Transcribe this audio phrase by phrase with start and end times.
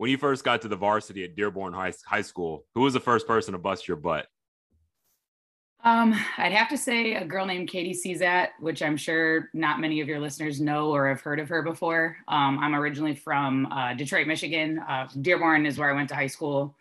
[0.00, 3.00] when you first got to the varsity at Dearborn High, High School, who was the
[3.00, 4.28] first person to bust your butt?
[5.84, 10.00] Um, I'd have to say a girl named Katie Czat, which I'm sure not many
[10.00, 12.16] of your listeners know or have heard of her before.
[12.28, 14.78] Um, I'm originally from uh, Detroit, Michigan.
[14.78, 16.74] Uh, Dearborn is where I went to high school.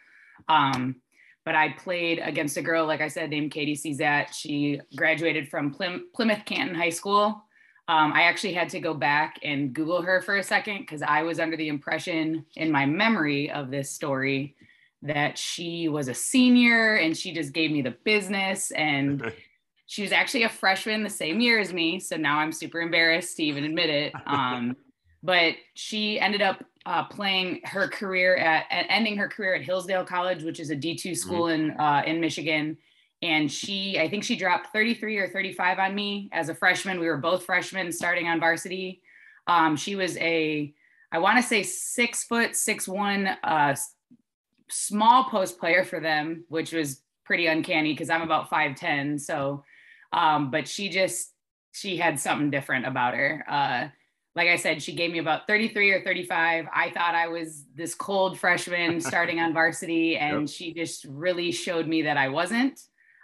[0.47, 0.95] Um,
[1.43, 4.33] but I played against a girl, like I said, named Katie Czat.
[4.33, 7.43] She graduated from Plym- Plymouth Canton High School.
[7.89, 11.23] Um, I actually had to go back and Google her for a second because I
[11.23, 14.55] was under the impression in my memory of this story
[15.01, 19.31] that she was a senior and she just gave me the business and
[19.87, 23.37] she was actually a freshman the same year as me so now i'm super embarrassed
[23.37, 24.75] to even admit it um,
[25.23, 30.43] but she ended up uh, playing her career at, ending her career at hillsdale college
[30.43, 31.13] which is a d2 mm-hmm.
[31.13, 31.71] school mm-hmm.
[31.71, 32.77] in uh, in michigan
[33.21, 37.07] and she i think she dropped 33 or 35 on me as a freshman we
[37.07, 39.01] were both freshmen starting on varsity
[39.47, 40.73] um, she was a
[41.11, 43.75] i want to say six foot six one uh,
[44.71, 49.19] small post player for them, which was pretty uncanny because I'm about 5'10.
[49.19, 49.63] So,
[50.13, 51.33] um, but she just,
[51.71, 53.45] she had something different about her.
[53.47, 53.87] Uh,
[54.35, 56.67] like I said, she gave me about 33 or 35.
[56.73, 60.49] I thought I was this cold freshman starting on varsity, and yep.
[60.49, 62.79] she just really showed me that I wasn't.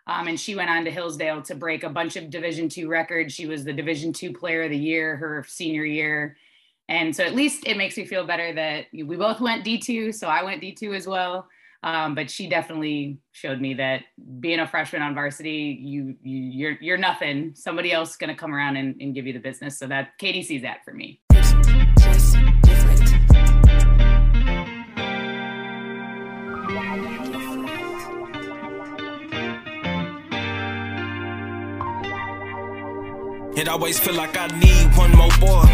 [0.07, 3.33] Um, and she went on to Hillsdale to break a bunch of Division two records.
[3.33, 6.37] She was the Division two Player of the Year her senior year.
[6.87, 10.13] And so at least it makes me feel better that we both went D2.
[10.13, 11.47] So I went D2 as well.
[11.81, 14.01] Um, but she definitely showed me that
[14.39, 17.53] being a freshman on varsity, you, you you're you're nothing.
[17.55, 19.77] Somebody else is gonna come around and, and give you the business.
[19.77, 21.21] So that Katie sees that for me.
[33.65, 35.65] It always feel like I need one more boy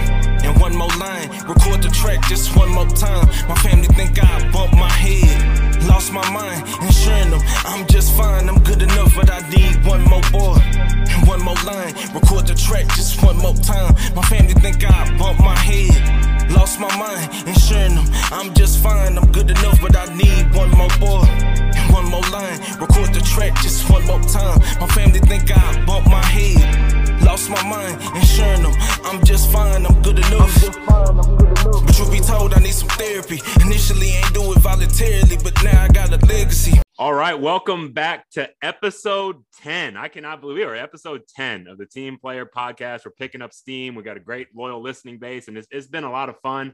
[0.48, 1.28] and one more line.
[1.46, 3.28] Record the track just one more time.
[3.50, 5.84] My family think I bumped my head.
[5.84, 8.48] Lost my mind, ensuring them I'm just fine.
[8.48, 11.94] I'm good enough, but I need one more boy and one more line.
[12.16, 13.94] Record the track just one more time.
[14.16, 16.50] My family think I bumped my head.
[16.50, 19.18] Lost my mind, ensuring them I'm just fine.
[19.18, 22.60] I'm good enough, but I need one more boy and one more line.
[22.80, 24.60] Record the track just one more time.
[24.80, 27.22] My family think I bumped my head.
[27.22, 30.54] Lost my mind, ensuring them I'm just fine, I'm good enough.
[30.88, 33.40] But truth be told, I need some therapy.
[33.64, 36.80] Initially, ain't do it voluntarily, but now I got a legacy.
[36.98, 39.98] All right, welcome back to episode 10.
[39.98, 43.06] I cannot believe we are episode 10 of the Team Player Podcast.
[43.06, 43.96] We're picking up steam.
[43.96, 46.74] We got a great loyal listening base, and it's, it's been a lot of fun.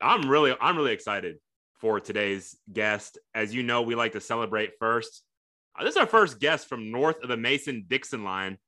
[0.00, 1.36] I'm really, I'm really excited
[1.78, 3.18] for today's guest.
[3.34, 5.22] As you know, we like to celebrate first.
[5.78, 8.58] Uh, this is our first guest from north of the Mason Dixon line,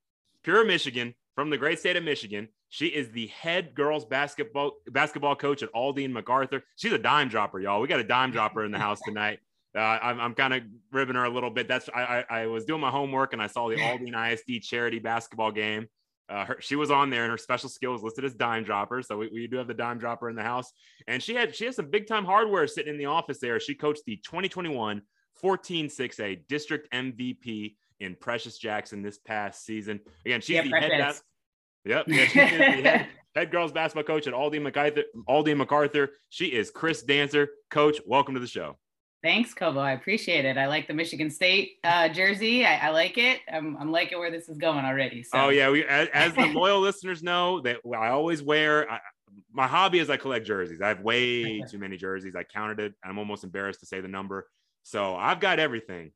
[0.43, 2.49] Pure Michigan from the great state of Michigan.
[2.69, 6.63] She is the head girls basketball basketball coach at Aldine MacArthur.
[6.75, 7.81] She's a dime dropper, y'all.
[7.81, 9.39] We got a dime dropper in the house tonight.
[9.75, 11.67] Uh, I'm, I'm kind of ribbing her a little bit.
[11.67, 14.99] That's I, I, I, was doing my homework and I saw the Aldine ISD charity
[14.99, 15.87] basketball game.
[16.29, 19.01] Uh, her, she was on there and her special skill was listed as dime dropper.
[19.01, 20.71] So we, we do have the dime dropper in the house.
[21.07, 23.59] And she had she has some big time hardware sitting in the office there.
[23.59, 25.01] She coached the 2021
[25.35, 29.99] 14 6A district MVP in Precious Jackson this past season.
[30.25, 31.23] Again, she's yeah, the head, bas-
[31.85, 32.05] Yep.
[32.07, 35.03] Yeah, she's the head, head girls basketball coach at Aldi MacArthur.
[35.27, 36.11] Aldine MacArthur.
[36.29, 37.47] She is Chris Danzer.
[37.69, 38.77] Coach, welcome to the show.
[39.21, 39.79] Thanks, Kovo.
[39.79, 40.57] I appreciate it.
[40.57, 42.65] I like the Michigan State uh, jersey.
[42.65, 43.41] I, I, like it.
[43.51, 45.23] I'm, I'm liking where this is going already.
[45.23, 45.31] So.
[45.37, 48.89] Oh yeah, we as, as the loyal listeners know that I always wear.
[48.89, 48.99] I,
[49.51, 50.81] my hobby is I collect jerseys.
[50.81, 52.35] I have way too many jerseys.
[52.35, 52.93] I counted it.
[53.03, 54.47] I'm almost embarrassed to say the number.
[54.83, 56.11] So I've got everything.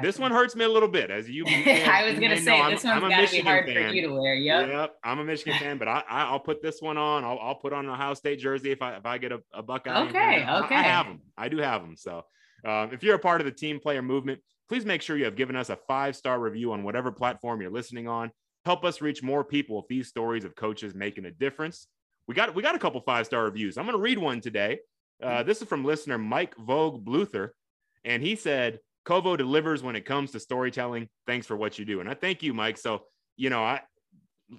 [0.00, 1.44] This one hurts me a little bit, as you.
[1.46, 3.88] I was gonna say this one's got to be hard fan.
[3.88, 4.34] for you to wear.
[4.34, 4.68] Yep.
[4.68, 4.96] Yep.
[5.04, 7.24] I'm a Michigan fan, but I, I will put this one on.
[7.24, 9.62] I'll, I'll put on an Ohio State jersey if I if I get a, a
[9.62, 10.08] Buckeye.
[10.08, 10.46] Okay.
[10.48, 10.74] Okay.
[10.74, 11.20] I, have them.
[11.36, 11.96] I do have them.
[11.98, 12.24] So,
[12.64, 15.36] uh, if you're a part of the team player movement, please make sure you have
[15.36, 18.30] given us a five star review on whatever platform you're listening on.
[18.64, 21.88] Help us reach more people with these stories of coaches making a difference.
[22.28, 23.76] We got we got a couple five star reviews.
[23.76, 24.78] I'm going to read one today.
[25.22, 27.50] Uh, this is from listener Mike Vogue Bluther,
[28.04, 31.08] and he said Kovo delivers when it comes to storytelling.
[31.26, 32.78] Thanks for what you do, and I thank you, Mike.
[32.78, 33.02] So
[33.36, 33.80] you know, I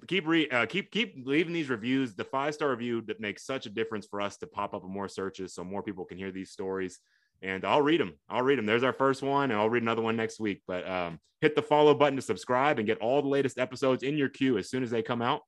[0.06, 2.14] keep re uh, keep keep leaving these reviews.
[2.14, 4.90] The five star review that makes such a difference for us to pop up in
[4.90, 7.00] more searches, so more people can hear these stories.
[7.44, 8.14] And I'll read them.
[8.28, 8.66] I'll read them.
[8.66, 10.62] There's our first one, and I'll read another one next week.
[10.66, 14.16] But um, hit the follow button to subscribe and get all the latest episodes in
[14.16, 15.42] your queue as soon as they come out.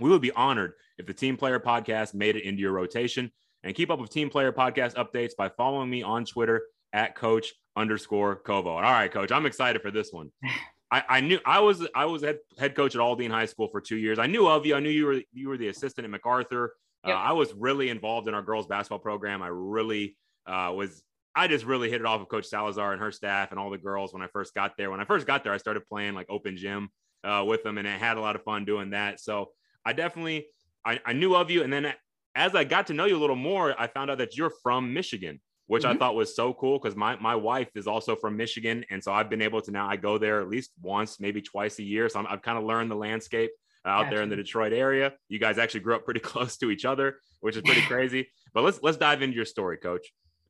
[0.00, 3.30] We would be honored if the Team Player Podcast made it into your rotation.
[3.62, 7.52] And keep up with Team Player Podcast updates by following me on Twitter at Coach
[7.76, 8.70] underscore Kovo.
[8.70, 10.30] All right, Coach, I'm excited for this one.
[10.90, 13.80] I, I, knew I was I was head, head coach at Aldine High School for
[13.80, 14.18] two years.
[14.18, 14.74] I knew of you.
[14.74, 16.72] I knew you were you were the assistant at MacArthur.
[17.04, 17.16] Uh, yep.
[17.16, 19.42] Uh, I was really involved in our girls basketball program.
[19.42, 20.16] I really
[20.46, 21.02] uh, was
[21.38, 23.78] I just really hit it off with Coach Salazar and her staff and all the
[23.78, 24.90] girls when I first got there.
[24.90, 26.90] When I first got there, I started playing like open gym
[27.22, 29.20] uh, with them, and I had a lot of fun doing that.
[29.20, 29.50] So
[29.84, 30.48] I definitely
[30.84, 31.94] I, I knew of you, and then
[32.34, 34.92] as I got to know you a little more, I found out that you're from
[34.92, 35.92] Michigan which mm-hmm.
[35.92, 39.12] I thought was so cool because my my wife is also from Michigan, and so
[39.12, 42.08] I've been able to now I go there at least once, maybe twice a year.
[42.08, 43.50] So i have kind of learned the landscape
[43.84, 44.14] out gotcha.
[44.14, 45.12] there in the Detroit area.
[45.28, 48.28] You guys actually grew up pretty close to each other, which is pretty crazy.
[48.54, 50.06] But let's let's dive into your story, Coach.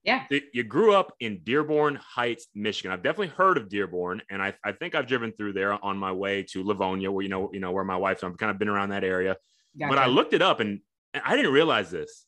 [0.09, 0.41] Yeah.
[0.53, 2.93] You grew up in Dearborn Heights, Michigan.
[2.93, 6.13] I've definitely heard of Dearborn, and I, I think I've driven through there on my
[6.13, 8.25] way to Livonia, where you know you know where my wife's.
[8.25, 9.37] I've kind of been around that area.
[9.79, 9.91] Gotcha.
[9.91, 10.81] But I looked it up, and
[11.15, 12.25] I didn't realize this.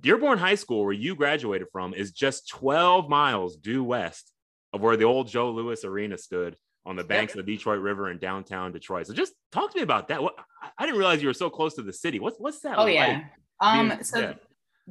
[0.00, 4.32] Dearborn High School, where you graduated from, is just 12 miles due west
[4.72, 6.56] of where the old Joe Louis Arena stood
[6.86, 9.06] on the banks of the Detroit River in downtown Detroit.
[9.06, 10.22] So just talk to me about that.
[10.22, 10.34] What
[10.78, 12.20] I didn't realize you were so close to the city.
[12.20, 12.78] What's what's that?
[12.78, 12.94] Oh like?
[12.94, 13.24] yeah.
[13.60, 14.32] Um so yeah.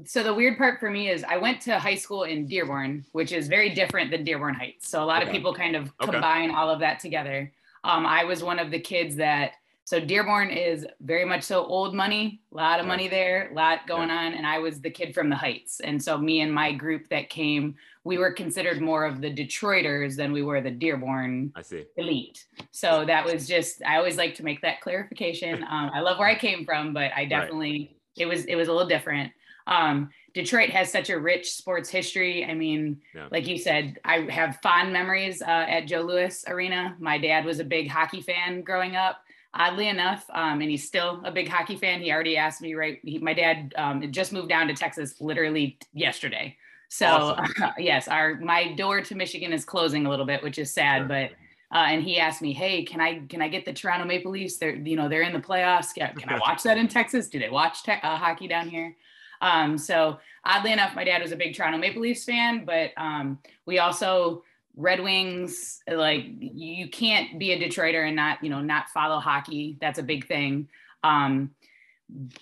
[0.06, 3.32] So the weird part for me is I went to high school in Dearborn, which
[3.32, 4.90] is very different than Dearborn Heights.
[4.90, 5.30] So a lot okay.
[5.30, 6.58] of people kind of combine okay.
[6.58, 7.52] all of that together.
[7.84, 9.54] Um, I was one of the kids that
[9.84, 13.88] so Dearborn is very much so old money, a lot of money there, a lot
[13.88, 14.20] going yeah.
[14.20, 14.34] on.
[14.36, 15.82] And I was the kid from the Heights.
[15.82, 20.16] And so me and my group that came, we were considered more of the Detroiters
[20.16, 21.84] than we were the Dearborn I see.
[21.98, 22.46] elite.
[22.72, 25.64] So that was just, I always like to make that clarification.
[25.64, 28.24] Um, I love where I came from, but I definitely, right.
[28.24, 29.34] it was, it was a little different.
[29.72, 32.46] Um, Detroit has such a rich sports history.
[32.46, 33.28] I mean, yeah.
[33.32, 36.96] like you said, I have fond memories uh, at Joe Louis Arena.
[37.00, 39.22] My dad was a big hockey fan growing up
[39.54, 42.02] oddly enough, um, and he's still a big hockey fan.
[42.02, 43.00] He already asked me, right?
[43.04, 46.58] He, my dad um, just moved down to Texas literally yesterday.
[46.90, 47.64] So awesome.
[47.64, 51.00] uh, yes, our my door to Michigan is closing a little bit, which is sad.
[51.00, 51.08] Sure.
[51.08, 51.32] But
[51.74, 54.58] uh, and he asked me, "Hey, can I can I get the Toronto Maple Leafs?
[54.58, 55.94] They're you know they're in the playoffs.
[55.94, 57.28] Can, can I watch that in Texas?
[57.28, 58.96] Do they watch te- uh, hockey down here?"
[59.42, 63.40] Um, so oddly enough, my dad was a big Toronto Maple Leafs fan, but um,
[63.66, 64.44] we also
[64.76, 69.78] Red Wings, like you can't be a Detroiter and not, you know, not follow hockey.
[69.82, 70.70] That's a big thing.
[71.04, 71.52] Um,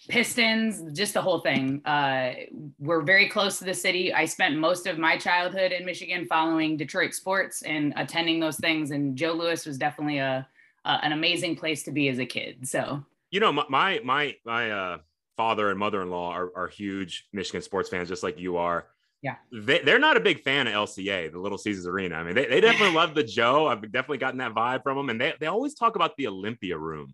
[0.07, 1.81] Pistons, just the whole thing.
[1.85, 2.33] Uh,
[2.79, 4.13] we're very close to the city.
[4.13, 8.91] I spent most of my childhood in Michigan following Detroit sports and attending those things.
[8.91, 10.47] And Joe Louis was definitely a,
[10.85, 12.67] a an amazing place to be as a kid.
[12.67, 14.97] So, you know, my my my uh,
[15.39, 18.87] father and mother in law are, are huge Michigan sports fans, just like you are.
[19.21, 19.35] Yeah.
[19.53, 22.15] They, they're not a big fan of LCA, the Little Caesars Arena.
[22.15, 23.67] I mean, they, they definitely love the Joe.
[23.67, 25.09] I've definitely gotten that vibe from them.
[25.09, 27.13] And they, they always talk about the Olympia room.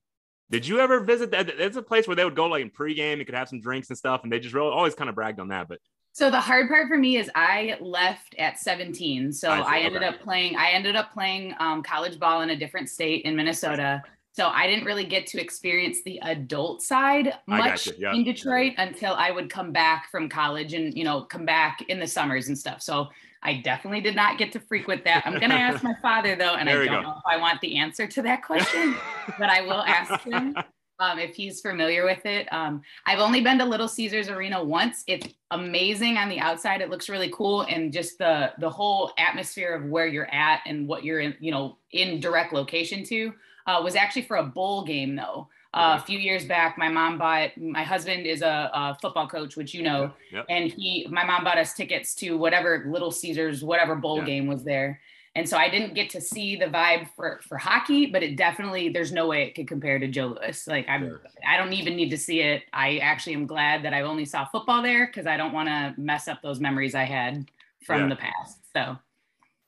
[0.50, 1.50] Did you ever visit that?
[1.50, 3.90] It's a place where they would go like in pregame, you could have some drinks
[3.90, 4.22] and stuff.
[4.24, 5.68] And they just really always kind of bragged on that.
[5.68, 5.78] But
[6.12, 9.34] so the hard part for me is I left at 17.
[9.34, 10.16] So I, I ended okay.
[10.16, 14.02] up playing, I ended up playing um, college ball in a different state in Minnesota.
[14.36, 18.16] So I didn't really get to experience the adult side much yep.
[18.16, 22.02] in Detroit until I would come back from college and, you know, come back in
[22.02, 22.82] the summers and stuff.
[22.82, 23.08] So
[23.44, 25.24] I definitely did not get to frequent that.
[25.26, 27.62] I'm going to ask my father though, and there I don't know if I want
[27.62, 28.96] the answer to that question,
[29.40, 30.58] but I will ask him
[31.00, 32.52] um, if he's familiar with it.
[32.52, 35.06] Um, I've only been to Little Caesars Arena once.
[35.08, 36.82] It's amazing on the outside.
[36.82, 40.90] It looks really cool, and just the the whole atmosphere of where you're at and
[40.90, 43.34] what you're in, you know, in direct location to
[43.66, 45.48] uh, was actually for a bowl game though.
[45.74, 47.58] Uh, a few years back, my mom bought.
[47.58, 50.46] My husband is a, a football coach, which you know, yep.
[50.50, 54.64] and he, my mom bought us tickets to whatever Little Caesars, whatever bowl game was
[54.64, 55.02] there.
[55.36, 58.88] And so I didn't get to see the vibe for for hockey, but it definitely
[58.88, 60.66] there's no way it could compare to Joe Louis.
[60.66, 61.22] Like I'm, sure.
[61.46, 62.64] I don't even need to see it.
[62.72, 65.94] I actually am glad that I only saw football there because I don't want to
[65.98, 67.52] mess up those memories I had
[67.86, 68.10] from yeah.
[68.10, 68.60] the past.
[68.72, 68.98] So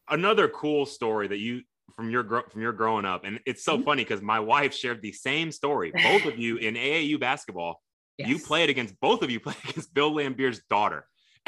[0.10, 1.64] another cool story that you
[1.96, 3.84] from your from your growing up, and it's so mm-hmm.
[3.84, 5.92] funny because my wife shared the same story.
[5.92, 7.82] Both of you in AAU basketball,
[8.18, 8.30] yes.
[8.30, 11.06] you played against both of you played against Bill Laimbeer's daughter.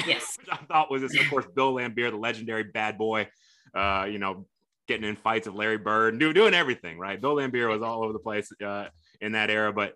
[0.07, 3.27] Yes, which I thought was, this, of course, Bill Laimbeer, the legendary bad boy.
[3.75, 4.47] Uh, you know,
[4.87, 7.21] getting in fights with Larry Bird, do, doing everything right.
[7.21, 8.87] Bill Laimbeer was all over the place uh,
[9.21, 9.93] in that era, but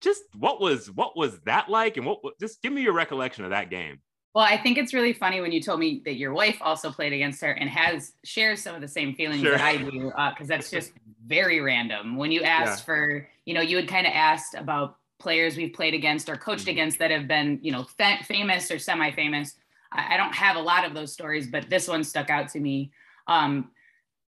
[0.00, 3.50] just what was what was that like, and what just give me your recollection of
[3.50, 3.98] that game.
[4.34, 7.12] Well, I think it's really funny when you told me that your wife also played
[7.12, 9.52] against her and has shares some of the same feelings sure.
[9.52, 10.92] that I do, because uh, that's just
[11.26, 12.16] very random.
[12.16, 12.84] When you asked yeah.
[12.84, 16.62] for, you know, you had kind of asked about players we've played against or coached
[16.62, 16.70] mm-hmm.
[16.70, 19.56] against that have been, you know, fa- famous or semi-famous.
[19.92, 22.60] I, I, don't have a lot of those stories, but this one stuck out to
[22.60, 22.90] me.
[23.26, 23.70] Um,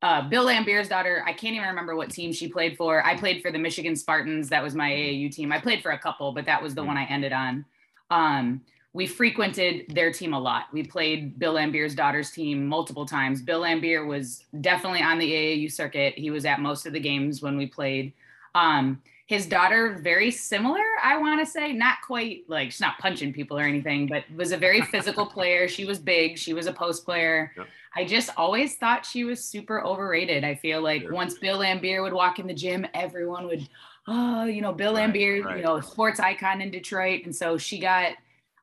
[0.02, 3.04] uh, Bill Laimbeer's daughter, I can't even remember what team she played for.
[3.04, 4.48] I played for the Michigan Spartans.
[4.48, 5.52] That was my AAU team.
[5.52, 6.88] I played for a couple, but that was the mm-hmm.
[6.88, 7.64] one I ended on.
[8.10, 8.62] Um,
[8.92, 10.64] we frequented their team a lot.
[10.72, 13.40] We played Bill Laimbeer's daughter's team multiple times.
[13.40, 16.14] Bill Laimbeer was definitely on the AAU circuit.
[16.18, 18.12] He was at most of the games when we played.
[18.54, 23.32] Um, his daughter very similar i want to say not quite like she's not punching
[23.32, 26.72] people or anything but was a very physical player she was big she was a
[26.72, 27.68] post player yep.
[27.94, 31.14] i just always thought she was super overrated i feel like sure.
[31.14, 33.68] once bill laimbeer would walk in the gym everyone would
[34.08, 35.58] oh you know bill right, laimbeer right.
[35.58, 38.14] you know sports icon in detroit and so she got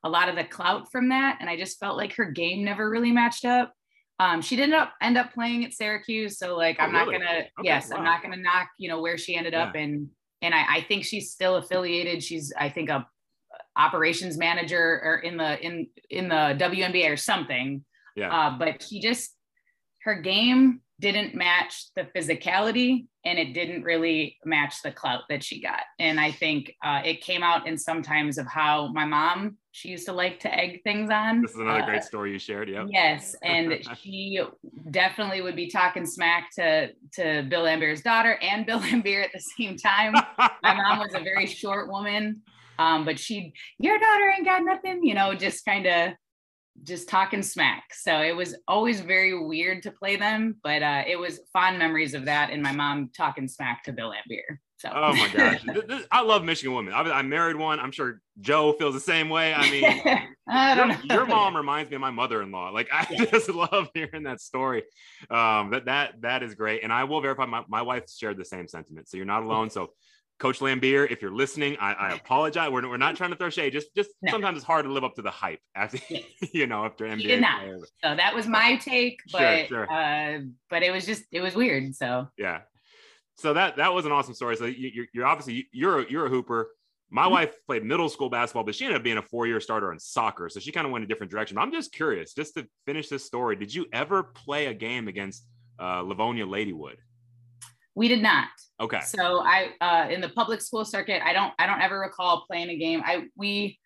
[0.03, 2.89] a lot of the clout from that and i just felt like her game never
[2.89, 3.73] really matched up
[4.19, 7.19] um, she did not end up playing at Syracuse, so like oh, I'm really?
[7.19, 7.39] not gonna.
[7.39, 7.97] Okay, yes, wow.
[7.97, 9.65] I'm not gonna knock you know where she ended yeah.
[9.65, 10.09] up, and
[10.41, 12.23] and I, I think she's still affiliated.
[12.23, 13.07] She's I think a
[13.75, 17.83] operations manager or in the in in the WNBA or something.
[18.15, 18.35] Yeah.
[18.35, 19.35] Uh, but she just
[20.01, 25.61] her game didn't match the physicality and it didn't really match the clout that she
[25.61, 25.81] got.
[25.99, 30.05] And I think uh, it came out in sometimes of how my mom, she used
[30.05, 31.41] to like to egg things on.
[31.41, 32.69] This is another uh, great story you shared.
[32.69, 32.85] Yeah.
[32.89, 33.35] Yes.
[33.43, 34.39] And she
[34.91, 39.41] definitely would be talking smack to, to Bill Laimbeer's daughter and Bill Laimbeer at the
[39.57, 40.13] same time.
[40.63, 42.41] my mom was a very short woman.
[42.79, 46.13] Um, but she, your daughter ain't got nothing, you know, just kind of
[46.83, 47.93] just talking smack.
[47.93, 52.13] So it was always very weird to play them, but uh, it was fond memories
[52.13, 54.57] of that and my mom talking smack to Bill Laimbeer.
[54.77, 54.91] So.
[54.93, 55.65] Oh my gosh,
[56.11, 56.93] I love Michigan women.
[56.93, 57.79] I, I married one.
[57.79, 59.51] I'm sure Joe feels the same way.
[59.51, 59.83] I mean,
[60.47, 62.69] I your, your, mom reminds me of my mother-in-law.
[62.69, 63.25] Like I yeah.
[63.25, 64.83] just love hearing that story.
[65.31, 68.45] Um, that that that is great, and I will verify my my wife shared the
[68.45, 69.09] same sentiment.
[69.09, 69.71] So you're not alone.
[69.71, 69.93] So
[70.39, 72.69] Coach Laimbeer, if you're listening, I, I apologize.
[72.69, 73.73] We're, we're not trying to throw shade.
[73.73, 74.31] Just just no.
[74.31, 76.23] sometimes it's hard to live up to the hype after yes.
[76.53, 77.23] you know after NBA.
[77.23, 77.63] Did not.
[78.03, 79.91] So that was my take, but sure, sure.
[79.91, 81.95] Uh, but it was just it was weird.
[81.95, 82.61] So yeah.
[83.35, 84.57] So that that was an awesome story.
[84.57, 86.69] So you, are you're obviously you're a, you're a hooper.
[87.09, 87.31] My mm-hmm.
[87.31, 89.99] wife played middle school basketball, but she ended up being a four year starter in
[89.99, 90.49] soccer.
[90.49, 91.55] So she kind of went a different direction.
[91.55, 93.55] But I'm just curious, just to finish this story.
[93.55, 95.45] Did you ever play a game against
[95.79, 96.97] uh, Livonia Ladywood?
[97.97, 98.49] We did not.
[98.79, 98.99] Okay.
[99.01, 102.69] So I uh, in the public school circuit, I don't I don't ever recall playing
[102.69, 103.01] a game.
[103.03, 103.79] I we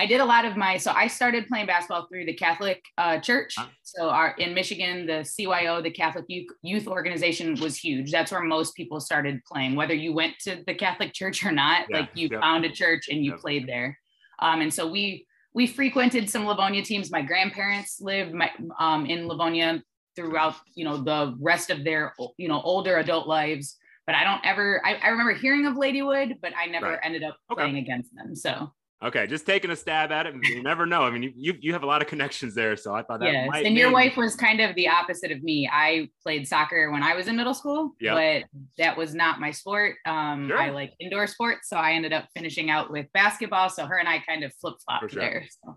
[0.00, 3.20] I did a lot of my so I started playing basketball through the Catholic uh,
[3.20, 3.54] Church.
[3.56, 3.66] Huh?
[3.84, 8.10] So our in Michigan, the CYO, the Catholic Youth, Youth Organization, was huge.
[8.10, 9.76] That's where most people started playing.
[9.76, 12.00] Whether you went to the Catholic Church or not, yeah.
[12.00, 12.40] like you yep.
[12.40, 13.40] found a church and you yep.
[13.40, 13.96] played there.
[14.40, 17.12] Um, and so we we frequented some Livonia teams.
[17.12, 19.80] My grandparents lived my, um, in Livonia
[20.16, 24.44] throughout you know the rest of their you know older adult lives but i don't
[24.44, 26.98] ever i, I remember hearing of ladywood but i never right.
[27.02, 27.62] ended up okay.
[27.62, 31.10] playing against them so okay just taking a stab at it you never know i
[31.10, 33.48] mean you, you, have a lot of connections there so i thought that yes.
[33.64, 37.14] and your wife was kind of the opposite of me i played soccer when i
[37.14, 38.14] was in middle school yep.
[38.14, 40.58] but that was not my sport um sure.
[40.58, 44.08] i like indoor sports so i ended up finishing out with basketball so her and
[44.08, 45.20] i kind of flip-flopped sure.
[45.20, 45.76] there so.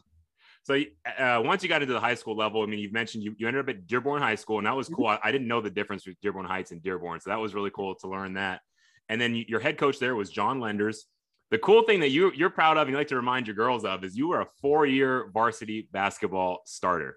[0.68, 0.78] So
[1.18, 3.48] uh, once you got into the high school level, I mean, you've mentioned you, you
[3.48, 4.96] ended up at Dearborn High School, and that was mm-hmm.
[4.96, 5.08] cool.
[5.08, 7.70] I, I, didn't know the difference between Dearborn Heights and Dearborn, so that was really
[7.70, 8.60] cool to learn that.
[9.08, 11.06] And then you, your head coach there was John Lenders.
[11.52, 13.86] The cool thing that you you're proud of and you like to remind your girls
[13.86, 17.16] of is you were a four year varsity basketball starter.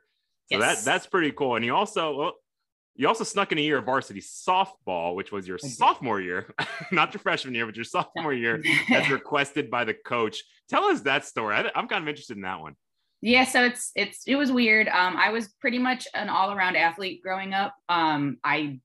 [0.53, 0.85] So yes.
[0.85, 1.57] that that's pretty cool.
[1.57, 2.33] And you also well,
[2.95, 6.55] you also snuck in a year of varsity softball, which was your sophomore year,
[6.93, 10.45] not your freshman year, but your sophomore year, as requested by the coach.
[10.69, 11.57] Tell us that story.
[11.57, 12.77] I, I'm kind of interested in that one
[13.21, 14.89] yeah so it's it's it was weird.
[14.89, 17.75] Um i was pretty much an all-around athlete growing up.
[17.89, 18.81] Um i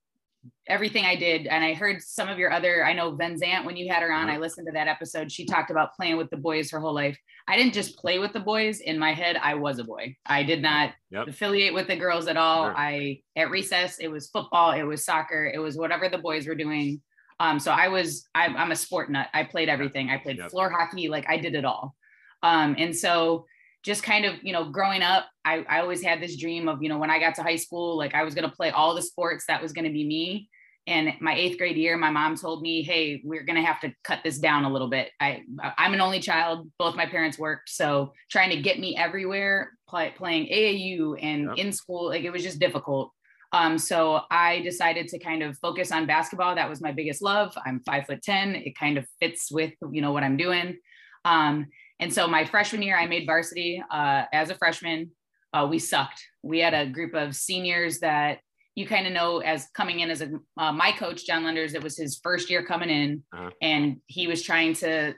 [0.68, 3.78] everything i did and i heard some of your other i know Van Zandt when
[3.78, 5.32] you had her on i listened to that episode.
[5.32, 7.18] She talked about playing with the boys her whole life.
[7.48, 8.80] I didn't just play with the boys.
[8.80, 10.16] In my head i was a boy.
[10.26, 11.28] I did not yep.
[11.28, 12.66] affiliate with the girls at all.
[12.66, 12.76] Sure.
[12.78, 16.56] i at recess it was football it was soccer it was whatever the boys were
[16.56, 17.02] doing.
[17.40, 19.28] Um so i was I, am a sport nut.
[19.34, 20.10] I played everything.
[20.10, 20.52] I played yep.
[20.52, 21.96] floor hockey like i did it all.
[22.44, 23.46] Um and so
[23.86, 26.90] just kind of, you know, growing up, I, I always had this dream of, you
[26.90, 29.02] know, when I got to high school, like I was going to play all the
[29.02, 30.50] sports, that was going to be me.
[30.88, 34.20] And my eighth grade year, my mom told me, "Hey, we're gonna have to cut
[34.24, 35.10] this down a little bit.
[35.20, 35.42] I
[35.80, 36.70] I'm an only child.
[36.78, 41.58] Both my parents worked, so trying to get me everywhere, play, playing AAU and yep.
[41.58, 43.12] in school, like it was just difficult.
[43.52, 46.54] Um, so I decided to kind of focus on basketball.
[46.54, 47.58] That was my biggest love.
[47.66, 48.54] I'm five foot ten.
[48.54, 50.78] It kind of fits with you know what I'm doing.
[51.24, 51.66] Um,
[52.00, 55.12] and so my freshman year, I made varsity uh, as a freshman.
[55.54, 56.22] Uh, we sucked.
[56.44, 58.40] We had a group of seniors that
[58.76, 61.74] you kind of know as coming in as a uh, my coach John Lenders.
[61.74, 63.52] It was his first year coming in, uh-huh.
[63.62, 65.14] and he was trying to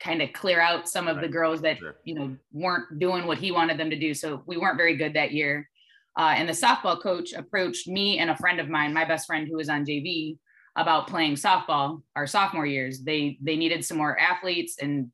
[0.00, 1.22] kind of clear out some of right.
[1.22, 1.96] the girls that sure.
[2.04, 4.12] you know weren't doing what he wanted them to do.
[4.12, 5.68] So we weren't very good that year.
[6.18, 9.46] Uh, and the softball coach approached me and a friend of mine, my best friend
[9.48, 10.36] who was on JV,
[10.76, 13.00] about playing softball our sophomore years.
[13.00, 15.10] They they needed some more athletes and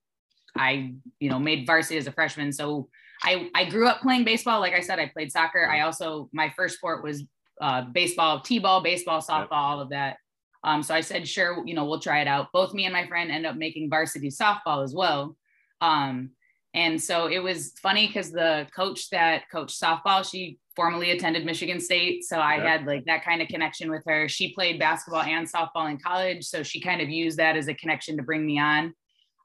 [0.56, 2.52] I, you know, made varsity as a freshman.
[2.52, 2.88] So
[3.22, 4.60] I, I grew up playing baseball.
[4.60, 5.68] Like I said, I played soccer.
[5.68, 7.24] I also, my first sport was
[7.60, 9.48] uh, baseball, T-ball, baseball, softball, yep.
[9.52, 10.16] all of that.
[10.62, 12.48] Um, so I said, sure, you know, we'll try it out.
[12.52, 15.36] Both me and my friend end up making varsity softball as well.
[15.80, 16.30] Um,
[16.72, 21.78] and so it was funny because the coach that coached softball, she formerly attended Michigan
[21.80, 22.24] State.
[22.24, 24.28] So I had like that kind of connection with her.
[24.28, 26.44] She played basketball and softball in college.
[26.44, 28.92] So she kind of used that as a connection to bring me on.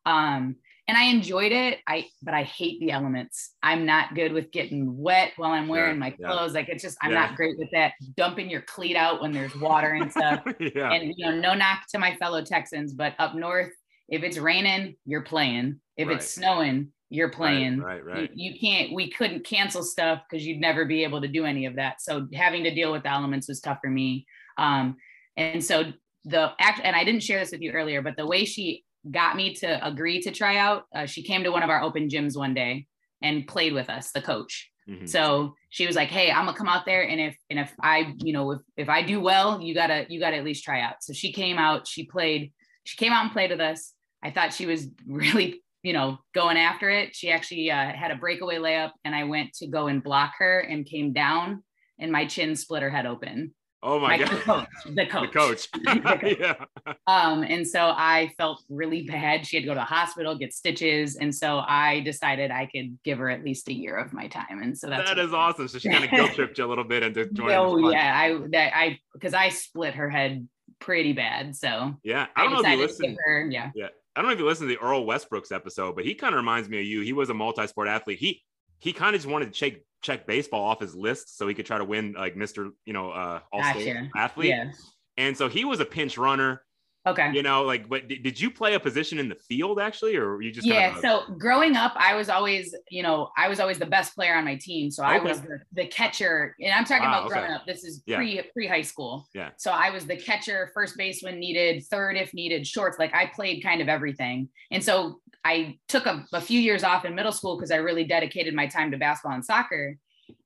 [0.06, 0.56] Um,
[0.89, 1.77] and I enjoyed it.
[1.86, 3.51] I but I hate the elements.
[3.62, 6.53] I'm not good with getting wet while I'm wearing my clothes.
[6.53, 6.62] Yeah.
[6.62, 7.27] Like it's just I'm yeah.
[7.27, 7.93] not great with that.
[8.17, 10.41] Dumping your cleat out when there's water and stuff.
[10.60, 10.91] yeah.
[10.91, 13.69] And you know, no knock to my fellow Texans, but up north,
[14.08, 15.79] if it's raining, you're playing.
[15.96, 16.17] If right.
[16.17, 17.81] it's snowing, you're playing.
[17.81, 18.15] Right, right.
[18.15, 18.31] right.
[18.34, 18.91] You, you, can't.
[18.91, 22.01] We couldn't cancel stuff because you'd never be able to do any of that.
[22.01, 24.25] So having to deal with the elements was tough for me.
[24.58, 24.96] Um,
[25.38, 25.93] and so
[26.25, 29.36] the act, and I didn't share this with you earlier, but the way she got
[29.36, 30.84] me to agree to try out.
[30.94, 32.88] Uh, she came to one of our open gyms one day
[33.22, 34.70] and played with us, the coach.
[34.89, 35.06] Mm-hmm.
[35.06, 38.13] So she was like, "Hey, I'm gonna come out there, and if and if I,
[38.18, 40.96] you know, if if I do well, you gotta you gotta at least try out."
[41.01, 42.51] So she came out, she played,
[42.86, 43.94] she came out and played with us.
[44.24, 47.15] I thought she was really, you know, going after it.
[47.15, 50.60] She actually uh, had a breakaway layup, and I went to go and block her
[50.60, 51.63] and came down,
[52.00, 53.53] and my chin split her head open.
[53.82, 55.72] Oh my, my god, coach, the coach, the coach.
[55.72, 56.38] the coach.
[56.40, 56.96] yeah.
[57.08, 59.48] Um, and so I felt really bad.
[59.48, 62.98] She had to go to the hospital, get stitches, and so I decided I could
[63.06, 64.62] give her at least a year of my time.
[64.62, 65.70] And so that's that is awesome.
[65.70, 67.56] So she kind of guilt tripped you a little bit into joining.
[67.56, 70.48] Oh yeah, I that I because I split her head
[70.80, 71.56] pretty bad.
[71.56, 73.18] So yeah, I don't I know if you listen.
[73.26, 73.88] Her, yeah, yeah.
[74.16, 76.38] I don't know if you listen to the Earl Westbrooks episode, but he kind of
[76.38, 77.00] reminds me of you.
[77.02, 78.20] He was a multi-sport athlete.
[78.20, 78.44] He
[78.80, 81.66] he kind of just wanted to check check baseball off his list so he could
[81.66, 82.72] try to win like Mr.
[82.86, 84.10] You know, uh, all state gotcha.
[84.16, 84.50] athlete.
[84.50, 84.72] Yeah.
[85.18, 86.64] And so he was a pinch runner.
[87.08, 87.32] Okay.
[87.34, 90.36] You know, like, but did, did you play a position in the field actually, or
[90.36, 90.68] were you just?
[90.68, 90.92] Yeah.
[90.92, 94.14] Kind of so growing up, I was always, you know, I was always the best
[94.16, 94.92] player on my team.
[94.92, 95.16] So okay.
[95.16, 97.54] I was the, the, catcher, and I'm talking wow, about growing okay.
[97.54, 97.66] up.
[97.66, 98.42] This is pre yeah.
[98.54, 99.28] pre high school.
[99.34, 99.50] Yeah.
[99.58, 103.00] So I was the catcher, first base when needed, third if needed, shorts.
[103.00, 104.50] Like I played kind of everything.
[104.70, 108.03] And so I took a, a few years off in middle school because I really
[108.03, 109.98] dedicated my time to basketball and soccer.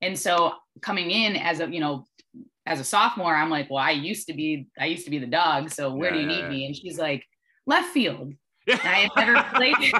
[0.01, 2.05] And so coming in as a, you know,
[2.65, 5.27] as a sophomore, I'm like, well, I used to be, I used to be the
[5.27, 5.69] dog.
[5.69, 6.49] So where yeah, do you need yeah.
[6.49, 6.65] me?
[6.65, 7.25] And she's like,
[7.65, 8.33] left field.
[8.67, 9.93] And I had never played.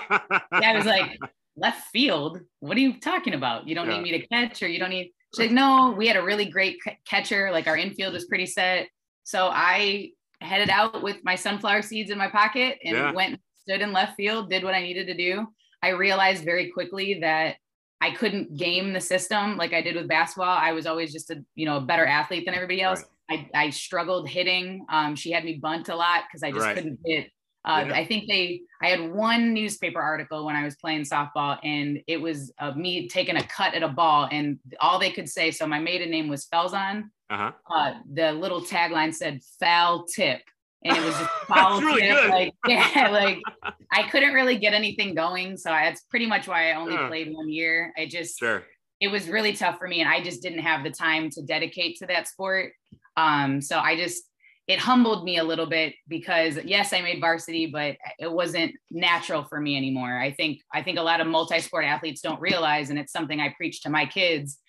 [0.51, 1.19] I was like,
[1.58, 2.39] left field?
[2.60, 3.67] What are you talking about?
[3.67, 3.97] You don't yeah.
[3.97, 6.45] need me to catch or you don't need, she's like, no, we had a really
[6.45, 7.51] great catcher.
[7.51, 8.88] Like our infield was pretty set.
[9.23, 13.91] So I headed out with my sunflower seeds in my pocket and went, stood in
[13.91, 15.47] left field, did what I needed to do.
[15.82, 17.56] I realized very quickly that
[18.02, 20.58] I couldn't game the system like I did with basketball.
[20.58, 23.04] I was always just a you know a better athlete than everybody else.
[23.30, 23.47] Right.
[23.54, 24.86] I, I struggled hitting.
[24.89, 26.76] Um, she had me bunt a lot because I just right.
[26.76, 27.32] couldn't hit.
[27.65, 27.93] Uh, yeah.
[27.93, 28.62] I think they.
[28.82, 33.08] I had one newspaper article when I was playing softball, and it was uh, me
[33.08, 35.52] taking a cut at a ball, and all they could say.
[35.52, 37.04] So my maiden name was Felzon.
[37.30, 37.52] Uh-huh.
[37.73, 40.41] Uh, the little tagline said "foul tip,"
[40.86, 42.30] and it was just foul really tip.
[42.30, 43.39] Like yeah, like
[43.91, 45.58] I couldn't really get anything going.
[45.58, 47.93] So that's pretty much why I only played one year.
[47.98, 48.63] I just sure.
[49.00, 51.98] it was really tough for me, and I just didn't have the time to dedicate
[51.98, 52.74] to that sport.
[53.17, 54.24] Um, so I just
[54.65, 59.43] it humbled me a little bit because yes, I made varsity, but it wasn't natural
[59.43, 60.17] for me anymore.
[60.17, 63.54] I think I think a lot of multi-sport athletes don't realize, and it's something I
[63.58, 64.60] preach to my kids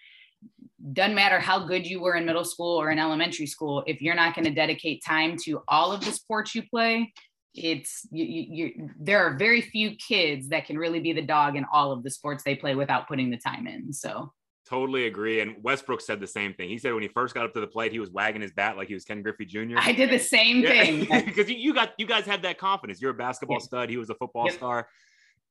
[0.93, 4.15] doesn't matter how good you were in middle school or in elementary school if you're
[4.15, 7.11] not going to dedicate time to all of the sports you play
[7.55, 11.57] it's you, you, you, there are very few kids that can really be the dog
[11.57, 14.31] in all of the sports they play without putting the time in so
[14.69, 17.55] totally agree and westbrook said the same thing he said when he first got up
[17.55, 19.93] to the plate he was wagging his bat like he was ken griffey jr i
[19.93, 20.71] did the same yeah.
[20.71, 23.65] thing because you, got you guys had that confidence you're a basketball yeah.
[23.65, 24.55] stud he was a football yep.
[24.55, 24.89] star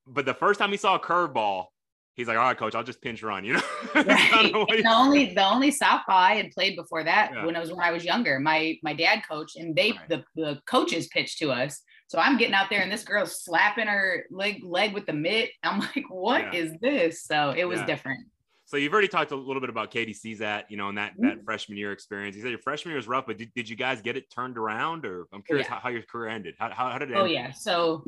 [0.05, 1.67] but the first time he saw a curveball
[2.15, 3.61] he's like, all right, coach, I'll just pinch run, you know.
[3.95, 4.51] right.
[4.51, 7.45] the only the only softball I had played before that yeah.
[7.45, 8.39] when I was when I was younger.
[8.39, 10.09] My my dad coached and they right.
[10.09, 11.81] the, the coaches pitched to us.
[12.07, 15.49] So I'm getting out there and this girl's slapping her leg leg with the mitt.
[15.63, 16.59] I'm like, what yeah.
[16.59, 17.23] is this?
[17.23, 17.85] So it was yeah.
[17.85, 18.27] different.
[18.65, 21.27] So you've already talked a little bit about Katie Czat, you know, and that mm-hmm.
[21.27, 22.35] that freshman year experience.
[22.35, 24.57] You said your freshman year was rough, but did, did you guys get it turned
[24.57, 25.05] around?
[25.05, 26.55] Or I'm curious how, how, your career ended.
[26.57, 27.15] How, how, how did it?
[27.15, 27.33] Oh end?
[27.33, 27.51] yeah.
[27.51, 28.03] So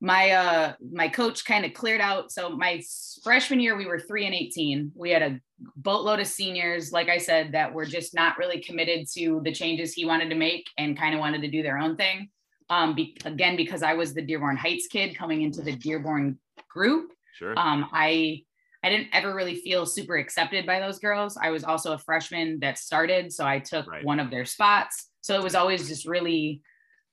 [0.00, 2.30] my uh my coach kind of cleared out.
[2.30, 2.82] So my
[3.22, 5.40] freshman year we were 3 and 18 we had a
[5.76, 9.92] boatload of seniors like i said that were just not really committed to the changes
[9.92, 12.28] he wanted to make and kind of wanted to do their own thing.
[12.70, 16.38] Um be, again because i was the dearborn heights kid coming into the dearborn
[16.70, 17.58] group sure.
[17.58, 18.42] um i
[18.84, 21.36] i didn't ever really feel super accepted by those girls.
[21.42, 24.04] I was also a freshman that started so i took right.
[24.04, 25.08] one of their spots.
[25.22, 26.62] So it was always just really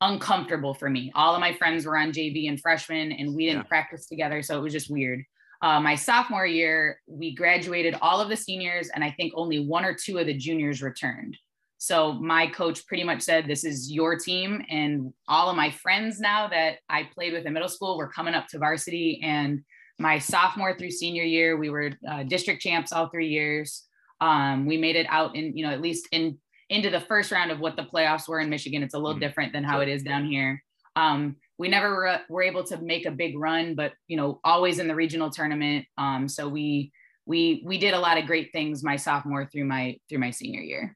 [0.05, 1.11] uncomfortable for me.
[1.15, 3.67] All of my friends were on JV and freshmen, and we didn't yeah.
[3.67, 5.23] practice together, so it was just weird.
[5.61, 9.85] Uh, my sophomore year, we graduated all of the seniors, and I think only one
[9.85, 11.37] or two of the juniors returned.
[11.77, 14.63] So my coach pretty much said, This is your team.
[14.69, 18.33] And all of my friends now that I played with in middle school were coming
[18.33, 19.21] up to varsity.
[19.23, 19.61] And
[19.99, 23.83] my sophomore through senior year, we were uh, district champs all three years.
[24.21, 26.39] Um, we made it out in, you know, at least in
[26.69, 28.83] into the first round of what the playoffs were in Michigan.
[28.83, 29.21] It's a little mm-hmm.
[29.21, 30.63] different than how it is down here.
[30.95, 34.79] Um, we never were, were, able to make a big run, but you know, always
[34.79, 35.85] in the regional tournament.
[35.97, 36.91] Um, so we
[37.25, 40.61] we we did a lot of great things my sophomore through my through my senior
[40.61, 40.95] year.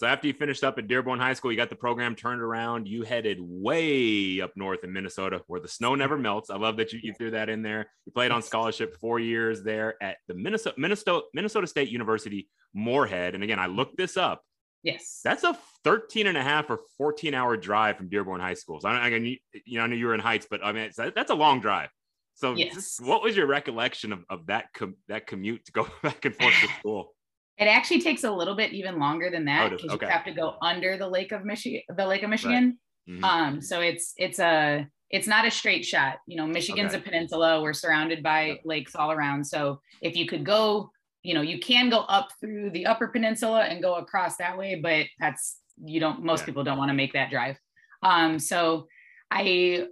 [0.00, 2.88] So after you finished up at Dearborn High School, you got the program turned around.
[2.88, 6.48] You headed way up north in Minnesota, where the snow never melts.
[6.48, 7.90] I love that you, you threw that in there.
[8.06, 13.34] You played on scholarship four years there at the Minnesota Minnesota Minnesota State University Moorhead.
[13.34, 14.42] And again, I looked this up.
[14.82, 15.20] Yes.
[15.22, 18.80] That's a 13 and a half or 14 hour drive from Dearborn High School.
[18.80, 19.38] So I, I you
[19.78, 21.90] know, I know you were in Heights, but I mean, that's a long drive.
[22.34, 22.98] So yes.
[23.02, 26.54] what was your recollection of, of that, com- that commute to go back and forth
[26.62, 27.14] to school?
[27.58, 30.06] It actually takes a little bit even longer than that because oh, okay.
[30.06, 32.78] you have to go under the Lake of Michigan, the Lake of Michigan.
[33.06, 33.16] Right.
[33.16, 33.24] Mm-hmm.
[33.24, 36.18] Um, so it's it's a it's not a straight shot.
[36.26, 37.02] You know, Michigan's okay.
[37.02, 37.60] a peninsula.
[37.60, 39.44] We're surrounded by lakes all around.
[39.44, 40.90] So if you could go,
[41.22, 44.80] you know, you can go up through the Upper Peninsula and go across that way,
[44.82, 46.22] but that's you don't.
[46.22, 46.46] Most yeah.
[46.46, 47.56] people don't want to make that drive.
[48.02, 48.86] Um, so
[49.30, 49.88] I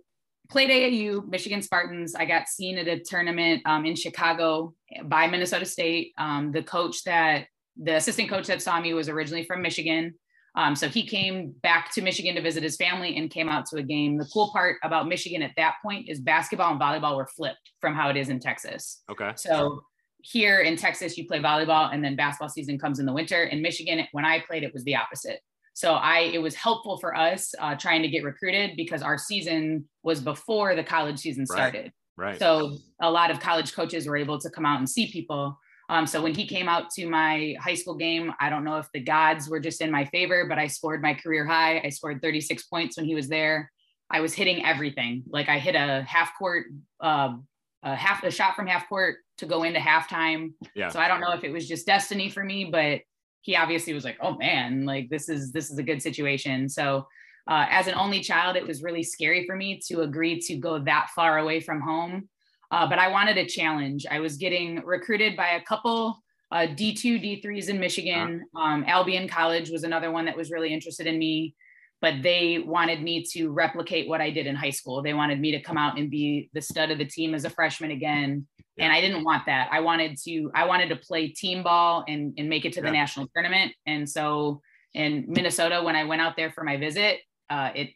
[0.48, 2.14] played AAU, Michigan Spartans.
[2.14, 6.12] I got seen at a tournament um, in Chicago by Minnesota State.
[6.18, 10.14] Um, the coach that the assistant coach that saw me was originally from Michigan.
[10.54, 13.76] Um, so he came back to Michigan to visit his family and came out to
[13.76, 14.18] a game.
[14.18, 17.94] The cool part about Michigan at that point is basketball and volleyball were flipped from
[17.94, 19.02] how it is in Texas.
[19.08, 19.30] Okay.
[19.36, 19.82] So
[20.22, 23.44] here in Texas, you play volleyball and then basketball season comes in the winter.
[23.44, 25.40] In Michigan, when I played, it was the opposite.
[25.74, 29.88] So I, it was helpful for us uh, trying to get recruited because our season
[30.02, 31.92] was before the college season started.
[32.16, 32.31] Right.
[32.31, 32.38] right.
[32.38, 35.57] So a lot of college coaches were able to come out and see people.
[35.88, 38.88] Um, so when he came out to my high school game, I don't know if
[38.92, 41.81] the gods were just in my favor, but I scored my career high.
[41.85, 43.70] I scored 36 points when he was there.
[44.11, 45.22] I was hitting everything.
[45.31, 46.66] Like I hit a half court,
[47.00, 47.37] uh,
[47.82, 50.52] a half a shot from half court to go into halftime.
[50.74, 50.88] Yeah.
[50.88, 53.00] So I don't know if it was just destiny for me, but
[53.42, 56.68] he obviously was like, oh man, like this is this is a good situation.
[56.68, 57.06] So
[57.48, 60.78] uh, as an only child, it was really scary for me to agree to go
[60.80, 62.28] that far away from home.
[62.70, 64.04] Uh, but I wanted a challenge.
[64.10, 66.18] I was getting recruited by a couple
[66.52, 68.44] uh, D2, D3s in Michigan.
[68.54, 68.62] Uh-huh.
[68.62, 71.54] Um, Albion College was another one that was really interested in me,
[72.00, 75.02] but they wanted me to replicate what I did in high school.
[75.02, 77.50] They wanted me to come out and be the stud of the team as a
[77.50, 78.46] freshman again.
[78.76, 78.84] Yeah.
[78.84, 79.68] And I didn't want that.
[79.72, 82.87] I wanted to, I wanted to play team ball and, and make it to yeah.
[82.87, 83.72] the national tournament.
[83.87, 84.61] And so
[84.94, 87.18] in Minnesota, when I went out there for my visit,
[87.50, 87.90] uh, it,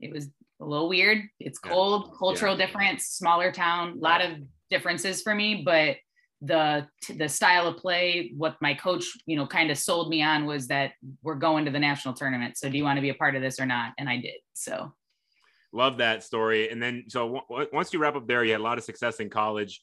[0.00, 0.28] it was
[0.60, 1.18] a little weird.
[1.38, 2.18] It's cold, yeah.
[2.18, 4.38] cultural difference, smaller town, a lot of
[4.70, 5.96] differences for me, but
[6.46, 10.46] the the style of play what my coach you know kind of sold me on
[10.46, 13.14] was that we're going to the national tournament so do you want to be a
[13.14, 14.92] part of this or not and i did so
[15.72, 18.64] love that story and then so w- once you wrap up there you had a
[18.64, 19.82] lot of success in college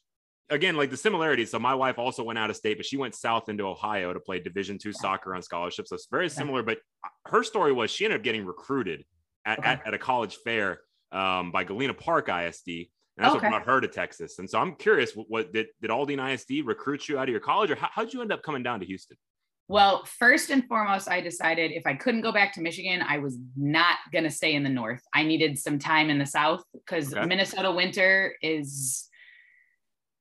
[0.49, 3.15] again like the similarities so my wife also went out of state but she went
[3.15, 5.01] south into ohio to play division two yeah.
[5.01, 6.79] soccer on scholarships so it's very similar but
[7.27, 9.03] her story was she ended up getting recruited
[9.45, 9.69] at, okay.
[9.69, 12.89] at, at, a college fair um, by Galena Park ISD.
[13.17, 13.47] And that's okay.
[13.47, 14.39] what brought her to Texas.
[14.39, 17.41] And so I'm curious, what, what did, did Aldine ISD recruit you out of your
[17.41, 19.17] college or how, how'd you end up coming down to Houston?
[19.67, 23.37] Well, first and foremost, I decided if I couldn't go back to Michigan, I was
[23.55, 25.01] not going to stay in the North.
[25.13, 27.25] I needed some time in the South because okay.
[27.25, 29.07] Minnesota winter is,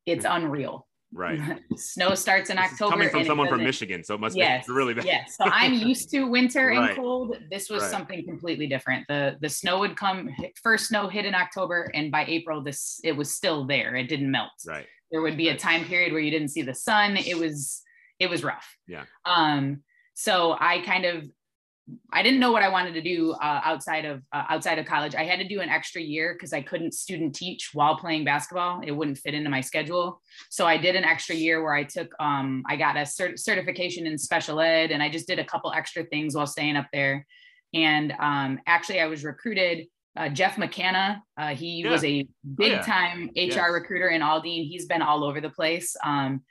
[0.07, 0.33] it's hmm.
[0.33, 0.87] unreal.
[1.13, 1.41] Right.
[1.77, 2.93] Snow starts in this October.
[2.93, 5.05] Coming from someone from Michigan, so it must yes, be really bad.
[5.05, 5.37] yes.
[5.37, 6.91] So I'm used to winter right.
[6.91, 7.37] and cold.
[7.51, 7.91] This was right.
[7.91, 9.07] something completely different.
[9.09, 10.31] The the snow would come
[10.63, 13.97] first snow hit in October, and by April, this it was still there.
[13.97, 14.53] It didn't melt.
[14.67, 14.87] Right.
[15.11, 15.57] There would be right.
[15.57, 17.17] a time period where you didn't see the sun.
[17.17, 17.83] It was
[18.21, 18.77] it was rough.
[18.87, 19.05] Yeah.
[19.25, 19.83] Um.
[20.15, 21.25] So I kind of
[22.13, 25.15] I didn't know what I wanted to do uh, outside of uh, outside of college.
[25.15, 28.81] I had to do an extra year because I couldn't student teach while playing basketball.
[28.85, 30.21] It wouldn't fit into my schedule.
[30.51, 34.07] So I did an extra year where I took um, I got a cert- certification
[34.07, 37.27] in special ed, and I just did a couple extra things while staying up there.
[37.73, 39.87] And um, actually, I was recruited.
[40.17, 41.91] Uh, Jeff McKenna, uh, he yeah.
[41.91, 42.27] was a
[42.57, 43.45] big time oh, yeah.
[43.45, 43.73] HR yes.
[43.73, 44.67] recruiter in Aldine.
[44.67, 45.95] He's been all over the place.
[46.05, 46.43] Um,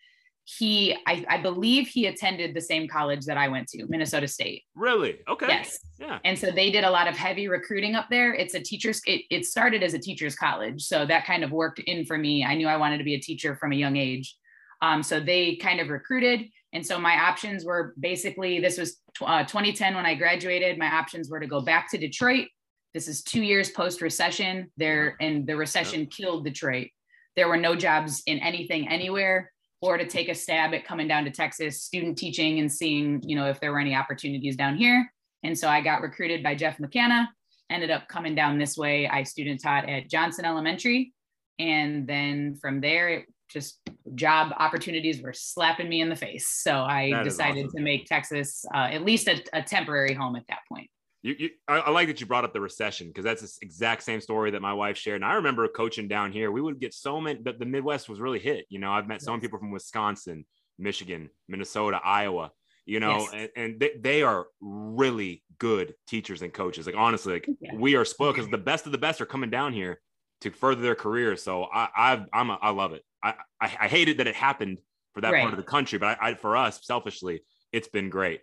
[0.57, 4.63] he I, I, believe he attended the same college that I went to, Minnesota State.
[4.73, 5.19] Really?
[5.27, 5.47] Okay.
[5.47, 5.79] Yes.
[5.99, 6.19] Yeah.
[6.25, 8.33] And so they did a lot of heavy recruiting up there.
[8.33, 10.81] It's a teacher's it, it started as a teacher's college.
[10.81, 12.43] So that kind of worked in for me.
[12.43, 14.35] I knew I wanted to be a teacher from a young age.
[14.81, 16.45] Um, so they kind of recruited.
[16.73, 20.79] And so my options were basically this was uh, 2010 when I graduated.
[20.79, 22.47] My options were to go back to Detroit.
[22.93, 26.09] This is two years post recession there, and the recession yep.
[26.09, 26.87] killed Detroit.
[27.35, 31.23] There were no jobs in anything anywhere or to take a stab at coming down
[31.25, 35.11] to Texas, student teaching and seeing, you know, if there were any opportunities down here.
[35.43, 37.29] And so I got recruited by Jeff McKenna,
[37.69, 39.07] ended up coming down this way.
[39.07, 41.13] I student taught at Johnson Elementary.
[41.59, 43.79] And then from there, it just
[44.15, 46.47] job opportunities were slapping me in the face.
[46.61, 47.77] So I that decided awesome.
[47.77, 50.89] to make Texas uh, at least a, a temporary home at that point.
[51.21, 54.03] You, you, I, I, like that you brought up the recession because that's the exact
[54.03, 55.21] same story that my wife shared.
[55.21, 56.51] And I remember coaching down here.
[56.51, 58.65] We would get so many, but the Midwest was really hit.
[58.69, 60.45] You know, I've met so many people from Wisconsin,
[60.77, 62.51] Michigan, Minnesota, Iowa.
[62.85, 63.29] You know, yes.
[63.33, 66.87] and, and they, they, are really good teachers and coaches.
[66.87, 67.75] Like honestly, like yeah.
[67.75, 70.01] we are spoiled because the best of the best are coming down here
[70.41, 71.43] to further their careers.
[71.43, 73.03] So I, I've, I'm, a, I love it.
[73.23, 74.79] I, I, I hated that it happened
[75.13, 75.41] for that right.
[75.41, 78.41] part of the country, but I, I, for us, selfishly, it's been great.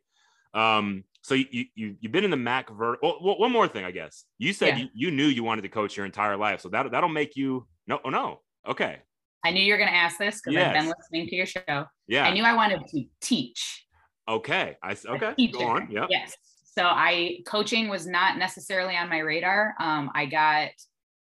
[0.55, 3.01] Um, so you you you've been in the MAC vert.
[3.03, 4.27] Well, one more thing, I guess.
[4.39, 4.77] You said yeah.
[4.77, 7.67] you, you knew you wanted to coach your entire life, so that that'll make you
[7.89, 8.99] no oh no okay.
[9.45, 10.69] I knew you were going to ask this because yes.
[10.69, 11.85] I've been listening to your show.
[12.07, 13.87] Yeah, I knew I wanted to teach.
[14.29, 15.49] Okay, I okay.
[15.49, 15.89] Go on.
[15.91, 16.07] Yeah.
[16.09, 16.37] Yes.
[16.62, 19.75] So I coaching was not necessarily on my radar.
[19.81, 20.71] Um, I got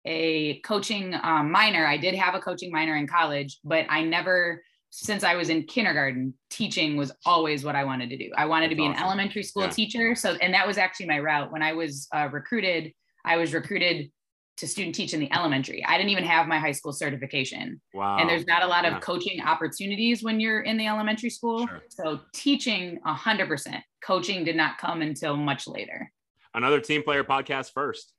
[0.03, 1.87] a coaching um, minor.
[1.87, 4.61] I did have a coaching minor in college, but I never
[4.95, 8.29] since I was in kindergarten, teaching was always what I wanted to do.
[8.37, 8.97] I wanted That's to be awesome.
[8.97, 9.69] an elementary school yeah.
[9.69, 10.13] teacher.
[10.13, 11.51] So, and that was actually my route.
[11.51, 12.93] When I was uh, recruited,
[13.25, 14.11] I was recruited
[14.57, 15.83] to student teach in the elementary.
[15.83, 17.81] I didn't even have my high school certification.
[17.95, 18.17] Wow.
[18.19, 18.99] And there's not a lot of yeah.
[18.99, 21.65] coaching opportunities when you're in the elementary school.
[21.65, 21.81] Sure.
[21.89, 23.81] So, teaching 100%.
[24.05, 26.11] Coaching did not come until much later.
[26.53, 28.13] Another team player podcast first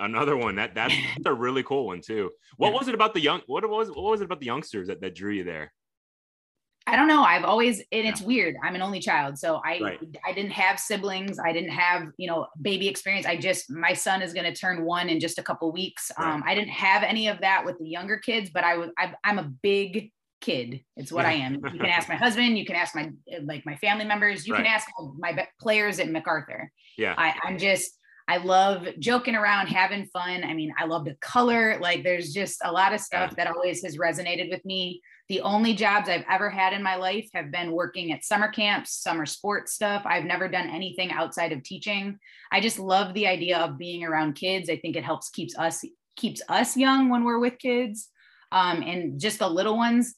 [0.00, 2.30] another one that that's a really cool one too.
[2.56, 2.78] What yeah.
[2.78, 3.40] was it about the young?
[3.46, 5.72] What was what was it about the youngsters that, that drew you there?
[6.88, 7.22] I don't know.
[7.22, 8.56] I've always, and it's weird.
[8.64, 10.00] I'm an only child, so I right.
[10.26, 11.38] I didn't have siblings.
[11.38, 13.26] I didn't have you know baby experience.
[13.26, 16.10] I just my son is going to turn one in just a couple weeks.
[16.18, 16.32] Right.
[16.32, 19.12] Um, I didn't have any of that with the younger kids, but I was I,
[19.22, 20.80] am a big kid.
[20.96, 21.30] It's what yeah.
[21.30, 21.54] I am.
[21.56, 22.56] You can ask my husband.
[22.56, 23.10] You can ask my
[23.42, 24.46] like my family members.
[24.46, 24.64] You right.
[24.64, 26.72] can ask my players at MacArthur.
[26.96, 27.98] Yeah, I, I'm just
[28.28, 30.44] I love joking around, having fun.
[30.44, 31.78] I mean, I love the color.
[31.80, 33.44] Like, there's just a lot of stuff yeah.
[33.44, 35.00] that always has resonated with me.
[35.28, 38.94] The only jobs I've ever had in my life have been working at summer camps,
[38.94, 40.02] summer sports stuff.
[40.06, 42.18] I've never done anything outside of teaching.
[42.50, 44.70] I just love the idea of being around kids.
[44.70, 45.84] I think it helps keeps us
[46.16, 48.08] keeps us young when we're with kids.
[48.52, 50.14] Um, and just the little ones.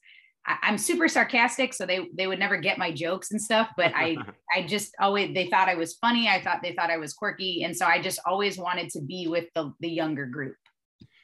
[0.47, 3.69] I, am super sarcastic, so they they would never get my jokes and stuff.
[3.77, 4.17] But I
[4.57, 6.29] I just always they thought I was funny.
[6.29, 9.27] I thought they thought I was quirky, and so I just always wanted to be
[9.27, 10.55] with the the younger group.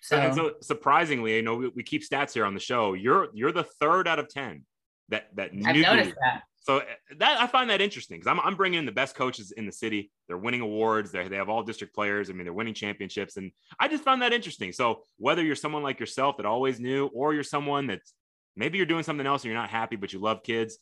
[0.07, 2.95] So, and so surprisingly, you know, we, we, keep stats here on the show.
[2.95, 4.65] You're you're the third out of ten
[5.09, 5.83] that that I've knew.
[5.83, 6.43] noticed that.
[6.63, 6.85] So eh,
[7.19, 9.73] that I find that interesting because I'm I'm bringing in the best coaches in the
[9.73, 10.13] city.
[10.29, 11.11] They're winning awards.
[11.11, 12.31] They they have all district players.
[12.31, 14.71] I mean, they're winning championships, and I just found that interesting.
[14.71, 18.15] So whether you're someone like yourself that always knew, or you're someone that's
[18.55, 20.79] maybe you're doing something else and you're not happy, but you love kids,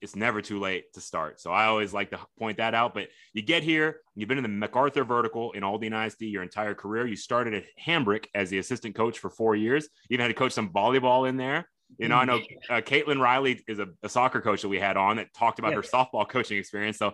[0.00, 1.40] it's never too late to start.
[1.40, 2.94] So I always like to point that out.
[2.94, 6.74] But you get here, you've been in the MacArthur vertical in Aldine ISD your entire
[6.74, 7.06] career.
[7.06, 9.88] You started at Hambrick as the assistant coach for four years.
[10.08, 11.68] You even had to coach some volleyball in there.
[11.98, 14.96] You know, I know uh, Caitlin Riley is a, a, soccer coach that we had
[14.96, 16.98] on that talked about her softball coaching experience.
[16.98, 17.12] So,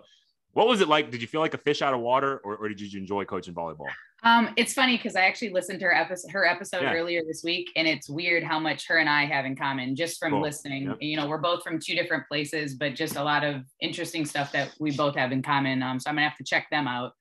[0.51, 1.11] what was it like?
[1.11, 3.53] Did you feel like a fish out of water, or, or did you enjoy coaching
[3.53, 3.87] volleyball?
[4.23, 6.93] Um, it's funny because I actually listened to her episode her episode yeah.
[6.93, 10.17] earlier this week, and it's weird how much her and I have in common just
[10.17, 10.41] from cool.
[10.41, 10.87] listening.
[10.87, 10.97] Yep.
[11.01, 14.51] You know, we're both from two different places, but just a lot of interesting stuff
[14.53, 15.83] that we both have in common.
[15.83, 17.11] Um, so I'm gonna have to check them out.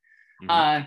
[0.42, 0.50] Mm-hmm.
[0.50, 0.86] Uh,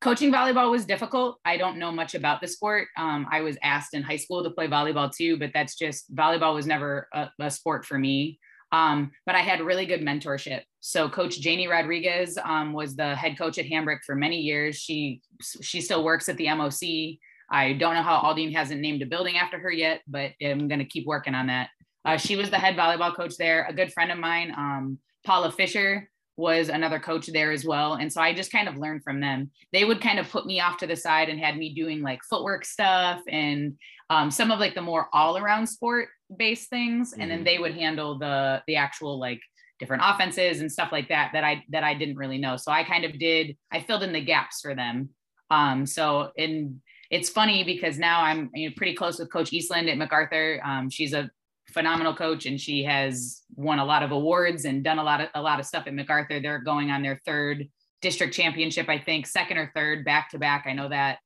[0.00, 1.38] coaching volleyball was difficult.
[1.44, 2.88] I don't know much about the sport.
[2.96, 6.54] Um, I was asked in high school to play volleyball too, but that's just volleyball
[6.54, 8.40] was never a, a sport for me.
[8.72, 10.62] Um, but I had really good mentorship.
[10.80, 14.76] So Coach Janie Rodriguez um, was the head coach at Hambrick for many years.
[14.76, 15.20] She
[15.60, 17.18] she still works at the MOC.
[17.50, 20.78] I don't know how Aldine hasn't named a building after her yet, but I'm going
[20.78, 21.68] to keep working on that.
[22.04, 23.66] Uh, she was the head volleyball coach there.
[23.68, 27.94] A good friend of mine, um, Paula Fisher, was another coach there as well.
[27.94, 29.50] And so I just kind of learned from them.
[29.72, 32.24] They would kind of put me off to the side and had me doing like
[32.24, 33.76] footwork stuff and
[34.08, 37.12] um, some of like the more all around sport based things.
[37.12, 37.44] And then mm-hmm.
[37.44, 39.40] they would handle the, the actual like
[39.78, 42.56] different offenses and stuff like that, that I, that I didn't really know.
[42.56, 45.10] So I kind of did, I filled in the gaps for them.
[45.50, 49.88] Um, so in, it's funny because now I'm you know, pretty close with Coach Eastland
[49.90, 50.60] at MacArthur.
[50.64, 51.30] Um, she's a
[51.70, 55.28] phenomenal coach and she has won a lot of awards and done a lot of
[55.34, 56.40] a lot of stuff at MacArthur.
[56.40, 57.68] They're going on their third
[58.00, 60.64] district championship, I think, second or third back to back.
[60.66, 61.18] I know that.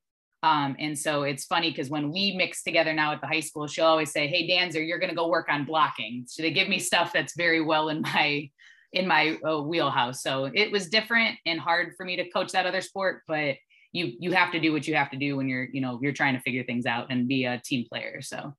[0.42, 3.66] Um, and so it's funny because when we mix together now at the high school,
[3.66, 6.68] she'll always say, "Hey, Danzer, you're going to go work on blocking." So they give
[6.68, 8.50] me stuff that's very well in my
[8.92, 10.22] in my uh, wheelhouse.
[10.22, 13.56] So it was different and hard for me to coach that other sport, but
[13.92, 16.12] you you have to do what you have to do when you're you know you're
[16.12, 18.20] trying to figure things out and be a team player.
[18.20, 18.54] So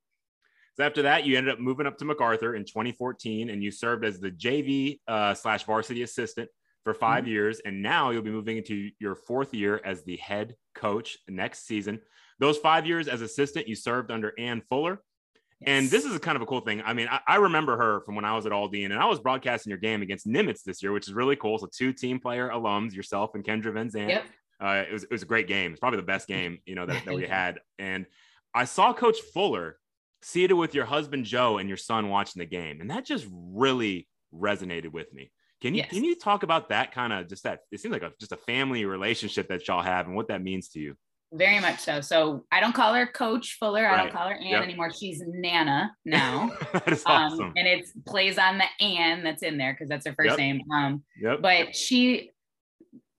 [0.75, 4.03] So after that, you ended up moving up to MacArthur in 2014, and you served
[4.03, 6.49] as the JV uh, slash varsity assistant
[6.87, 7.31] for 5 mm-hmm.
[7.31, 7.59] years.
[7.65, 11.99] And now you'll be moving into your fourth year as the head coach next season.
[12.39, 15.01] Those five years as assistant, you served under Ann Fuller.
[15.59, 15.67] Yes.
[15.67, 16.81] And this is a kind of a cool thing.
[16.85, 19.19] I mean, I, I, remember her from when I was at Aldine, and I was
[19.19, 21.57] broadcasting your game against Nimitz this year, which is really cool.
[21.57, 24.09] So two team player alums, yourself and Kendra Van Zandt.
[24.09, 24.25] Yep.
[24.61, 25.71] Uh, it was it was a great game.
[25.71, 27.59] It's probably the best game you know that, that we had.
[27.79, 28.05] And
[28.53, 29.77] I saw Coach Fuller
[30.21, 34.07] seated with your husband Joe and your son watching the game, and that just really
[34.33, 35.31] resonated with me.
[35.61, 35.89] Can you yes.
[35.89, 37.61] can you talk about that kind of just that?
[37.71, 40.69] It seems like a just a family relationship that y'all have, and what that means
[40.69, 40.95] to you.
[41.33, 41.99] Very much so.
[41.99, 43.83] So I don't call her Coach Fuller.
[43.83, 43.99] Right.
[43.99, 44.63] I don't call her Ann yep.
[44.63, 44.91] anymore.
[44.93, 46.51] She's Nana now.
[46.73, 47.53] that is um, awesome.
[47.57, 50.37] And it plays on the Ann that's in there because that's her first yep.
[50.37, 50.61] name.
[50.73, 51.41] Um, yep.
[51.41, 52.31] But she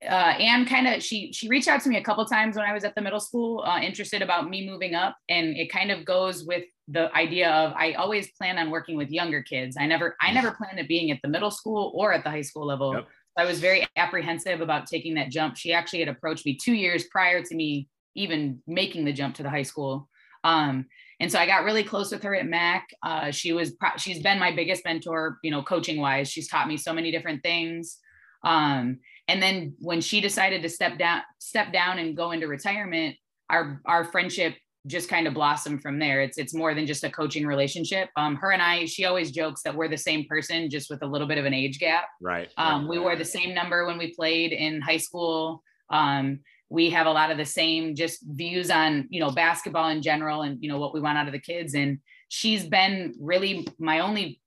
[0.03, 2.72] uh, Ann kind of she she reached out to me a couple times when I
[2.72, 6.05] was at the middle school, uh, interested about me moving up, and it kind of
[6.05, 9.77] goes with the idea of I always plan on working with younger kids.
[9.79, 12.42] I never I never planned at being at the middle school or at the high
[12.42, 12.94] school level.
[12.94, 13.09] Yep.
[13.37, 15.57] I was very apprehensive about taking that jump.
[15.57, 19.42] She actually had approached me two years prior to me even making the jump to
[19.42, 20.09] the high school.
[20.42, 20.87] Um,
[21.20, 22.88] and so I got really close with her at Mac.
[23.03, 26.31] Uh, she was she's been my biggest mentor, you know, coaching wise.
[26.31, 27.98] She's taught me so many different things.
[28.44, 33.16] Um, and then when she decided to step down step down and go into retirement
[33.51, 34.55] our our friendship
[34.88, 36.20] just kind of blossomed from there.
[36.20, 38.09] It's it's more than just a coaching relationship.
[38.16, 41.07] Um her and i she always jokes that we're the same person just with a
[41.07, 42.05] little bit of an age gap.
[42.20, 42.90] Right um right.
[42.90, 45.62] we wore the same number when we played in high school.
[45.90, 50.03] Um we have a lot of the same just views on you know basketball in
[50.03, 51.74] general and you know what we want out of the kids.
[51.74, 51.98] And
[52.29, 54.40] she's been really my only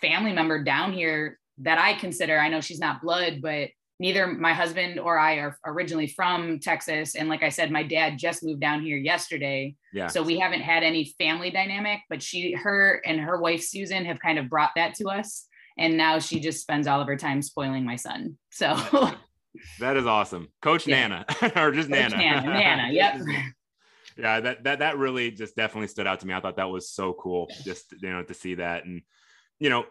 [0.00, 3.68] family member down here that i consider i know she's not blood but
[4.00, 7.14] neither my husband or I are originally from Texas.
[7.14, 9.74] And like I said, my dad just moved down here yesterday.
[9.92, 10.06] Yeah.
[10.06, 14.20] So we haven't had any family dynamic, but she, her and her wife, Susan, have
[14.20, 15.46] kind of brought that to us.
[15.76, 18.38] And now she just spends all of her time spoiling my son.
[18.50, 18.76] So
[19.80, 20.48] that is awesome.
[20.62, 21.08] Coach yeah.
[21.08, 22.16] Nana or just Coach Nana.
[22.16, 22.46] Nana.
[22.46, 22.88] Nana.
[22.92, 23.20] Yep.
[24.16, 24.40] yeah.
[24.40, 26.34] That, that, that really just definitely stood out to me.
[26.34, 28.84] I thought that was so cool just, you know, to see that.
[28.84, 29.02] And,
[29.58, 29.86] you know,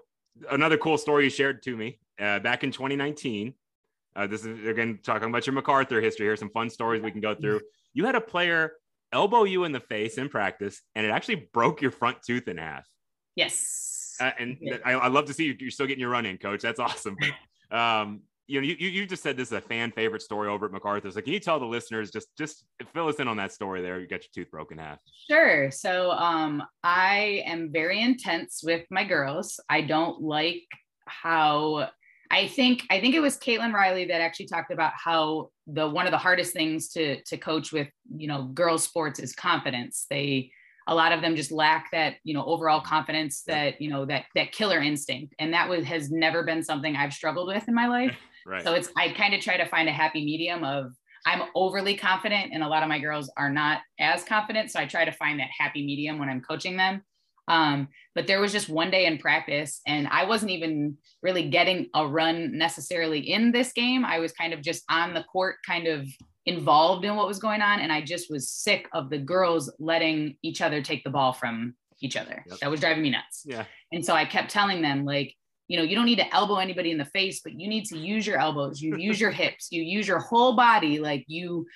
[0.49, 3.53] another cool story you shared to me uh, back in 2019,
[4.17, 6.25] uh, this is again talking about your MacArthur history.
[6.25, 7.61] Here's some fun stories we can go through.
[7.93, 8.73] You had a player
[9.13, 12.57] elbow you in the face in practice, and it actually broke your front tooth in
[12.57, 12.85] half.
[13.35, 14.15] Yes.
[14.19, 14.77] Uh, and yeah.
[14.83, 16.61] I, I, love to see you, you're still getting your run in, coach.
[16.61, 17.15] That's awesome.
[17.69, 20.71] Um, you know, you, you just said this is a fan favorite story over at
[20.71, 21.11] MacArthur.
[21.11, 23.99] So can you tell the listeners just just fill us in on that story there?
[23.99, 24.99] You got your tooth broken half.
[25.29, 25.69] Sure.
[25.69, 29.59] So um, I am very intense with my girls.
[29.69, 30.63] I don't like
[31.07, 31.89] how
[32.31, 36.05] I think I think it was Caitlin Riley that actually talked about how the one
[36.05, 40.05] of the hardest things to to coach with you know girls sports is confidence.
[40.09, 40.51] They
[40.87, 44.25] a lot of them just lack that you know overall confidence that you know that
[44.35, 47.87] that killer instinct, and that was has never been something I've struggled with in my
[47.87, 48.15] life.
[48.45, 48.63] right.
[48.63, 50.91] So it's I kind of try to find a happy medium of
[51.25, 54.71] I'm overly confident, and a lot of my girls are not as confident.
[54.71, 57.03] So I try to find that happy medium when I'm coaching them.
[57.47, 61.89] Um, but there was just one day in practice, and I wasn't even really getting
[61.93, 64.03] a run necessarily in this game.
[64.03, 66.07] I was kind of just on the court, kind of
[66.47, 67.81] involved in what was going on.
[67.81, 71.75] And I just was sick of the girls letting each other take the ball from
[72.01, 72.43] each other.
[72.49, 72.59] Yep.
[72.59, 73.43] That was driving me nuts.
[73.45, 73.65] Yeah.
[73.91, 75.33] And so I kept telling them, like,
[75.67, 77.97] you know, you don't need to elbow anybody in the face, but you need to
[77.97, 80.99] use your elbows, you use your hips, you use your whole body.
[80.99, 81.67] Like you,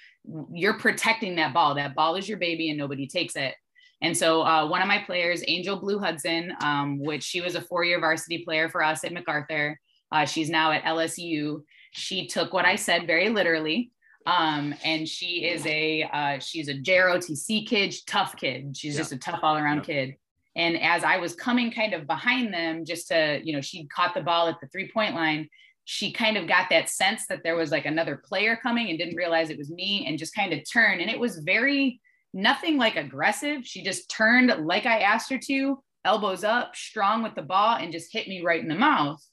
[0.53, 1.75] you're protecting that ball.
[1.75, 3.53] That ball is your baby and nobody takes it.
[4.01, 7.61] And so uh, one of my players, Angel Blue Hudson, um, which she was a
[7.61, 9.79] four-year varsity player for us at MacArthur.
[10.11, 11.61] Uh, she's now at LSU.
[11.91, 13.91] She took what I said very literally.
[14.25, 18.75] Um, and she is a uh, she's a JROTC kid, tough kid.
[18.77, 18.99] She's yeah.
[18.99, 19.83] just a tough all-around yeah.
[19.83, 20.15] kid.
[20.55, 24.13] And as I was coming kind of behind them, just to, you know, she caught
[24.13, 25.47] the ball at the three-point line.
[25.85, 29.15] She kind of got that sense that there was like another player coming and didn't
[29.15, 31.01] realize it was me and just kind of turned.
[31.01, 31.99] And it was very
[32.33, 33.65] nothing like aggressive.
[33.65, 37.91] She just turned like I asked her to, elbows up, strong with the ball, and
[37.91, 39.23] just hit me right in the mouth.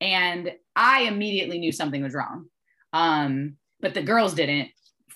[0.00, 2.46] And I immediately knew something was wrong.
[2.92, 4.68] Um, but the girls didn't.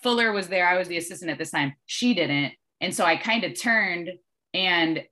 [0.03, 0.67] Fuller was there.
[0.67, 1.75] I was the assistant at this time.
[1.87, 2.53] She didn't.
[2.81, 4.11] And so I kind of turned
[4.55, 5.03] and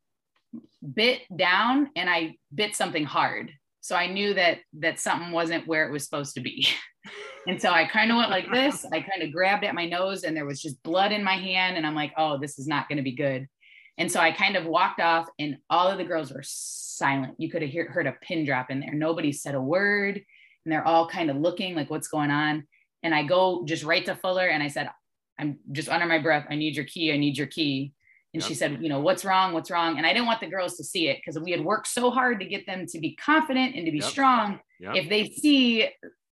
[0.95, 3.53] bit down and I bit something hard.
[3.81, 6.67] So I knew that that something wasn't where it was supposed to be.
[7.49, 8.85] And so I kind of went like this.
[8.93, 11.79] I kind of grabbed at my nose and there was just blood in my hand.
[11.79, 13.49] And I'm like, oh, this is not going to be good.
[13.97, 17.37] And so I kind of walked off and all of the girls were silent.
[17.39, 18.93] You could have hear, heard a pin drop in there.
[18.93, 20.17] Nobody said a word.
[20.17, 22.67] And they're all kind of looking like, what's going on?
[23.03, 24.91] And I go just right to Fuller and I said,
[25.39, 26.47] I'm just under my breath.
[26.51, 27.13] I need your key.
[27.13, 27.95] I need your key.
[28.35, 28.49] And yep.
[28.49, 29.55] she said, you know, what's wrong?
[29.55, 29.97] What's wrong?
[29.97, 32.41] And I didn't want the girls to see it because we had worked so hard
[32.41, 34.07] to get them to be confident and to be yep.
[34.07, 34.61] strong.
[34.81, 34.97] Yep.
[34.97, 35.89] If they see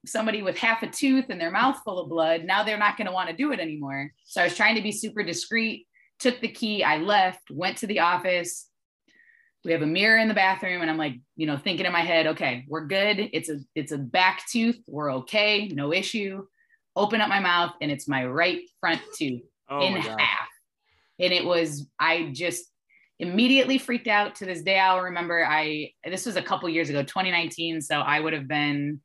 [0.06, 3.08] somebody with half a tooth and their mouth full of blood, now they're not going
[3.08, 4.12] to want to do it anymore.
[4.26, 5.88] So I was trying to be super discreet,
[6.20, 8.68] took the key, I left, went to the office.
[9.64, 12.02] We have a mirror in the bathroom and I'm like, you know, thinking in my
[12.02, 13.30] head, okay, we're good.
[13.34, 14.78] It's a it's a back tooth.
[14.88, 16.46] We're okay, no issue.
[16.96, 20.50] Open up my mouth and it's my right front tooth oh in half.
[21.20, 22.66] And it was I just
[23.20, 27.02] immediately freaked out to this day i'll remember i this was a couple years ago
[27.02, 29.00] 2019 so i would have been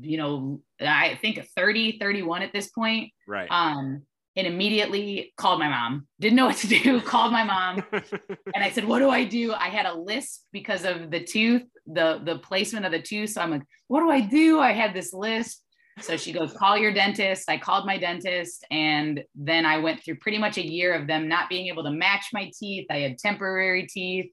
[0.00, 3.12] you know, I think 30, 31 at this point.
[3.26, 3.50] Right.
[3.50, 4.02] Um,
[4.36, 6.06] and immediately called my mom.
[6.20, 7.00] Didn't know what to do.
[7.00, 10.84] called my mom, and I said, "What do I do?" I had a list because
[10.84, 13.30] of the tooth, the the placement of the tooth.
[13.30, 15.60] So I'm like, "What do I do?" I had this list.
[16.00, 20.16] So she goes, "Call your dentist." I called my dentist, and then I went through
[20.16, 22.86] pretty much a year of them not being able to match my teeth.
[22.90, 24.32] I had temporary teeth,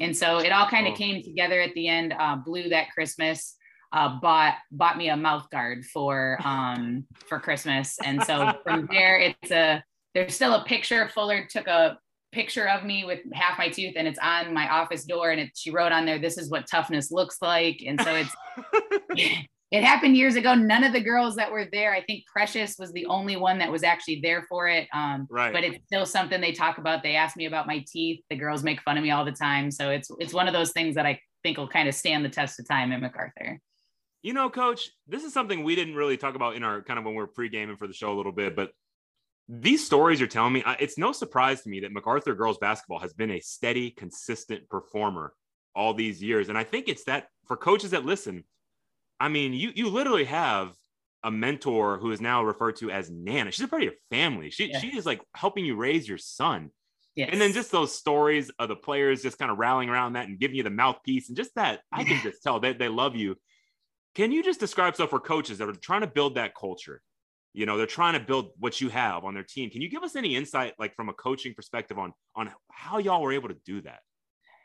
[0.00, 0.96] and so it all kind of oh.
[0.96, 2.14] came together at the end.
[2.18, 3.56] Uh, blue that Christmas
[3.92, 9.18] uh, bought bought me a mouth guard for um, for Christmas, and so from there
[9.18, 9.82] it's a
[10.14, 11.08] there's still a picture.
[11.08, 11.98] Fuller took a
[12.32, 15.50] picture of me with half my tooth, and it's on my office door, and it,
[15.54, 18.34] she wrote on there, "This is what toughness looks like," and so it's.
[19.72, 20.54] it happened years ago.
[20.54, 23.72] None of the girls that were there, I think Precious was the only one that
[23.72, 24.86] was actually there for it.
[24.92, 25.50] Um, right.
[25.50, 27.02] But it's still something they talk about.
[27.02, 28.20] They ask me about my teeth.
[28.28, 29.70] The girls make fun of me all the time.
[29.70, 32.28] So it's it's one of those things that I think will kind of stand the
[32.28, 33.58] test of time at MacArthur.
[34.22, 37.04] You know, coach, this is something we didn't really talk about in our kind of
[37.04, 38.70] when we are pre-gaming for the show a little bit, but
[39.48, 43.12] these stories you're telling me, it's no surprise to me that MacArthur girls basketball has
[43.12, 45.34] been a steady, consistent performer
[45.74, 46.48] all these years.
[46.48, 48.44] And I think it's that for coaches that listen,
[49.18, 50.72] I mean, you you literally have
[51.24, 53.50] a mentor who is now referred to as Nana.
[53.50, 54.50] She's a part of your family.
[54.50, 54.78] She yeah.
[54.78, 56.70] she is like helping you raise your son.
[57.14, 57.28] Yes.
[57.30, 60.38] And then just those stories of the players just kind of rallying around that and
[60.38, 63.16] giving you the mouthpiece and just that I can just tell that they, they love
[63.16, 63.36] you.
[64.14, 67.00] Can you just describe stuff for coaches that are trying to build that culture?
[67.54, 69.70] You know, they're trying to build what you have on their team.
[69.70, 73.22] Can you give us any insight, like from a coaching perspective, on on how y'all
[73.22, 74.00] were able to do that?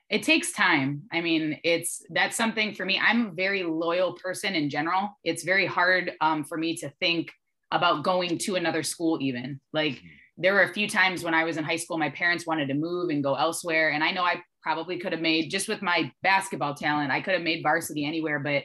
[0.09, 1.03] It takes time.
[1.11, 2.99] I mean, it's that's something for me.
[2.99, 5.09] I'm a very loyal person in general.
[5.23, 7.31] It's very hard um, for me to think
[7.71, 9.93] about going to another school, even like.
[9.93, 12.67] Mm-hmm there were a few times when I was in high school, my parents wanted
[12.67, 13.89] to move and go elsewhere.
[13.89, 17.33] And I know I probably could have made, just with my basketball talent, I could
[17.33, 18.63] have made varsity anywhere, but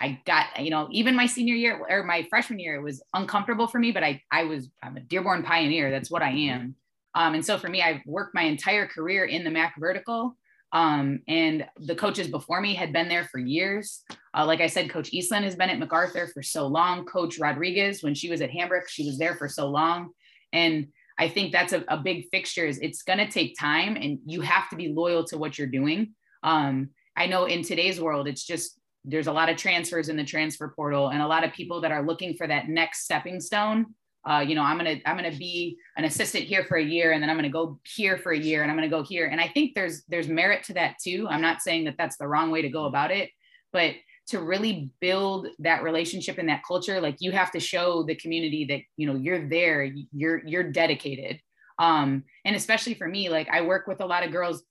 [0.00, 3.66] I got, you know, even my senior year or my freshman year, it was uncomfortable
[3.66, 5.90] for me, but I, I was, I'm a Dearborn pioneer.
[5.90, 6.74] That's what I am.
[7.14, 10.36] Um, and so for me, I've worked my entire career in the MAC vertical.
[10.72, 14.02] Um, and the coaches before me had been there for years.
[14.36, 17.04] Uh, like I said, Coach Eastland has been at MacArthur for so long.
[17.04, 20.10] Coach Rodriguez, when she was at Hambrick, she was there for so long.
[20.52, 24.18] And I think that's a, a big fixture is it's going to take time and
[24.26, 26.14] you have to be loyal to what you're doing.
[26.42, 30.24] Um, I know in today's world, it's just there's a lot of transfers in the
[30.24, 33.86] transfer portal and a lot of people that are looking for that next stepping stone.
[34.26, 37.22] Uh, you know i'm gonna i'm gonna be an assistant here for a year and
[37.22, 39.26] then i'm gonna go here for a year and i'm gonna go here.
[39.26, 41.26] And i think there's there's merit to that too.
[41.28, 43.28] I'm not saying that that's the wrong way to go about it
[43.74, 43.96] but
[44.28, 48.64] to really build that relationship and that culture like you have to show the community
[48.64, 51.38] that you know you're there you're you're dedicated.
[51.78, 54.62] Um and especially for me like i work with a lot of girls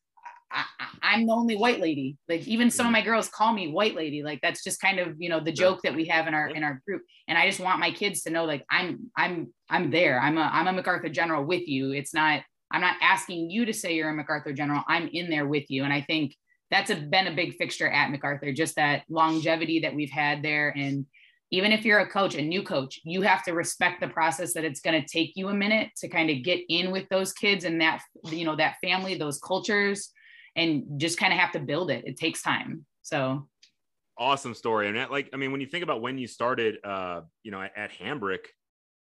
[0.53, 2.17] I, am the only white lady.
[2.29, 2.93] Like even some of mm-hmm.
[2.93, 4.23] my girls call me white lady.
[4.23, 6.63] Like that's just kind of you know the joke that we have in our in
[6.63, 7.01] our group.
[7.27, 10.19] And I just want my kids to know like I'm I'm I'm there.
[10.19, 11.91] I'm a I'm a MacArthur general with you.
[11.91, 12.41] It's not
[12.71, 14.83] I'm not asking you to say you're a MacArthur general.
[14.87, 15.83] I'm in there with you.
[15.83, 16.35] And I think
[16.71, 18.51] that's a, been a big fixture at MacArthur.
[18.51, 21.05] Just that longevity that we've had there and
[21.53, 24.63] even if you're a coach, a new coach, you have to respect the process that
[24.63, 27.63] it's going to take you a minute to kind of get in with those kids
[27.63, 30.09] and that, you know, that family, those cultures,
[30.55, 32.05] and just kind of have to build it.
[32.05, 32.85] It takes time.
[33.01, 33.47] So
[34.17, 34.87] awesome story.
[34.87, 37.61] And that, like, I mean, when you think about when you started, uh, you know,
[37.61, 38.45] at, at Hambrick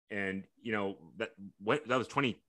[0.09, 1.29] and, you know, that,
[1.61, 2.41] what, that was 20,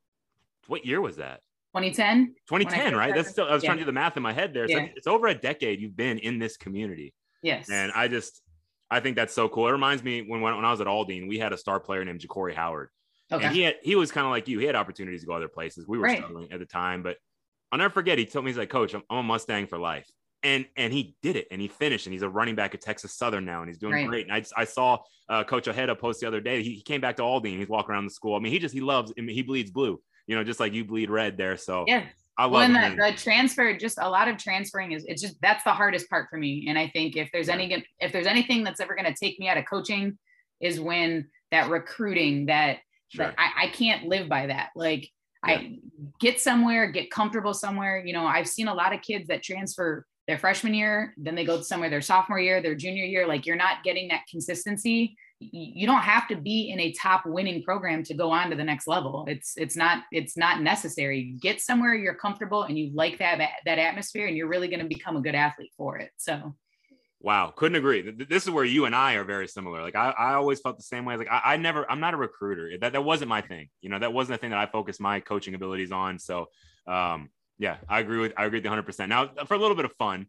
[0.67, 1.41] what year was that?
[1.75, 2.35] 2010.
[2.49, 3.15] 2010, right?
[3.15, 3.69] That's still, I was yeah.
[3.69, 4.69] trying to do the math in my head there.
[4.69, 4.89] So yeah.
[4.95, 7.15] it's over a decade you've been in this community.
[7.43, 7.71] Yes.
[7.71, 8.43] And I just,
[8.91, 9.69] I think that's so cool.
[9.69, 12.21] It reminds me when, when I was at Aldine, we had a star player named
[12.21, 12.91] Ja'Cory Howard.
[13.33, 13.47] Okay.
[13.47, 14.59] And he had, he was kind of like you.
[14.59, 15.89] He had opportunities to go other places.
[15.89, 16.19] We were right.
[16.19, 17.17] struggling at the time, but
[17.73, 18.19] I'll never forget.
[18.19, 20.07] He told me he's like, Coach, I'm, I'm, a Mustang for life,
[20.43, 23.15] and and he did it, and he finished, and he's a running back at Texas
[23.15, 24.09] Southern now, and he's doing right.
[24.09, 24.29] great.
[24.29, 24.99] And I, I saw
[25.29, 26.63] uh, Coach Ojeda post the other day.
[26.63, 27.59] He, he came back to Aldine.
[27.59, 28.37] He's walking around the school.
[28.37, 29.13] I mean, he just he loves.
[29.19, 30.01] I mean, he bleeds blue.
[30.27, 31.57] You know, just like you bleed red there.
[31.57, 32.05] So yeah.
[32.39, 35.37] I love well, and the, the, transfer, just a lot of transferring is it's just
[35.43, 36.67] that's the hardest part for me.
[36.69, 39.49] And I think if there's any if there's anything that's ever going to take me
[39.49, 40.19] out of coaching,
[40.61, 43.27] is when that recruiting that, sure.
[43.27, 44.71] that I, I can't live by that.
[44.75, 45.09] Like
[45.45, 45.79] I
[46.21, 48.03] get somewhere, get comfortable somewhere.
[48.05, 51.45] You know, I've seen a lot of kids that transfer their freshman year, then they
[51.45, 53.27] go somewhere their sophomore year, their junior year.
[53.27, 55.17] Like you're not getting that consistency.
[55.41, 58.63] You don't have to be in a top winning program to go on to the
[58.63, 59.25] next level.
[59.27, 61.37] It's it's not it's not necessary.
[61.43, 64.87] Get somewhere you're comfortable and you like that that atmosphere, and you're really going to
[64.87, 66.11] become a good athlete for it.
[66.17, 66.55] So
[67.23, 68.11] Wow, couldn't agree.
[68.11, 69.81] This is where you and I are very similar.
[69.81, 71.17] Like I, I always felt the same way.
[71.17, 72.77] Like I, I never, I'm not a recruiter.
[72.81, 73.69] That that wasn't my thing.
[73.81, 76.19] You know, that wasn't the thing that I focused my coaching abilities on.
[76.19, 76.47] So,
[76.89, 79.09] um, yeah, I agree with I agree with hundred percent.
[79.09, 80.27] Now, for a little bit of fun,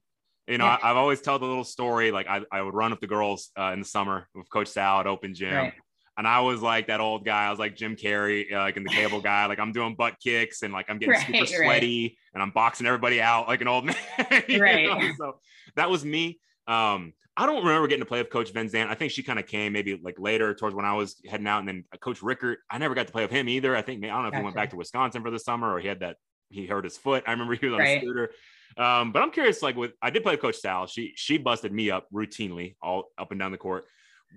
[0.47, 2.11] you know, I, have always told the little story.
[2.11, 4.99] Like I, I would run with the girls uh, in the summer with Coach Sal
[4.99, 5.53] at Open Gym.
[5.53, 5.73] Right.
[6.15, 7.47] And I was like that old guy.
[7.47, 9.47] I was like Jim Carrey, uh, like in the cable guy.
[9.47, 12.17] Like I'm doing butt kicks and like I'm getting right, super sweaty right.
[12.35, 13.95] and I'm boxing everybody out like an old man.
[14.59, 14.85] right.
[14.85, 15.11] Know?
[15.17, 15.39] So
[15.75, 16.39] that was me.
[16.67, 18.91] Um, I don't remember getting to play with Coach Van Zandt.
[18.91, 21.59] I think she kind of came maybe like later towards when I was heading out.
[21.59, 23.75] And then uh, Coach Rickert, I never got to play with him either.
[23.75, 24.41] I think I don't know if gotcha.
[24.41, 26.17] he went back to Wisconsin for the summer or he had that
[26.49, 27.23] he hurt his foot.
[27.25, 27.97] I remember he was on right.
[27.97, 28.31] a scooter.
[28.77, 30.87] Um, but I'm curious, like with I did play with Coach Sal.
[30.87, 33.85] She she busted me up routinely all up and down the court.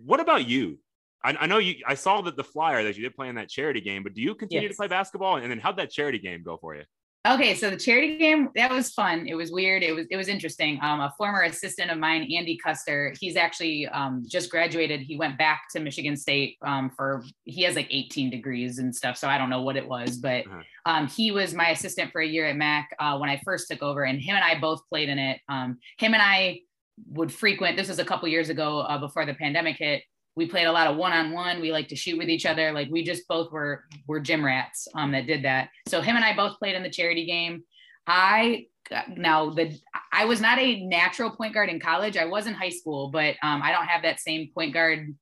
[0.04, 0.78] What about you?
[1.24, 1.76] I, I know you.
[1.86, 4.22] I saw that the flyer that you did play in that charity game, but do
[4.22, 4.72] you continue yes.
[4.72, 5.36] to play basketball?
[5.36, 6.84] And then how'd that charity game go for you?
[7.26, 9.26] Okay, so the charity game that was fun.
[9.26, 9.82] It was weird.
[9.82, 10.78] It was it was interesting.
[10.80, 15.00] Um, a former assistant of mine, Andy Custer, he's actually um, just graduated.
[15.00, 19.16] He went back to Michigan State um, for he has like 18 degrees and stuff.
[19.16, 20.62] So I don't know what it was, but uh-huh.
[20.84, 23.82] um, he was my assistant for a year at Mac uh, when I first took
[23.82, 25.40] over, and him and I both played in it.
[25.48, 26.60] Um, him and I
[27.08, 27.76] would frequent.
[27.76, 30.02] This was a couple years ago uh, before the pandemic hit
[30.36, 33.02] we played a lot of one-on-one we like to shoot with each other like we
[33.02, 35.70] just both were were gym rats um, that did that.
[35.88, 37.64] So him and i both played in the charity game.
[38.06, 38.66] I
[39.16, 39.76] now the
[40.12, 43.34] i was not a natural point guard in college i was in high school but
[43.42, 45.12] um, i don't have that same point guard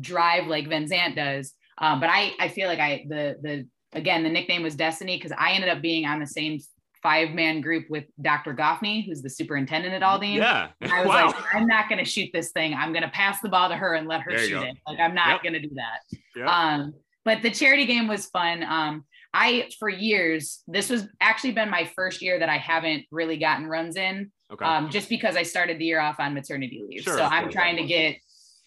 [0.00, 1.52] drive like Van Zandt does.
[1.78, 5.32] Um, but i i feel like i the the again the nickname was destiny because
[5.38, 6.58] i ended up being on the same
[7.04, 8.54] five man group with Dr.
[8.54, 10.38] Goffney, who's the superintendent at Aldine.
[10.38, 10.68] Yeah.
[10.80, 11.26] I was wow.
[11.26, 12.74] like, I'm not going to shoot this thing.
[12.74, 14.62] I'm going to pass the ball to her and let her shoot go.
[14.62, 14.76] it.
[14.88, 15.42] Like, I'm not yep.
[15.42, 16.18] going to do that.
[16.34, 16.48] Yep.
[16.48, 16.94] Um,
[17.24, 18.64] but the charity game was fun.
[18.64, 23.36] Um, I, for years, this was actually been my first year that I haven't really
[23.36, 24.32] gotten runs in.
[24.50, 24.64] Okay.
[24.64, 27.02] Um, just because I started the year off on maternity leave.
[27.02, 28.16] Sure, so I'm trying to get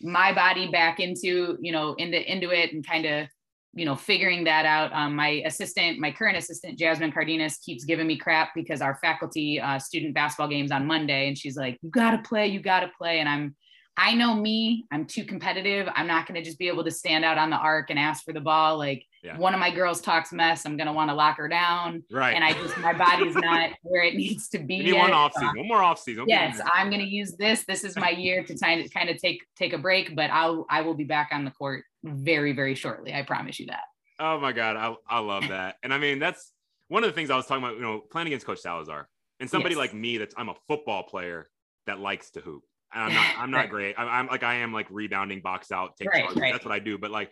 [0.01, 3.27] my body back into, you know, into, into it and kind of
[3.73, 4.91] you know, figuring that out.
[4.93, 9.59] Um, my assistant, my current assistant, Jasmine Cardenas, keeps giving me crap because our faculty
[9.59, 12.81] uh, student basketball games on Monday, and she's like, "You got to play, you got
[12.81, 13.55] to play," and I'm.
[13.99, 15.87] I know me, I'm too competitive.
[15.95, 18.23] I'm not going to just be able to stand out on the arc and ask
[18.23, 18.77] for the ball.
[18.77, 19.35] Like yeah.
[19.39, 22.03] one of my girls talks mess, I'm going to want to lock her down.
[22.11, 22.35] Right.
[22.35, 24.83] And I just, my body's not where it needs to be.
[24.83, 26.25] Need one off season, one more off season.
[26.27, 26.61] Yes.
[26.71, 27.65] I'm going to use this.
[27.65, 30.67] This is my year to kind of, kind of take, take a break, but I'll,
[30.69, 31.83] I will be back on the court
[32.15, 33.13] very, very shortly.
[33.13, 33.83] I promise you that.
[34.19, 34.75] Oh my God.
[34.75, 35.75] I, I love that.
[35.83, 36.51] And I mean, that's
[36.87, 39.07] one of the things I was talking about, you know, playing against Coach Salazar
[39.39, 39.79] and somebody yes.
[39.79, 41.49] like me that's I'm a football player
[41.85, 42.63] that likes to hoop.
[42.93, 43.69] And I'm not, I'm not right.
[43.69, 43.95] great.
[43.97, 46.33] I'm, I'm, like, I am like rebounding, box out, take right.
[46.35, 46.53] Right.
[46.53, 46.97] That's what I do.
[46.97, 47.31] But like,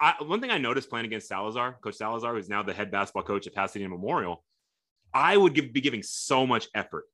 [0.00, 3.22] I, one thing I noticed playing against Salazar, Coach Salazar, who's now the head basketball
[3.22, 4.44] coach at Pasadena Memorial,
[5.12, 7.04] I would give, be giving so much effort,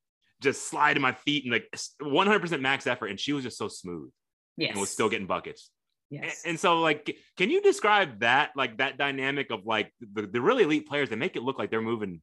[0.40, 1.70] just sliding my feet and like
[2.02, 3.08] 100% max effort.
[3.08, 4.10] And she was just so smooth
[4.56, 4.70] yes.
[4.70, 5.70] and was still getting buckets.
[6.10, 6.42] Yes.
[6.44, 10.64] And so, like, can you describe that, like, that dynamic of like the, the really
[10.64, 11.08] elite players?
[11.10, 12.20] that make it look like they're moving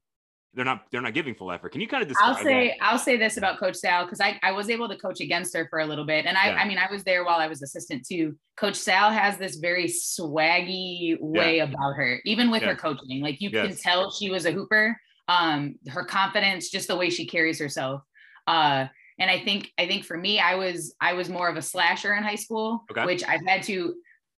[0.58, 1.72] they're not they're not giving full effort.
[1.72, 2.84] Can you kind of describe I'll say that?
[2.84, 5.68] I'll say this about Coach Sal because I, I was able to coach against her
[5.70, 6.26] for a little bit.
[6.26, 6.56] And I, yeah.
[6.56, 8.36] I mean I was there while I was assistant too.
[8.58, 11.66] Coach Sal has this very swaggy way yeah.
[11.66, 13.22] about her, even with her coaching.
[13.22, 13.68] Like you yes.
[13.68, 15.00] can tell she was a hooper.
[15.30, 18.02] Um, her confidence, just the way she carries herself.
[18.48, 18.88] Uh,
[19.20, 22.14] and I think I think for me, I was I was more of a slasher
[22.14, 23.06] in high school, okay.
[23.06, 23.96] which I've had to.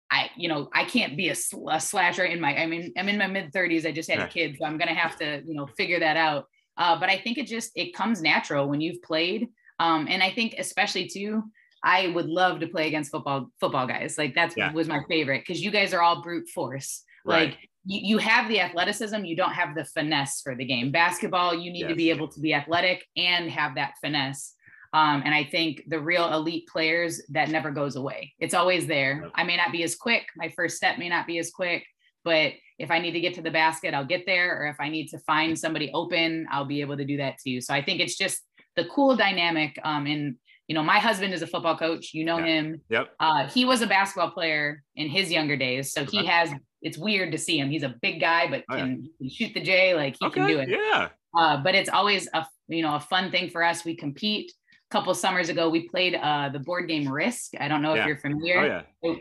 [0.10, 3.10] I you know I can't be a, sl- a slasher in my I mean I'm
[3.10, 3.86] in my mid 30s.
[3.86, 4.26] I just had yeah.
[4.26, 6.46] a kid, so I'm gonna have to you know figure that out.
[6.78, 9.50] Uh, but I think it just it comes natural when you've played.
[9.80, 11.44] Um, and I think especially too,
[11.84, 14.18] I would love to play against football football guys.
[14.18, 14.72] Like that's yeah.
[14.72, 17.04] was my favorite because you guys are all brute force.
[17.26, 17.50] Right.
[17.50, 20.92] Like you, you have the athleticism, you don't have the finesse for the game.
[20.92, 21.90] Basketball, you need yes.
[21.90, 24.54] to be able to be athletic and have that finesse.
[24.94, 28.34] Um, and I think the real elite players that never goes away.
[28.40, 29.30] It's always there.
[29.36, 30.28] I may not be as quick.
[30.36, 31.86] My first step may not be as quick,
[32.24, 34.62] but if I need to get to the basket, I'll get there.
[34.62, 37.62] Or if I need to find somebody open, I'll be able to do that too.
[37.62, 38.42] So I think it's just
[38.76, 39.78] the cool dynamic.
[39.84, 40.36] Um, and
[40.68, 42.14] you know, my husband is a football coach.
[42.14, 42.46] You know yeah.
[42.46, 42.82] him.
[42.90, 43.10] Yep.
[43.20, 46.52] Uh, he was a basketball player in his younger days, so he has.
[46.82, 47.72] It's weird to see him.
[47.72, 49.30] He's a big guy, but oh, can, yeah.
[49.30, 49.96] shoot the J.
[49.96, 50.42] Like he okay.
[50.42, 50.70] can do it.
[50.70, 51.10] Yeah.
[51.36, 53.84] Uh, but it's always a you know a fun thing for us.
[53.84, 54.52] We compete
[54.90, 57.54] couple summers ago, we played uh, the board game Risk.
[57.60, 58.02] I don't know yeah.
[58.02, 58.84] if you're familiar.
[59.04, 59.16] Oh, yeah.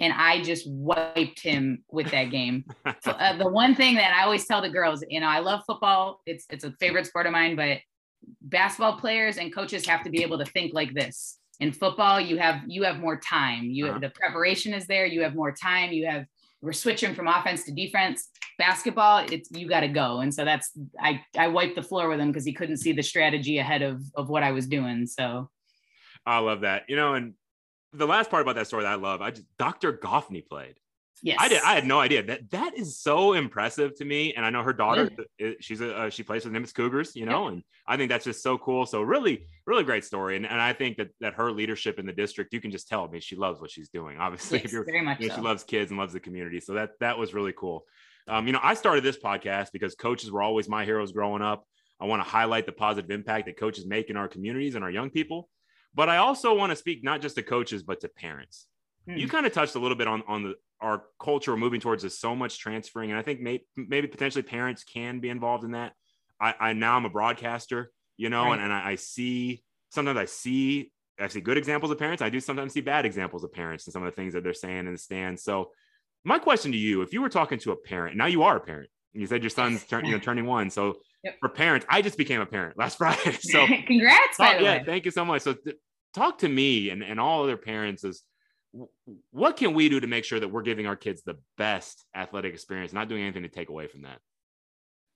[0.00, 2.64] and I just wiped him with that game.
[3.02, 5.62] so, uh, the one thing that I always tell the girls, you know, I love
[5.66, 6.20] football.
[6.26, 7.78] It's it's a favorite sport of mine, but
[8.42, 11.38] basketball players and coaches have to be able to think like this.
[11.60, 13.64] In football, you have you have more time.
[13.64, 13.98] You uh-huh.
[14.00, 15.06] the preparation is there.
[15.06, 15.92] You have more time.
[15.92, 16.26] You have
[16.60, 18.30] we're switching from offense to defense.
[18.58, 22.20] Basketball, it's you got to go, and so that's I I wiped the floor with
[22.20, 25.06] him because he couldn't see the strategy ahead of of what I was doing.
[25.06, 25.50] So
[26.26, 27.34] I love that, you know, and
[27.92, 29.92] the last part about that story that I love, I just Dr.
[29.92, 30.74] Goffney played.
[31.22, 31.38] Yes.
[31.40, 31.62] I did.
[31.62, 34.34] I had no idea that that is so impressive to me.
[34.34, 35.08] And I know her daughter,
[35.58, 37.52] she's a, uh, she plays with Nimitz Cougars, you know, yeah.
[37.52, 38.84] and I think that's just so cool.
[38.84, 40.36] So really, really great story.
[40.36, 43.04] And, and I think that, that her leadership in the district, you can just tell,
[43.04, 44.18] I mean, she loves what she's doing.
[44.18, 45.40] Obviously, yes, very much you know, so.
[45.40, 46.60] she loves kids and loves the community.
[46.60, 47.86] So that, that was really cool.
[48.26, 51.66] Um, you know, I started this podcast because coaches were always my heroes growing up.
[52.00, 54.90] I want to highlight the positive impact that coaches make in our communities and our
[54.90, 55.48] young people.
[55.94, 58.66] But I also want to speak not just to coaches, but to parents.
[59.06, 59.16] Hmm.
[59.16, 62.18] You kind of touched a little bit on, on the our culture moving towards is
[62.18, 63.10] so much transferring.
[63.10, 65.92] And I think may, maybe potentially parents can be involved in that.
[66.40, 68.54] I, I now I'm a broadcaster, you know, right.
[68.54, 72.22] and, and I, I, see sometimes I see I see good examples of parents.
[72.22, 74.52] I do sometimes see bad examples of parents and some of the things that they're
[74.52, 75.42] saying in the stands.
[75.42, 75.70] So
[76.24, 78.60] my question to you, if you were talking to a parent, now you are a
[78.60, 80.70] parent, you said your son's turn, you know, turning one.
[80.70, 81.36] So yep.
[81.40, 83.36] for parents, I just became a parent last Friday.
[83.40, 84.36] So congrats.
[84.36, 85.42] Talk, yeah, thank you so much.
[85.42, 85.76] So th-
[86.14, 88.22] talk to me and, and all other parents is
[89.30, 92.52] what can we do to make sure that we're giving our kids the best athletic
[92.52, 94.18] experience, not doing anything to take away from that?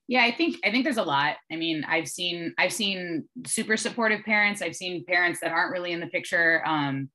[0.06, 1.36] Yeah, I think I think there's a lot.
[1.52, 4.62] I mean, I've seen I've seen super supportive parents.
[4.62, 6.62] I've seen parents that aren't really in the picture.
[6.64, 7.10] Um,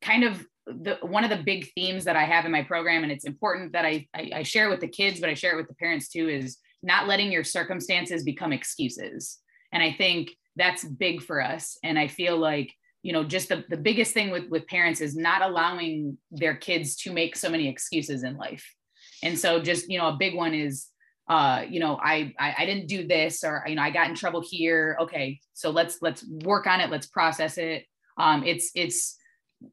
[0.00, 3.12] kind of the one of the big themes that I have in my program, and
[3.12, 5.68] it's important that I, I I share with the kids, but I share it with
[5.68, 9.38] the parents too, is not letting your circumstances become excuses.
[9.72, 11.78] And I think that's big for us.
[11.82, 12.72] And I feel like
[13.06, 16.96] you know just the, the biggest thing with with parents is not allowing their kids
[16.96, 18.74] to make so many excuses in life
[19.22, 20.88] and so just you know a big one is
[21.28, 24.16] uh you know I, I i didn't do this or you know i got in
[24.16, 27.84] trouble here okay so let's let's work on it let's process it
[28.18, 29.16] um it's it's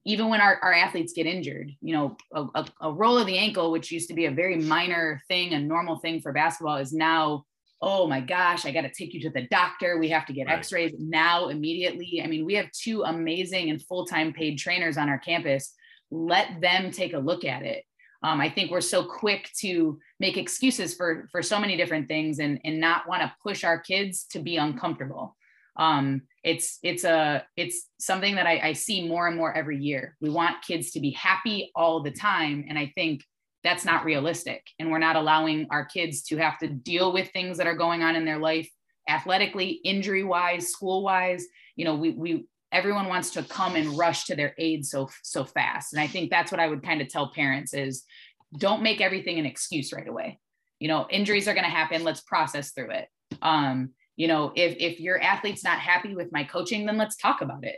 [0.05, 3.37] even when our, our athletes get injured you know a, a, a roll of the
[3.37, 6.93] ankle which used to be a very minor thing a normal thing for basketball is
[6.93, 7.43] now
[7.83, 9.99] oh my gosh, I got to take you to the doctor.
[9.99, 10.57] We have to get right.
[10.57, 12.21] x rays now immediately.
[12.23, 15.73] I mean, we have two amazing and full time paid trainers on our campus.
[16.09, 17.83] Let them take a look at it.
[18.23, 22.39] Um, I think we're so quick to make excuses for for so many different things
[22.39, 25.35] and and not want to push our kids to be uncomfortable.
[25.75, 30.15] Um, it's it's a it's something that I, I see more and more every year.
[30.21, 33.23] We want kids to be happy all the time, and I think
[33.63, 34.65] that's not realistic.
[34.77, 38.03] And we're not allowing our kids to have to deal with things that are going
[38.03, 38.69] on in their life
[39.07, 41.45] athletically, injury wise, school wise.
[41.75, 45.45] You know, we, we, everyone wants to come and rush to their aid so, so
[45.45, 45.93] fast.
[45.93, 48.03] And I think that's what I would kind of tell parents is
[48.57, 50.39] don't make everything an excuse right away.
[50.79, 52.03] You know, injuries are going to happen.
[52.03, 53.07] Let's process through it.
[53.41, 57.41] Um, you know, if, if your athlete's not happy with my coaching, then let's talk
[57.41, 57.77] about it.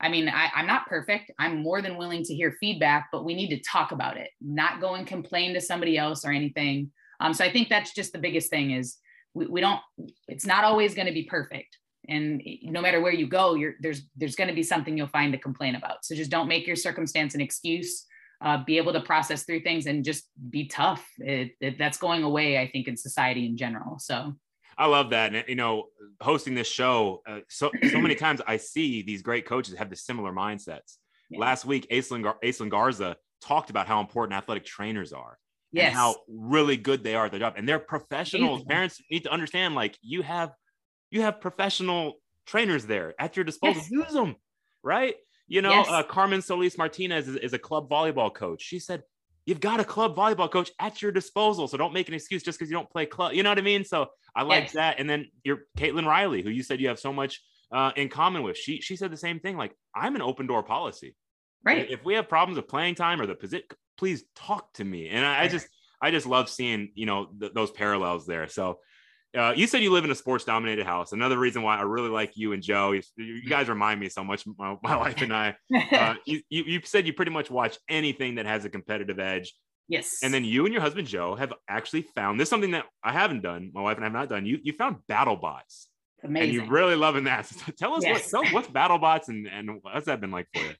[0.00, 1.30] I mean, I, am not perfect.
[1.38, 4.80] I'm more than willing to hear feedback, but we need to talk about it, not
[4.80, 6.90] go and complain to somebody else or anything.
[7.20, 8.98] Um, so I think that's just the biggest thing is
[9.32, 9.80] we, we don't,
[10.26, 11.78] it's not always going to be perfect.
[12.08, 15.32] And no matter where you go, you're, there's, there's going to be something you'll find
[15.32, 16.04] to complain about.
[16.04, 18.04] So just don't make your circumstance an excuse,
[18.40, 21.06] uh, be able to process through things and just be tough.
[21.18, 24.00] It, it, that's going away, I think, in society in general.
[24.00, 24.34] So
[24.82, 25.32] I love that.
[25.32, 25.84] And, you know,
[26.20, 29.96] hosting this show, uh, so, so many times I see these great coaches have the
[29.96, 30.96] similar mindsets.
[31.30, 31.38] Yeah.
[31.38, 35.38] Last week, Aislinn, Gar- Aislinn Garza talked about how important athletic trainers are.
[35.70, 35.90] Yes.
[35.90, 37.54] And how really good they are at their job.
[37.56, 38.64] And they're professionals.
[38.64, 40.50] Parents need to understand, like, you have
[41.12, 42.14] you have professional
[42.46, 43.82] trainers there at your disposal.
[43.82, 43.90] Yes.
[43.90, 44.34] Use them,
[44.82, 45.14] right?
[45.46, 45.86] You know, yes.
[45.88, 48.62] uh, Carmen Solis Martinez is, is a club volleyball coach.
[48.62, 49.02] She said,
[49.46, 51.68] you've got a club volleyball coach at your disposal.
[51.68, 53.32] So don't make an excuse just because you don't play club.
[53.34, 53.84] You know what I mean?
[53.84, 54.72] So I like yes.
[54.72, 54.98] that.
[54.98, 57.40] And then you're Caitlin Riley, who you said you have so much
[57.72, 58.56] uh, in common with.
[58.56, 59.56] She she said the same thing.
[59.56, 61.14] Like I'm an open door policy.
[61.64, 61.88] Right.
[61.90, 63.66] If we have problems with playing time or the position,
[63.96, 65.08] please talk to me.
[65.08, 65.68] And I, I just
[66.00, 68.48] I just love seeing you know th- those parallels there.
[68.48, 68.78] So
[69.36, 71.12] uh, you said you live in a sports dominated house.
[71.12, 74.22] Another reason why I really like you and Joe, you, you guys remind me so
[74.22, 75.56] much, my, my wife and I.
[75.92, 79.54] Uh, you, you, you said you pretty much watch anything that has a competitive edge.
[79.92, 80.20] Yes.
[80.22, 83.42] And then you and your husband Joe have actually found this something that I haven't
[83.42, 83.70] done.
[83.74, 84.46] My wife and I have not done.
[84.46, 85.88] You you found BattleBots.
[86.24, 86.48] Amazing.
[86.48, 87.46] And you're really loving that.
[87.46, 88.32] So tell us yes.
[88.32, 90.72] what, what's BattleBots and and what's that been like for you?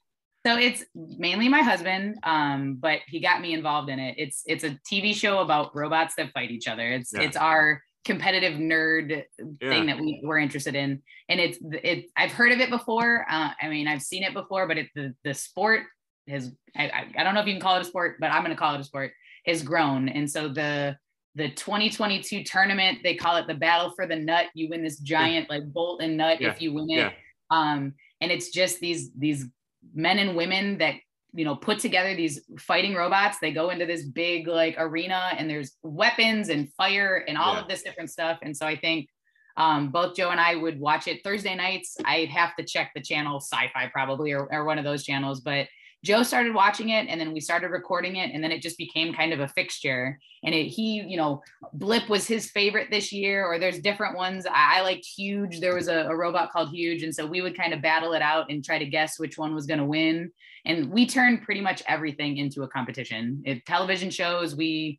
[0.46, 4.14] So it's mainly my husband, um, but he got me involved in it.
[4.16, 6.90] It's it's a TV show about robots that fight each other.
[6.90, 7.20] It's yeah.
[7.20, 9.70] it's our competitive nerd yeah.
[9.70, 13.50] thing that we were interested in and it's it i've heard of it before uh,
[13.62, 15.84] i mean i've seen it before but it the, the sport
[16.28, 18.54] has I, I don't know if you can call it a sport, but I'm going
[18.54, 19.12] to call it a sport
[19.46, 20.08] has grown.
[20.08, 20.96] And so the
[21.34, 24.46] the 2022 tournament, they call it the battle for the nut.
[24.54, 26.50] You win this giant like bolt and nut Yeah.
[26.50, 26.96] if you win it.
[26.96, 27.10] Yeah.
[27.50, 29.46] Um, and it's just these these
[29.94, 30.94] men and women that
[31.34, 33.38] you know put together these fighting robots.
[33.40, 37.60] They go into this big like arena and there's weapons and fire and all Yeah.
[37.62, 38.38] of this different stuff.
[38.42, 39.08] And so I think
[39.56, 41.96] um, both Joe and I would watch it Thursday nights.
[42.04, 45.66] I'd have to check the channel sci-fi probably or, or one of those channels, but
[46.04, 49.14] Joe started watching it and then we started recording it and then it just became
[49.14, 50.18] kind of a fixture.
[50.42, 51.42] And it, he, you know,
[51.74, 54.44] Blip was his favorite this year, or there's different ones.
[54.44, 55.60] I, I liked Huge.
[55.60, 57.04] There was a, a robot called Huge.
[57.04, 59.54] And so we would kind of battle it out and try to guess which one
[59.54, 60.32] was going to win.
[60.64, 63.42] And we turned pretty much everything into a competition.
[63.44, 64.98] If television shows, we,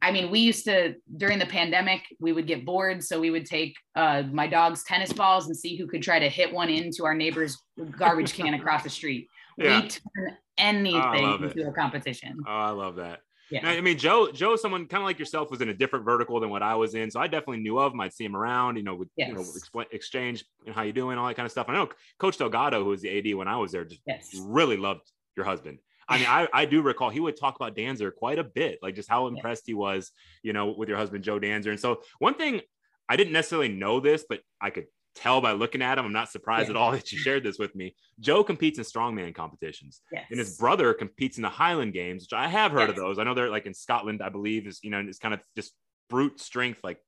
[0.00, 3.04] I mean, we used to during the pandemic, we would get bored.
[3.04, 6.28] So we would take uh, my dog's tennis balls and see who could try to
[6.30, 7.58] hit one into our neighbor's
[7.98, 9.28] garbage can across the street.
[9.58, 9.82] Yeah.
[9.82, 10.00] We turn
[10.30, 11.56] oh, anything love it.
[11.56, 12.38] into a competition.
[12.46, 13.20] Oh, I love that.
[13.50, 13.60] Yeah.
[13.62, 16.40] Now, I mean, Joe, Joe, someone kind of like yourself was in a different vertical
[16.40, 17.10] than what I was in.
[17.10, 18.00] So I definitely knew of him.
[18.00, 19.86] I'd see him around, you know, with, you know, Yes.
[19.90, 21.66] exchange and how you doing, all that kind of stuff.
[21.68, 24.30] I know Coach Delgado, who was the AD when I was there, just Yes.
[24.42, 25.02] really loved
[25.36, 25.80] your husband.
[26.08, 28.94] I mean, I, I do recall he would talk about Danzer quite a bit, like
[28.94, 29.34] just how Yeah.
[29.36, 31.70] impressed he was, you know, with your husband, Joe Danzer.
[31.70, 32.62] And so one thing
[33.08, 36.04] I didn't necessarily know this, but I could tell by looking at him.
[36.06, 36.72] I'm not surprised Yeah.
[36.72, 37.94] at all that you shared this with me.
[38.20, 40.26] Joe competes in strongman competitions Yes.
[40.30, 43.18] and his brother competes in the Highland Games, which I have heard of those.
[43.18, 45.72] I know they're like in Scotland, I believe, is you know, it's kind of just
[46.08, 46.98] brute strength, like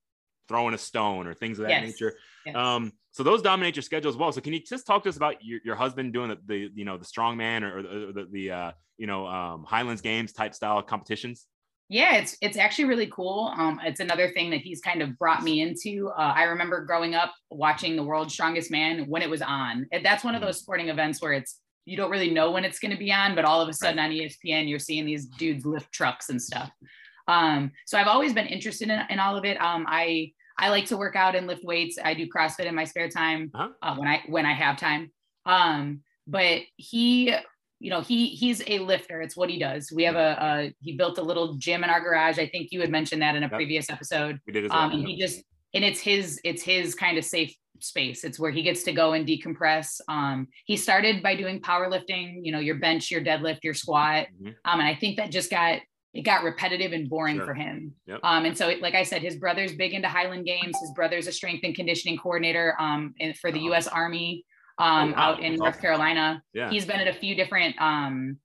[0.48, 1.86] throwing a stone or things of that Yes.
[1.92, 2.18] nature.
[2.44, 2.56] Yes.
[2.56, 4.32] Um, so those dominate your schedule as well.
[4.32, 6.84] So can you just talk to us about your, your husband doing the, the you
[6.84, 10.54] know the strongman or, or the, the, the uh, you know um, Highlands Games type
[10.54, 11.46] style competitions?
[11.90, 13.52] Yeah, it's it's actually really cool.
[13.56, 16.08] Um, it's another thing that he's kind of brought me into.
[16.16, 19.86] Uh, I remember growing up watching the World's Strongest Man when it was on.
[20.02, 20.46] That's one of Mhm.
[20.46, 23.34] those sporting events where it's you don't really know when it's going to be on,
[23.34, 26.40] but all of a sudden on E ESPN you're seeing these dudes lift trucks and
[26.40, 26.70] stuff.
[27.28, 29.60] Um, so I've always been interested in, in all of it.
[29.60, 31.98] Um, I I like to work out and lift weights.
[32.02, 33.68] I do CrossFit in my spare time Uh-huh.
[33.82, 35.12] uh, when I when I have time.
[35.44, 37.34] Um, but he,
[37.84, 39.20] you know, he he's a lifter.
[39.20, 39.92] It's what he does.
[39.94, 42.38] We have a, a he built a little gym in our garage.
[42.38, 43.52] I think you had mentioned that in a Yep.
[43.52, 44.40] previous episode.
[44.46, 44.80] We did as well.
[44.80, 45.42] Um, and he just
[45.74, 48.24] and it's his it's his kind of safe space.
[48.24, 50.00] It's where he gets to go and decompress.
[50.08, 52.38] Um, he started by doing powerlifting.
[52.42, 54.28] You know, your bench, your deadlift, your squat.
[54.42, 54.54] Mhm.
[54.64, 55.80] Um, and I think that just got
[56.14, 57.44] it got repetitive and boring Sure.
[57.46, 57.92] for him.
[58.06, 58.20] Yep.
[58.22, 60.74] Um, and so, it- like I said, his brother's big into Highland Games.
[60.80, 63.64] His brother's a strength and conditioning coordinator um, for the Oh.
[63.64, 63.88] U.S.
[63.88, 64.44] Army
[64.78, 65.22] um, Oh, wow.
[65.32, 65.80] out in That's North.
[65.80, 66.42] Carolina.
[66.52, 66.70] yeah.
[66.70, 68.38] He's been at a few different um,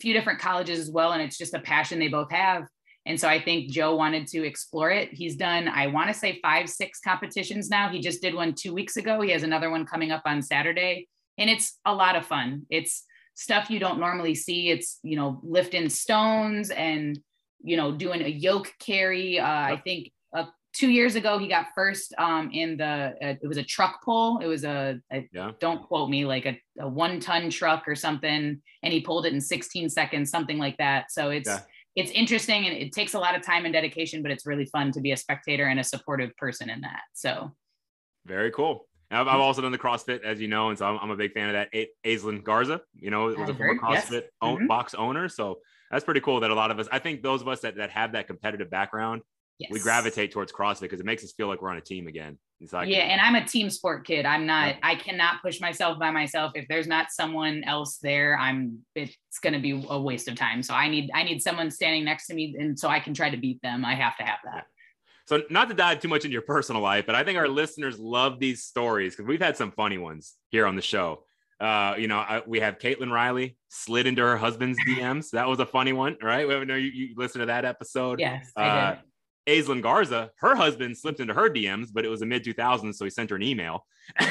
[0.00, 2.64] few different colleges as well, and it's just a passion they both have.
[3.04, 5.10] And so I think Joe wanted to explore it.
[5.12, 7.88] He's done, I want to say five, six competitions now.
[7.88, 9.20] He just did one two weeks ago.
[9.20, 11.06] He has another one coming up on Saturday.
[11.38, 12.66] And it's a lot of fun.
[12.68, 13.04] It's
[13.34, 14.70] stuff you don't normally see.
[14.70, 17.16] It's, you know, lifting stones and,
[17.62, 19.38] you know, doing a yoke carry.
[19.38, 20.46] Uh, I think uh,
[20.76, 24.38] two years ago, he got first um, in the, uh, it was a truck pull.
[24.40, 25.52] It was a, a Yeah.
[25.58, 28.60] don't quote me, like a, a one ton truck or something.
[28.82, 31.10] And he pulled it in 16 seconds, something like that.
[31.10, 31.60] So it's, Yeah.
[31.96, 34.92] it's interesting and it takes a lot of time and dedication, but it's really fun
[34.92, 37.00] to be a spectator and a supportive person in that.
[37.14, 37.54] So
[38.26, 38.86] Very cool.
[39.10, 41.32] I've, I've also done the CrossFit, as you know, and so I'm, I'm a big
[41.32, 41.68] fan of that.
[41.74, 44.10] A- Aislinn Garza, you know, was a former heard, yes.
[44.10, 44.68] CrossFit own, Mhm.
[44.68, 45.28] box owner.
[45.28, 45.60] So
[45.90, 47.90] that's pretty cool that a lot of us, I think those of us that, that
[47.90, 49.22] have that competitive background,
[49.58, 49.70] yes.
[49.70, 52.38] we gravitate towards CrossFit because it makes us feel like we're on a team again.
[52.60, 54.24] It's like, yeah, and I'm a team sport kid.
[54.24, 54.68] I'm not.
[54.68, 54.78] Yeah.
[54.82, 56.52] I cannot push myself by myself.
[56.54, 58.78] If there's not someone else there, I'm.
[58.94, 60.62] It's going to be a waste of time.
[60.62, 61.10] So I need.
[61.14, 63.84] I need someone standing next to me, and so I can try to beat them.
[63.84, 64.66] I have to have that.
[65.26, 67.98] So not to dive too much into your personal life, but I think our listeners
[67.98, 71.24] love these stories because we've had some funny ones here on the show.
[71.58, 75.30] Uh, you know, I, we have Caitlin Riley slid into her husband's DMs.
[75.30, 76.46] That was a funny one, right?
[76.46, 78.20] We know you, you listened to that episode.
[78.20, 78.98] Yes, Uh, I did.
[79.46, 83.04] Aislinn Garza, her husband slipped into her DMs, but it was a mid 2000s, so
[83.04, 83.86] he sent her an email.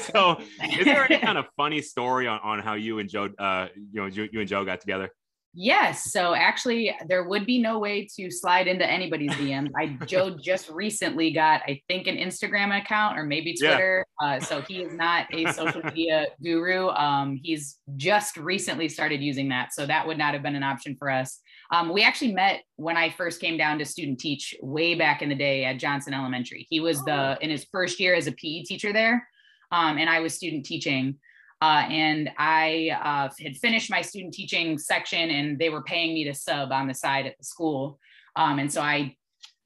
[0.00, 0.40] So,
[0.76, 4.00] is there any kind of funny story on, on how you and Joe, uh, you
[4.00, 5.10] know, you, you and Joe got together?
[5.54, 6.10] Yes.
[6.12, 9.70] So actually, there would be no way to slide into anybody's DMs.
[9.78, 13.68] I Joe just recently got, I think, an Instagram account or maybe Yeah.
[13.68, 14.06] Twitter.
[14.20, 16.88] Uh, so he is not a social media guru.
[16.88, 20.96] Um, he's just recently started using that, so that would not have been an option
[20.98, 21.38] for us.
[21.72, 25.30] Um, we actually met when I first came down to student teach way back in
[25.30, 26.66] the day at Johnson Elementary.
[26.68, 29.26] He was the in his first year as a PE teacher there,
[29.72, 31.16] um, and I was student teaching.
[31.62, 36.24] Uh, and I uh, had finished my student teaching section, and they were paying me
[36.24, 37.98] to sub on the side at the school.
[38.36, 39.16] Um, and so I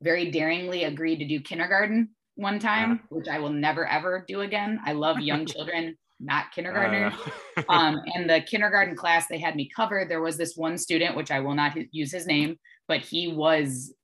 [0.02, 4.78] very daringly agreed to do kindergarten one time, which I will never ever do again.
[4.84, 5.96] I love young children.
[6.20, 7.12] Not kindergartner.
[7.56, 7.62] Uh.
[7.68, 10.08] um, and the kindergarten class they had me covered.
[10.08, 12.56] There was this one student, which I will not use his name,
[12.88, 13.94] but he was,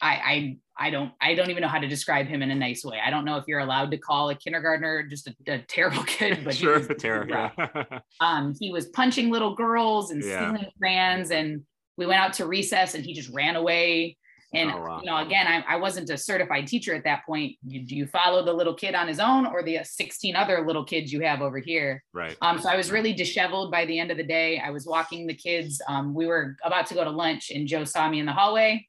[0.00, 2.84] I, I, I don't, I don't even know how to describe him in a nice
[2.84, 3.00] way.
[3.04, 6.44] I don't know if you're allowed to call a kindergartner just a, a terrible kid,
[6.44, 7.34] but sure, terrible.
[7.34, 8.00] Yeah.
[8.20, 10.52] um, he was punching little girls and yeah.
[10.52, 11.62] stealing crayons, and
[11.96, 14.18] we went out to recess, and he just ran away.
[14.56, 15.00] And oh, wow.
[15.02, 17.56] you know, again, I, I, wasn't a certified teacher at that point.
[17.66, 20.84] You, do you follow the little kid on his own or the 16 other little
[20.84, 22.02] kids you have over here?
[22.14, 22.36] Right.
[22.40, 24.58] Um, so I was really disheveled by the end of the day.
[24.58, 25.82] I was walking the kids.
[25.86, 28.86] Um, we were about to go to lunch, and Joe saw me in the hallway,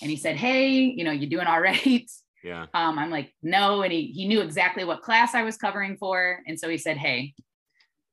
[0.00, 2.08] and he said, "Hey, you know, you doing all right?"
[2.44, 2.66] Yeah.
[2.72, 6.40] Um, I'm like, "No," and he he knew exactly what class I was covering for,
[6.46, 7.34] and so he said, "Hey,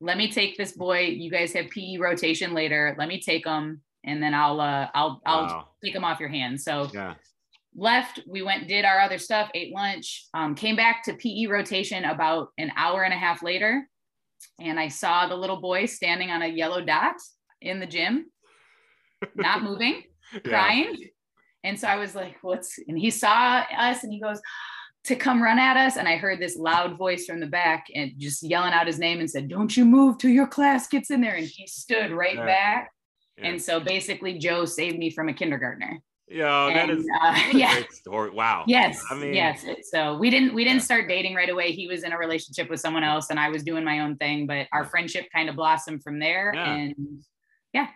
[0.01, 1.01] let me take this boy.
[1.01, 2.95] You guys have PE rotation later.
[2.97, 5.67] Let me take him." And then I'll uh I'll I'll wow.
[5.83, 6.63] take them off your hands.
[6.63, 7.13] So yeah.
[7.75, 12.05] left, we went did our other stuff, ate lunch, um, came back to PE rotation
[12.05, 13.87] about an hour and a half later,
[14.59, 17.15] and I saw the little boy standing on a yellow dot
[17.61, 18.31] in the gym,
[19.35, 20.03] not moving,
[20.33, 20.39] yeah.
[20.41, 20.95] crying.
[21.63, 24.39] And so I was like, what's and he saw us and he goes
[25.03, 25.97] to come run at us.
[25.97, 29.19] And I heard this loud voice from the back and just yelling out his name
[29.19, 31.35] and said, Don't you move till your class gets in there.
[31.35, 32.45] And he stood right yeah.
[32.45, 32.91] back
[33.37, 36.01] and so basically, Joe saved me from a kindergartner.
[36.29, 37.73] Yeah, that is uh, yeah.
[37.73, 38.31] great story.
[38.31, 38.65] Wow.
[38.67, 39.01] Yes.
[39.09, 39.65] I mean, yes.
[39.83, 40.83] So we didn't we didn't yeah.
[40.83, 41.71] start dating right away.
[41.71, 44.45] He was in a relationship with someone else, and I was doing my own thing.
[44.45, 46.73] But our friendship kind of blossomed from there, yeah.
[46.73, 46.95] and
[47.73, 47.87] yeah.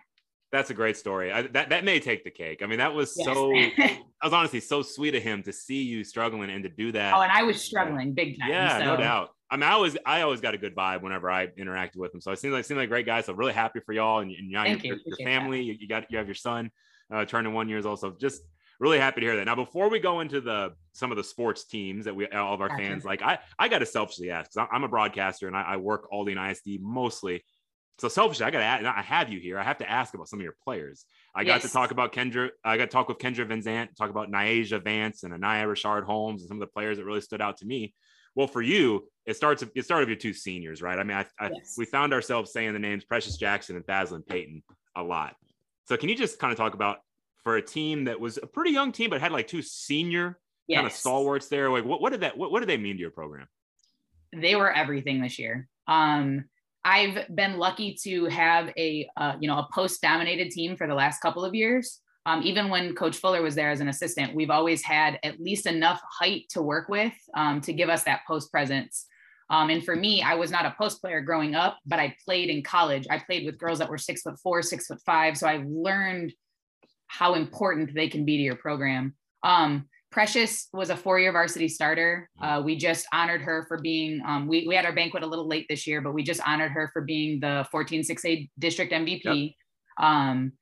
[0.50, 1.32] That's a great story.
[1.32, 2.62] I, that that may take the cake.
[2.62, 3.26] I mean, that was yes.
[3.26, 3.54] so.
[4.22, 7.14] I was honestly so sweet of him to see you struggling and to do that.
[7.14, 8.50] Oh, and I was struggling big time.
[8.50, 8.84] Yeah, so.
[8.84, 9.30] no doubt.
[9.52, 12.22] I mean, I always I always got a good vibe whenever I interacted with them.
[12.22, 13.26] So it seemed like seemed like great guys.
[13.26, 15.00] So really happy for y'all and, and you your, you.
[15.04, 15.62] your, family.
[15.62, 16.70] You, you, got you have your son
[17.12, 18.00] uh, turning one years old.
[18.00, 18.40] So just
[18.80, 19.44] really happy to hear that.
[19.44, 22.62] Now, before we go into the some of the sports teams that we all of
[22.62, 22.82] our gotcha.
[22.82, 25.76] fans like, I I got to selfishly ask because I'm a broadcaster and I, I
[25.76, 27.44] work Aldine ISD mostly.
[27.98, 29.58] So selfishly, I got to I have you here.
[29.58, 31.04] I have to ask about some of your players.
[31.34, 31.60] I yes.
[31.60, 32.48] got to talk about Kendra.
[32.64, 36.04] I got to talk with Kendra Van Zandt, talk about Niaja Vance and Anaya Richard
[36.04, 37.94] Holmes and some of the players that really stood out to me.
[38.34, 39.64] Well, for you, it starts.
[39.74, 40.98] It started with your two seniors, right?
[40.98, 41.74] I mean, I, I yes.
[41.76, 44.62] we found ourselves saying the names Precious Jackson and Thaslin Payton
[44.96, 45.36] a lot.
[45.86, 46.98] So, can you just kind of talk about
[47.44, 50.78] for a team that was a pretty young team, but had like two senior yes.
[50.78, 51.70] kind of stalwarts there?
[51.70, 52.36] Like, what, what did that?
[52.36, 53.46] What, what did they mean to your program?
[54.34, 55.68] They were everything this year.
[55.86, 56.46] Um,
[56.84, 60.94] I've been lucky to have a uh, you know a post dominated team for the
[60.94, 64.50] last couple of years um, even when Coach Fuller was there as an assistant, we've
[64.50, 68.50] always had at least enough height to work with um, to give us that post
[68.50, 69.06] presence.
[69.50, 72.48] Um, and for me, I was not a post player growing up, but I played
[72.48, 73.06] in college.
[73.10, 75.36] I played with girls that were six foot four, six foot five.
[75.36, 76.32] So I've learned
[77.08, 79.14] how important they can be to your program.
[79.42, 82.28] Um, Precious was a four-year varsity starter.
[82.40, 84.20] Uh, we just honored her for being.
[84.26, 86.70] Um, we we had our banquet a little late this year, but we just honored
[86.72, 89.22] her for being the 14-6A district MVP.
[89.24, 90.06] Yep.
[90.06, 90.52] Um,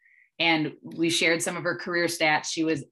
[0.41, 2.47] and we shared some of her career stats.
[2.47, 2.83] She was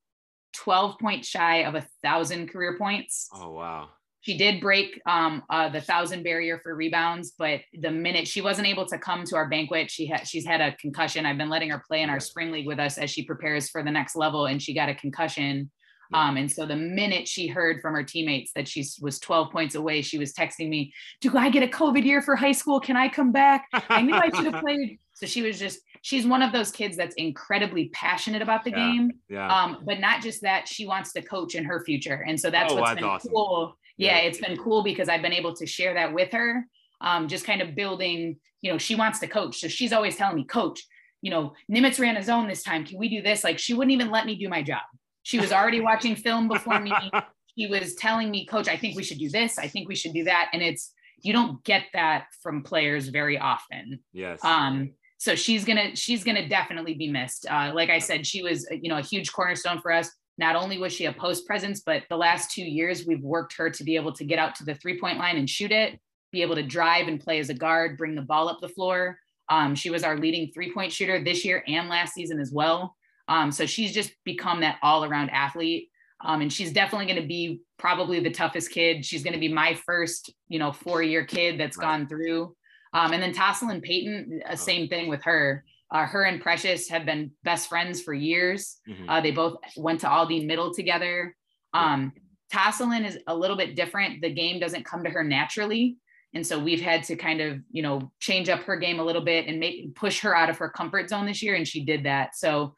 [0.55, 3.28] 12 points shy of a thousand career points.
[3.34, 3.88] Oh wow.
[4.20, 8.68] She did break um, uh, the thousand barrier for rebounds, but the minute she wasn't
[8.68, 11.24] able to come to our banquet, she had she's had a concussion.
[11.24, 13.82] I've been letting her play in our spring league with us as she prepares for
[13.82, 15.70] the next level, and she got a concussion.
[16.12, 19.74] Um, and so the minute she heard from her teammates that she was 12 points
[19.74, 22.80] away, she was texting me, "Do I get a COVID year for high school?
[22.80, 23.66] Can I come back?
[23.72, 26.96] I knew I should have played." So she was just she's one of those kids
[26.96, 29.12] that's incredibly passionate about the yeah, game.
[29.28, 29.46] Yeah.
[29.46, 32.24] Um, but not just that, she wants to coach in her future.
[32.26, 33.30] And so that's oh, what's that's been awesome.
[33.30, 33.76] cool.
[33.98, 36.64] Yeah, yeah, it's been cool because I've been able to share that with her.
[37.02, 39.61] Um, just kind of building, you know, she wants to coach.
[39.61, 40.82] So she's always telling me, coach,
[41.20, 42.86] you know, Nimitz ran a zone this time.
[42.86, 43.44] Can we do this?
[43.44, 44.80] Like she wouldn't even let me do my job.
[45.24, 46.92] She was already watching film before me.
[47.59, 49.59] She was telling me, coach, I think we should do this.
[49.59, 50.48] I think we should do that.
[50.52, 50.92] And it's,
[51.22, 53.98] you don't get that from players very often.
[54.12, 54.44] Yes.
[54.44, 57.46] Um, so she's gonna she's gonna definitely be missed.
[57.50, 60.10] Uh, like I said, she was you know a huge cornerstone for us.
[60.38, 63.68] Not only was she a post presence, but the last two years we've worked her
[63.68, 65.98] to be able to get out to the three point line and shoot it,
[66.30, 69.18] be able to drive and play as a guard, bring the ball up the floor.
[69.50, 72.94] Um, she was our leading three point shooter this year and last season as well.
[73.26, 75.88] Um, so she's just become that all around athlete.
[76.24, 79.04] Um, and she's definitely going to be probably the toughest kid.
[79.04, 81.84] She's going to be my first, you know, four year kid that's right.
[81.84, 82.54] gone through
[82.93, 83.34] um, and then
[83.70, 84.57] and Peyton, uh, oh.
[84.57, 85.64] same thing with her.
[85.91, 88.78] Uh, her and Precious have been best friends for years.
[88.89, 89.09] Mm-hmm.
[89.09, 91.34] Uh, they both went to Aldine Middle together.
[91.72, 92.12] Um,
[92.53, 94.20] Tasselin is a little bit different.
[94.20, 95.97] The game doesn't come to her naturally.
[96.34, 99.22] And so we've had to kind of, you know, change up her game a little
[99.22, 101.55] bit and make push her out of her comfort zone this year.
[101.55, 102.36] And she did that.
[102.36, 102.74] So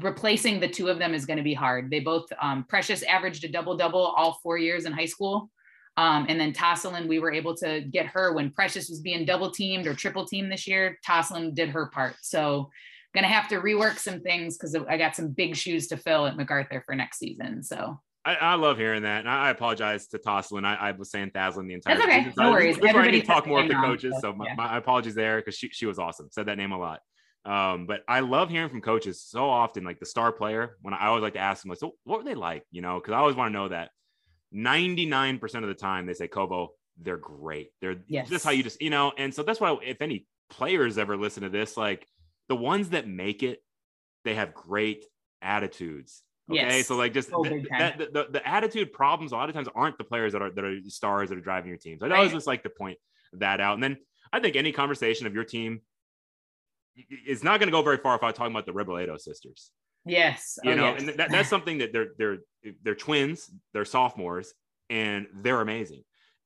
[0.00, 1.90] replacing the two of them is going to be hard.
[1.90, 5.50] They both, um, Precious averaged a double double all four years in high school.
[5.96, 9.50] Um, and then Tosselin, we were able to get her when Precious was being double
[9.50, 10.98] teamed or triple teamed this year.
[11.06, 12.16] Tosselin did her part.
[12.22, 12.70] So
[13.14, 16.36] gonna have to rework some things because I got some big shoes to fill at
[16.36, 17.62] MacArthur for next season.
[17.62, 20.64] So I, I, love hearing that, and I, I apologize to Tosselin.
[20.64, 21.94] I, I, was saying Thaslin the entire.
[21.94, 22.08] Time.
[22.08, 22.24] That's okay.
[22.30, 22.44] Season.
[22.44, 22.76] No worries.
[22.76, 24.54] This, Everybody talk more with the coaches, so, so my, yeah.
[24.56, 26.28] my, apologies there because she she was awesome.
[26.30, 27.00] Said that name a lot.
[27.44, 30.76] Um, but I love hearing from coaches so often, like the star player.
[30.82, 32.64] When I, I always like to ask them, like, so what were they like?
[32.72, 33.90] You know, because I always want to know that.
[34.56, 37.70] Ninety nine percent of the time, they say Kobo, they're great.
[37.80, 38.28] They're yes.
[38.28, 39.12] just how you just you know.
[39.16, 42.06] And so that's why if any players ever listen to this, like
[42.48, 43.62] the ones that make it,
[44.24, 45.04] they have great
[45.42, 46.86] attitudes Okay, yes.
[46.86, 49.66] so like just oh, the, that, the, the, the, attitude problems a lot of times
[49.74, 52.04] aren't the players that are that are stars that are driving your teams.
[52.04, 52.98] I always just like to point
[53.32, 53.74] that out.
[53.74, 53.96] And then
[54.32, 55.80] I think any conversation of your team
[57.26, 59.72] is not going to go very far if I'm talking about the Rebolledo sisters.
[60.06, 61.00] Yes, you oh, know, yes.
[61.00, 62.38] and that, that's something that they're they're
[62.82, 64.54] they're twins, they're sophomores,
[64.88, 66.02] and they're amazing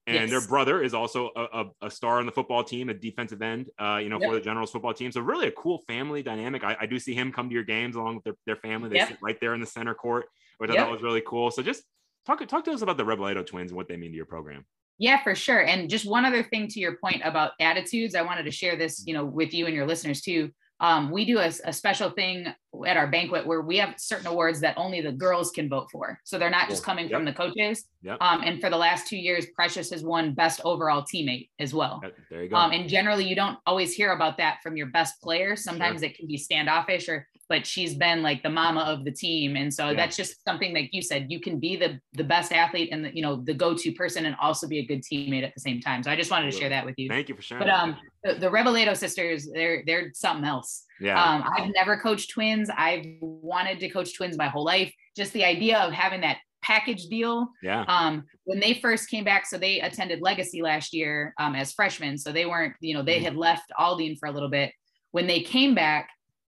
[0.07, 0.31] and yes.
[0.31, 3.71] their brother is also a, a, a, star on the football team, a defensive end,
[3.79, 4.31] uh, you know, yep.
[4.31, 5.13] for the Generals football team.
[5.13, 6.65] So really a cool family dynamic.
[6.65, 8.89] I, I do see him come to your games along with their, their family.
[8.89, 9.09] They yep.
[9.09, 10.27] sit right there in the center court,
[10.59, 10.79] which yep.
[10.79, 11.51] I thought was really cool.
[11.51, 11.83] So just
[12.27, 14.65] talk talk to us about the Rebolledo twins and what they mean to your program.
[14.99, 15.65] Yeah, for sure.
[15.65, 19.05] And just one other thing to your point about attitudes, I wanted to share this,
[19.07, 20.51] you know, with you and your listeners too.
[20.81, 22.47] Um, we do a, a, special thing
[22.87, 26.19] at our banquet where we have certain awards that only the girls can vote for.
[26.25, 27.19] So they're not just coming yep.
[27.19, 27.85] from the coaches.
[28.03, 28.17] Yep.
[28.21, 32.01] Um, and for the last two years, Precious has won best overall teammate as well.
[32.31, 32.57] There you go.
[32.57, 35.55] Um, and generally, you don't always hear about that from your best player.
[35.55, 36.09] Sometimes sure.
[36.09, 39.75] it can be standoffish or but she's been like the mama of the team and
[39.75, 39.97] so yeah.
[39.97, 43.15] that's just something like you said you can be the the best athlete and the
[43.15, 46.03] you know the go-to person and also be a good teammate at the same time
[46.03, 47.97] so i just wanted to share that with you thank you for sharing but um
[48.25, 53.79] the, the sisters they're they're something else yeah um i've never coached twins i've wanted
[53.79, 57.49] to coach twins my whole life just the idea of having that package deal.
[57.63, 57.85] Yeah.
[57.89, 62.19] Um, when they first came back, so they attended Legacy last year um, as freshmen.
[62.19, 63.25] So they weren't, you know, they mm-hmm.
[63.25, 64.73] had left Aldine for a little bit.
[65.13, 66.11] When they came back,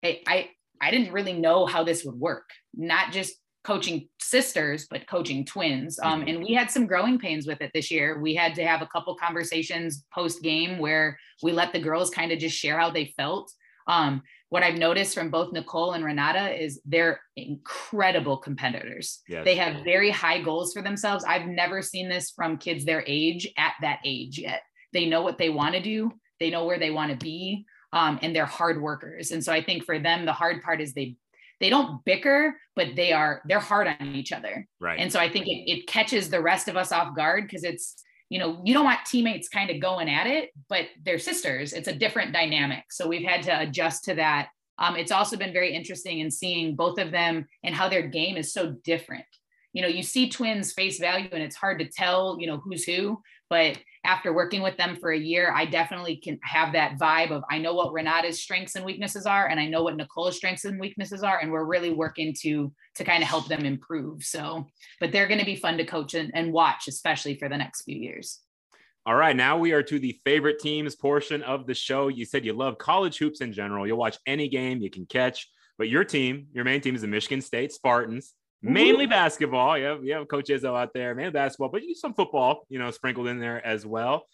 [0.03, 0.49] I, I
[0.81, 5.99] I didn't really know how this would work, not just coaching sisters, but coaching twins.
[5.99, 6.29] Um, mm-hmm.
[6.29, 8.19] and we had some growing pains with it this year.
[8.19, 12.31] We had to have a couple conversations post game where we let the girls kind
[12.31, 13.51] of just share how they felt.
[13.87, 19.21] Um, what I've noticed from both Nicole and Renata is they're incredible competitors.
[19.27, 19.45] Yes.
[19.45, 21.23] They have very high goals for themselves.
[21.23, 24.61] I've never seen this from kids their age at that age yet.
[24.91, 28.19] They know what they want to do, they know where they want to be um,
[28.21, 29.31] and they're hard workers.
[29.31, 31.15] And so I think for them, the hard part is they
[31.59, 34.67] they don't bicker, but they are they're hard on each other.
[34.79, 34.99] Right.
[34.99, 37.95] And so I think it, it catches the rest of us off guard because it's
[38.29, 41.73] you know you don't want teammates kind of going at it, but they're sisters.
[41.73, 42.85] It's a different dynamic.
[42.89, 44.49] So we've had to adjust to that.
[44.79, 48.35] Um, it's also been very interesting in seeing both of them and how their game
[48.35, 49.25] is so different.
[49.73, 52.83] You know, you see twins face value and it's hard to tell, you know, who's
[52.83, 57.31] who, but after working with them for a year, I definitely can have that vibe
[57.31, 60.65] of I know what Renata's strengths and weaknesses are, and I know what Nicole's strengths
[60.65, 64.23] and weaknesses are, and we're really working to to kind of help them improve.
[64.23, 64.65] So,
[64.99, 67.83] but they're going to be fun to coach and, and watch, especially for the next
[67.83, 68.39] few years.
[69.05, 72.07] All right, now we are to the favorite teams portion of the show.
[72.07, 73.87] You said you love college hoops in general.
[73.87, 75.47] You'll watch any game you can catch,
[75.77, 79.77] but your team, your main team is the Michigan State Spartans mainly basketball.
[79.77, 82.79] You have, you have Coach Izzo out there, mainly basketball, but you some football, you
[82.79, 84.25] know, sprinkled in there as well.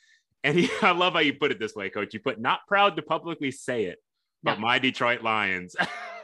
[0.43, 2.13] And he, I love how you put it this way, Coach.
[2.13, 3.99] You put not proud to publicly say it,
[4.43, 5.75] but my Detroit Lions.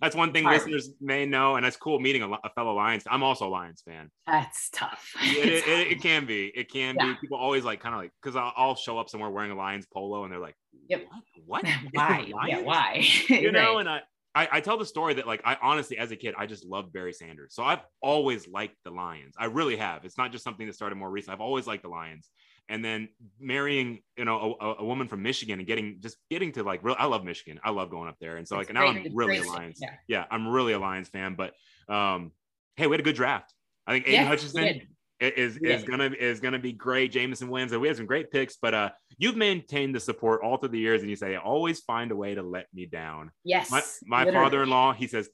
[0.00, 0.58] that's one thing Hard.
[0.58, 3.04] listeners may know, and that's cool meeting a, a, fellow Lions.
[3.10, 4.10] I'm also a Lions fan.
[4.26, 5.12] That's tough.
[5.22, 6.52] it, it, it, it, can be.
[6.54, 7.06] It can yeah.
[7.06, 7.14] be.
[7.20, 9.86] People always like kind of like because I'll, I'll, show up somewhere wearing a Lions
[9.92, 10.56] polo, and they're like,
[10.88, 11.06] "Yep,
[11.46, 11.64] what?
[11.64, 11.74] what?
[11.92, 12.32] Why?
[12.48, 13.06] yeah, why?
[13.28, 13.80] you know?" right.
[13.80, 14.00] And I
[14.34, 16.92] I, I, tell the story that like I honestly, as a kid, I just loved
[16.92, 17.54] Barry Sanders.
[17.54, 19.34] So I've always liked the Lions.
[19.38, 20.04] I really have.
[20.04, 21.34] It's not just something that started more recent.
[21.34, 22.30] I've always liked the Lions.
[22.68, 23.08] And then
[23.38, 26.96] marrying, you know, a, a woman from Michigan and getting just getting to like real.
[26.98, 27.60] I love Michigan.
[27.62, 28.36] I love going up there.
[28.36, 29.78] And so like now I'm really a Lions.
[29.82, 29.94] Yeah.
[30.08, 31.34] yeah, I'm really a Lions fan.
[31.34, 31.52] But
[31.92, 32.32] um,
[32.76, 33.52] hey, we had a good draft.
[33.86, 34.80] I think Aiden yeah, Hutchinson
[35.22, 35.76] is yeah.
[35.76, 37.12] is gonna is gonna be great.
[37.12, 38.56] Jameson wins, and we have some great picks.
[38.56, 42.10] But uh, you've maintained the support all through the years, and you say always find
[42.10, 43.30] a way to let me down.
[43.44, 43.82] Yes, my,
[44.24, 45.28] my father-in-law, he says,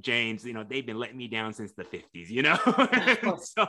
[0.00, 2.56] James, you know, they've been letting me down since the 50s, you know?
[3.42, 3.68] so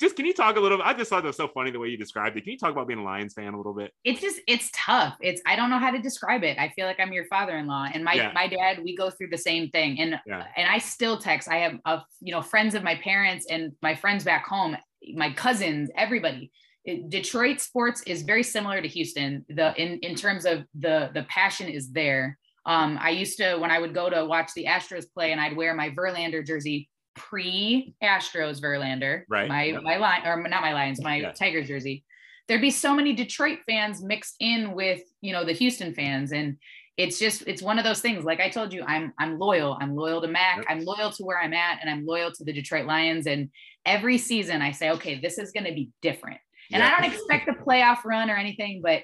[0.00, 1.88] just can you talk a little I just thought that was so funny the way
[1.88, 2.42] you described it.
[2.42, 3.92] Can you talk about being a Lions fan a little bit?
[4.04, 5.16] It's just it's tough.
[5.20, 6.58] It's I don't know how to describe it.
[6.58, 8.32] I feel like I'm your father-in-law and my yeah.
[8.34, 10.00] my dad, we go through the same thing.
[10.00, 10.46] And yeah.
[10.56, 11.48] and I still text.
[11.48, 14.76] I have a, you know, friends of my parents and my friends back home
[15.14, 16.50] my cousins, everybody.
[16.84, 19.44] It, Detroit sports is very similar to Houston.
[19.48, 22.38] The in in terms of the the passion is there.
[22.66, 25.56] Um, I used to when I would go to watch the Astros play and I'd
[25.56, 26.88] wear my Verlander jersey.
[27.16, 29.48] pre Astros Verlander, Right.
[29.48, 29.82] My Yep.
[29.82, 31.32] my line or not my Lions, my Yeah.
[31.32, 32.04] Tigers jersey.
[32.48, 36.56] There'd be so many Detroit fans mixed in with you know the Houston fans, and
[37.00, 38.24] it's just it's one of those things.
[38.24, 39.78] Like I told you, I'm I'm loyal.
[39.80, 40.58] I'm loyal to Mac.
[40.58, 40.66] Yep.
[40.68, 43.26] I'm loyal to where I'm at, and I'm loyal to the Detroit Lions.
[43.26, 43.48] And
[43.86, 46.40] every season, I say, okay, this is going to be different.
[46.72, 46.88] And Yeah.
[46.88, 49.02] I don't expect a playoff run or anything, but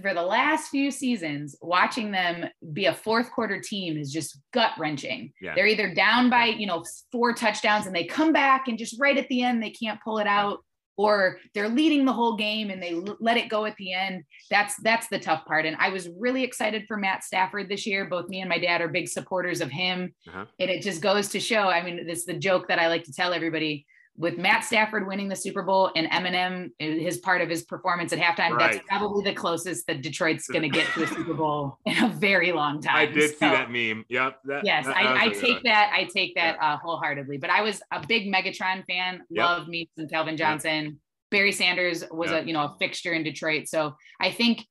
[0.00, 4.72] for the last few seasons, watching them be a fourth quarter team is just gut
[4.78, 5.32] wrenching.
[5.42, 5.54] Yeah.
[5.54, 9.18] They're either down by, you know, four touchdowns and they come back and just right
[9.18, 10.60] at the end, they can't pull it out,
[11.00, 14.22] or they're leading the whole game and they l- let it go at the end.
[14.50, 15.64] That's that's the tough part.
[15.64, 18.04] And I was really excited for Matt Stafford this year.
[18.04, 20.12] Both me and my dad are big supporters of him.
[20.28, 20.44] Uh-huh.
[20.58, 21.68] And it just goes to show.
[21.68, 23.86] I mean, this is the joke that I like to tell everybody
[24.20, 28.18] with Matt Stafford winning the Super Bowl and Eminem, his part of his performance at
[28.18, 28.74] halftime, Right.
[28.74, 32.08] that's probably the closest that Detroit's going to get to a Super Bowl in a
[32.10, 32.96] very long time.
[32.96, 34.04] I did see that meme.
[34.10, 34.40] Yep.
[34.44, 35.90] That, Yes, that- I, I take that.
[35.94, 37.38] I take that uh, wholeheartedly.
[37.38, 39.22] But I was a big Megatron fan.
[39.30, 39.42] Yep.
[39.44, 41.00] Loved me some Calvin Johnson.
[41.30, 42.44] Barry Sanders was Yep.
[42.44, 43.68] a you know a fixture in Detroit.
[43.68, 44.66] So I think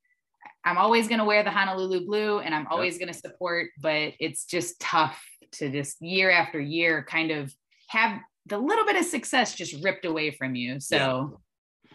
[0.64, 3.70] I'm always going to wear the Honolulu blue, and I'm always going to support.
[3.82, 5.20] But it's just tough
[5.54, 7.52] to just year after year kind of
[7.88, 10.79] have the little bit of success just ripped away from you.
[10.79, 11.39] So.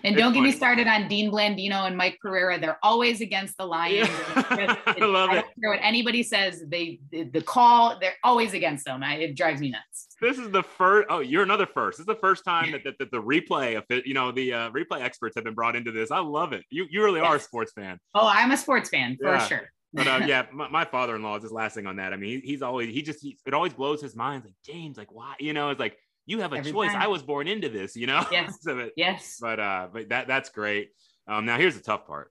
[0.02, 2.60] And It's don't get me started on Dean Blandino and Mike Pereira.
[2.60, 4.06] They're always against the Lions.
[4.10, 4.44] Yeah.
[4.50, 5.42] And it's just- I love I it.
[5.42, 6.62] don't care what anybody says.
[6.68, 7.98] They the, call.
[7.98, 9.02] They're always against them.
[9.02, 10.08] I, it drives me nuts.
[10.20, 11.06] This is the first.
[11.08, 11.96] Oh, you're another first.
[11.96, 14.52] This is the first time that, that, that the replay of it, you know, the
[14.52, 16.10] uh, replay experts have been brought into this.
[16.10, 16.64] I love it.
[16.68, 17.98] You you really are a sports fan.
[18.14, 19.46] Oh, I'm a sports fan for Yeah.
[19.46, 19.70] sure.
[19.94, 22.12] But uh, yeah, my, my father-in-law is just last thing on that.
[22.12, 24.44] I mean, he, he's always he just he, it always blows his mind.
[24.44, 25.34] Like James, like why?
[25.40, 25.96] You know, it's like
[26.26, 26.92] you have a Every choice.
[26.92, 27.02] time.
[27.02, 27.96] I was born into this.
[27.96, 28.24] You know.
[28.30, 28.58] Yes.
[28.62, 29.38] So it- Yes.
[29.40, 30.90] but uh, but that that's great.
[31.26, 32.30] Um, now here's the tough part.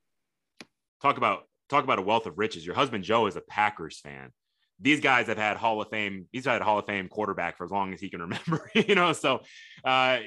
[1.02, 2.66] Talk about talk about a wealth of riches.
[2.66, 4.32] Your husband Joe is a Packers fan.
[4.80, 6.28] These guys have had Hall of Fame.
[6.32, 8.70] He's had a Hall of Fame quarterback for as long as he can remember.
[8.76, 9.42] You know, so
[9.84, 10.20] uh,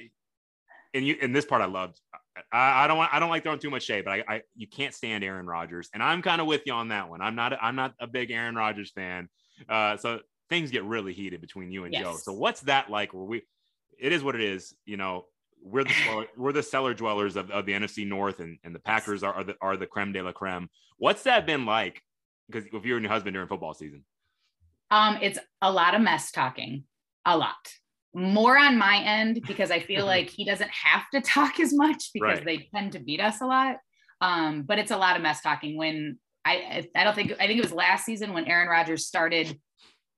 [0.95, 2.01] and you and this part I loved.
[2.53, 4.67] I, I don't want I don't like throwing too much shade, but I, I you
[4.67, 7.21] can't stand Aaron Rodgers, and I'm kind of with you on that one.
[7.23, 9.29] I'm not I'm not a big Aaron Rodgers fan.
[9.69, 12.17] Uh, so things get really heated between you and Joe.
[12.21, 13.15] So what's that like?
[13.15, 13.43] Where we,
[13.99, 14.75] it is what it is.
[14.85, 15.27] You know,
[15.63, 18.79] we're the cellar, we're the cellar dwellers of, of the NFC North, and, and the
[18.81, 20.69] Packers are, are the are the creme de la creme.
[20.99, 22.03] What's that been like?
[22.49, 24.05] Because if you're and your husband during football season,
[24.91, 26.85] Um, it's a lot of mess talking,
[27.25, 27.57] a lot.
[28.15, 32.11] More on my end because I feel like he doesn't have to talk as much
[32.15, 32.45] because Right.
[32.45, 33.77] they tend to beat us a lot.
[34.21, 35.77] Um, but it's a lot of mess talking.
[35.77, 39.59] When I, I don't think I think it was last season when Aaron Rodgers started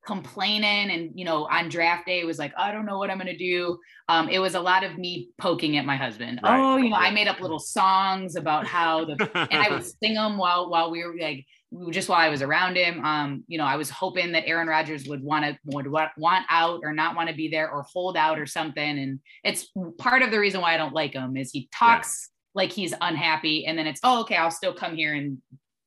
[0.08, 3.36] complaining and you know on draft day was like I don't know what I'm gonna
[3.36, 3.78] do.
[4.08, 6.40] Um, it was a lot of me poking at my husband.
[6.42, 6.58] Right.
[6.58, 7.08] Oh, you know, Yeah.
[7.08, 10.90] I made up little songs about how the and I would sing them while while
[10.90, 11.44] we were like
[11.90, 13.04] just while I was around him.
[13.04, 16.80] Um, you know, I was hoping that Aaron Rodgers would want to would want out
[16.82, 18.98] or not want to be there or hold out or something.
[18.98, 22.72] And it's part of the reason why I don't like him is he talks like
[22.72, 25.36] he's unhappy, and then it's oh okay, I'll still come here and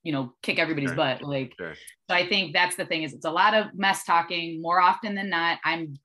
[0.03, 0.95] you know kick everybody's Sure.
[0.97, 1.21] butt.
[1.21, 1.75] Like Sure.
[2.09, 4.61] so, I think that's the thing is it's a lot of mess talking.
[4.61, 5.97] More often than not, I'm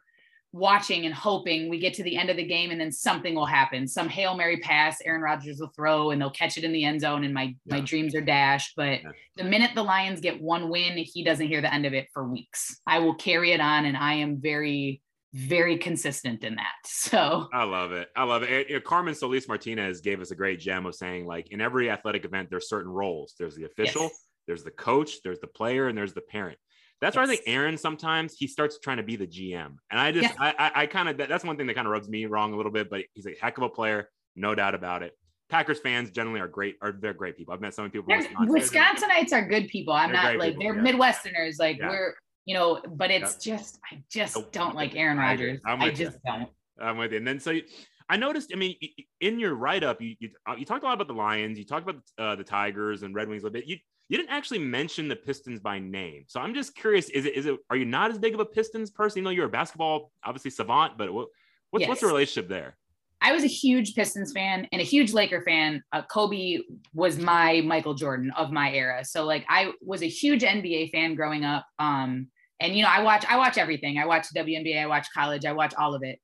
[0.52, 3.44] watching and hoping we get to the end of the game and then something will
[3.44, 3.86] happen.
[3.86, 7.00] Some Hail Mary pass Aaron Rodgers will throw and they'll catch it in the end
[7.02, 8.72] zone and my my dreams are dashed.
[8.74, 9.10] But Yeah.
[9.36, 12.26] the minute the Lions get one win, he doesn't hear the end of it for
[12.26, 12.80] weeks.
[12.86, 15.02] I will carry it on and I am very
[15.36, 16.72] very consistent in that.
[16.86, 18.08] So I love it.
[18.16, 18.68] I love it.
[18.68, 22.24] You Carmen Solis Martinez gave us a great gem of saying, like, in every athletic
[22.24, 23.34] event, there's certain roles.
[23.38, 24.24] There's the official, Yes.
[24.48, 26.58] there's the coach, there's the player, and there's the parent.
[27.00, 30.10] That's where I think Aaron sometimes he starts trying to be the GM, and I
[30.10, 30.36] just, Yes.
[30.40, 32.52] I, I, I kind of that, that's one thing that kind of rubs me wrong
[32.52, 32.88] a little bit.
[32.90, 35.12] But he's a heck of a player, no doubt about it.
[35.48, 37.54] Packers fans generally are great, are they're great people.
[37.54, 38.48] I've met so many people Wisconsin.
[38.52, 39.92] Wisconsinites are good people.
[39.92, 40.92] I'm They're not like people, they're yeah.
[40.92, 41.54] Midwesterners.
[41.60, 41.90] Like Yeah.
[41.90, 42.14] we're
[42.46, 44.52] you know, but it's just I just Nope.
[44.52, 45.18] don't like Aaron.
[45.18, 45.60] Rodgers.
[45.66, 46.06] I with you.
[46.06, 46.48] just don't.
[46.80, 47.18] I'm with you.
[47.18, 47.62] And then so you,
[48.08, 48.52] I noticed.
[48.52, 48.76] I mean,
[49.20, 51.58] in your write up, you, you uh, you talked a lot about the Lions.
[51.58, 53.66] You talked about uh, the Tigers and Red Wings a little bit.
[53.66, 53.76] You
[54.08, 56.24] you didn't actually mention the Pistons by name.
[56.28, 57.10] So I'm just curious.
[57.10, 59.18] Is it is it are you not as big of a Pistons person?
[59.18, 61.28] You know, you're a basketball obviously savant, but what,
[61.70, 62.76] what's what's the relationship there?
[63.20, 65.82] I was a huge Pistons fan and a huge Laker fan.
[65.92, 66.58] Uh, Kobe
[66.94, 69.04] was my Michael Jordan of my era.
[69.04, 71.66] So like I was a huge NBA fan growing up.
[71.78, 72.28] Um,
[72.60, 73.98] and you know, I watch I watch everything.
[73.98, 76.18] I watch WNBA, I watch college, I watch all of it.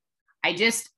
[0.44, 0.88] I just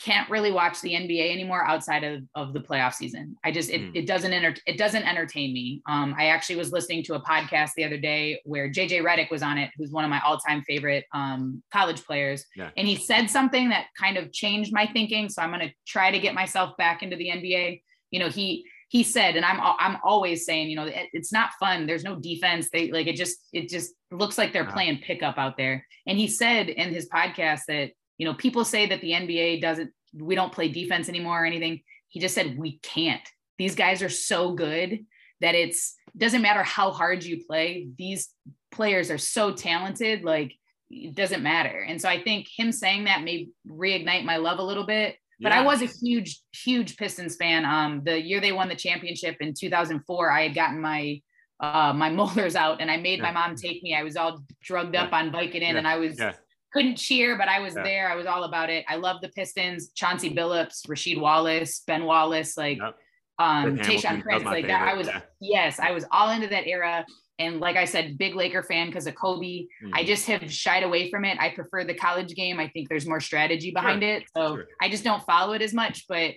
[0.00, 3.36] can't really watch the NBA anymore outside of, of the playoff season.
[3.44, 3.90] I just it, Hmm.
[3.94, 5.82] it doesn't enter, it doesn't entertain me.
[5.88, 9.42] Um, I actually was listening to a podcast the other day where JJ Redick was
[9.42, 12.44] on it, who's one of my all-time favorite um, college players.
[12.56, 12.70] Yeah.
[12.76, 15.28] And he said something that kind of changed my thinking.
[15.28, 17.80] So I'm gonna try to get myself back into the NBA.
[18.10, 21.50] You know, he he said, and I'm I'm always saying, you know, it, it's not
[21.58, 21.84] fun.
[21.84, 22.68] There's no defense.
[22.72, 25.84] They like it just it just looks like they're playing pickup out there.
[26.06, 29.90] And he said in his podcast that you know people say that the NBA doesn't
[30.16, 31.80] we don't play defense anymore or anything.
[32.06, 33.28] He just said we can't.
[33.58, 35.04] These guys are so good
[35.40, 37.88] that it's doesn't matter how hard you play.
[37.98, 38.28] These
[38.70, 40.22] players are so talented.
[40.22, 40.54] Like
[40.88, 41.80] it doesn't matter.
[41.80, 45.16] And so I think him saying that may reignite my love a little bit.
[45.44, 45.60] But yeah.
[45.60, 47.66] I was a huge, huge Pistons fan.
[47.66, 51.20] Um, the year they won the championship in 2004, I had gotten my
[51.60, 53.30] uh my molars out and I made yeah.
[53.30, 53.94] my mom take me.
[53.94, 56.18] I was all drugged up on Vicodin and I was
[56.72, 58.08] couldn't cheer, but I was there.
[58.10, 58.84] I was all about it.
[58.88, 62.80] I love the Pistons, Chauncey Billups, Rasheed Wallace, Ben Wallace, like
[63.38, 64.88] um Tayshaun Prince, like that.
[64.88, 65.10] I was
[65.40, 67.04] yes, I was all into that era.
[67.38, 69.66] And like I said, big Laker fan because of Kobe.
[69.82, 69.90] Mm.
[69.92, 71.38] I just have shied away from it.
[71.40, 72.60] I prefer the college game.
[72.60, 74.12] I think there's more strategy behind sure.
[74.12, 74.24] it.
[74.36, 74.66] So sure.
[74.80, 76.06] I just don't follow it as much.
[76.08, 76.34] But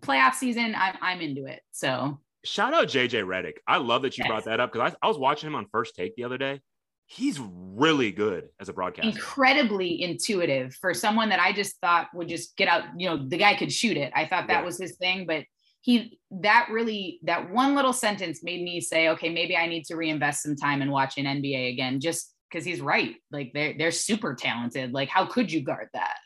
[0.00, 1.60] playoff season, I'm, I'm into it.
[1.72, 3.54] So shout out JJ Redick.
[3.66, 4.28] I love that you yes.
[4.28, 6.60] brought that up because I, I was watching him on first take the other day.
[7.06, 9.08] He's really good as a broadcaster.
[9.08, 12.82] Incredibly intuitive for someone that I just thought would just get out.
[12.98, 14.12] You know, the guy could shoot it.
[14.14, 14.64] I thought that yeah.
[14.64, 15.44] was his thing, but
[15.80, 19.96] he that really that one little sentence made me say okay maybe i need to
[19.96, 23.16] reinvest some time in watching nba again just because he's right.
[23.30, 24.92] Like they're they're super talented.
[24.92, 26.16] Like how could you guard that?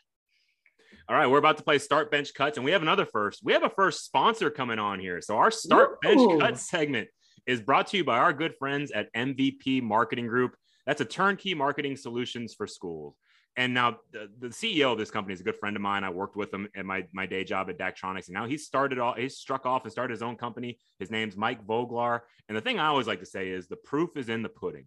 [1.09, 3.51] All right we're about to play start bench cuts and we have another first we
[3.51, 5.21] have a first sponsor coming on here.
[5.21, 7.09] So our start bench cut segment
[7.45, 10.55] is brought to you by our good friends at mvp marketing group.
[10.85, 13.15] That's a turnkey marketing solutions for schools
[13.55, 16.03] and now the, the, CEO of this company is a good friend of mine.
[16.03, 18.27] I worked with him at my, my day job at Daktronics.
[18.27, 20.79] And now he's started all he's struck off and started his own company.
[20.99, 22.21] His name's Mike Voglar.
[22.49, 24.85] And the thing I always like to say is the proof is in the pudding.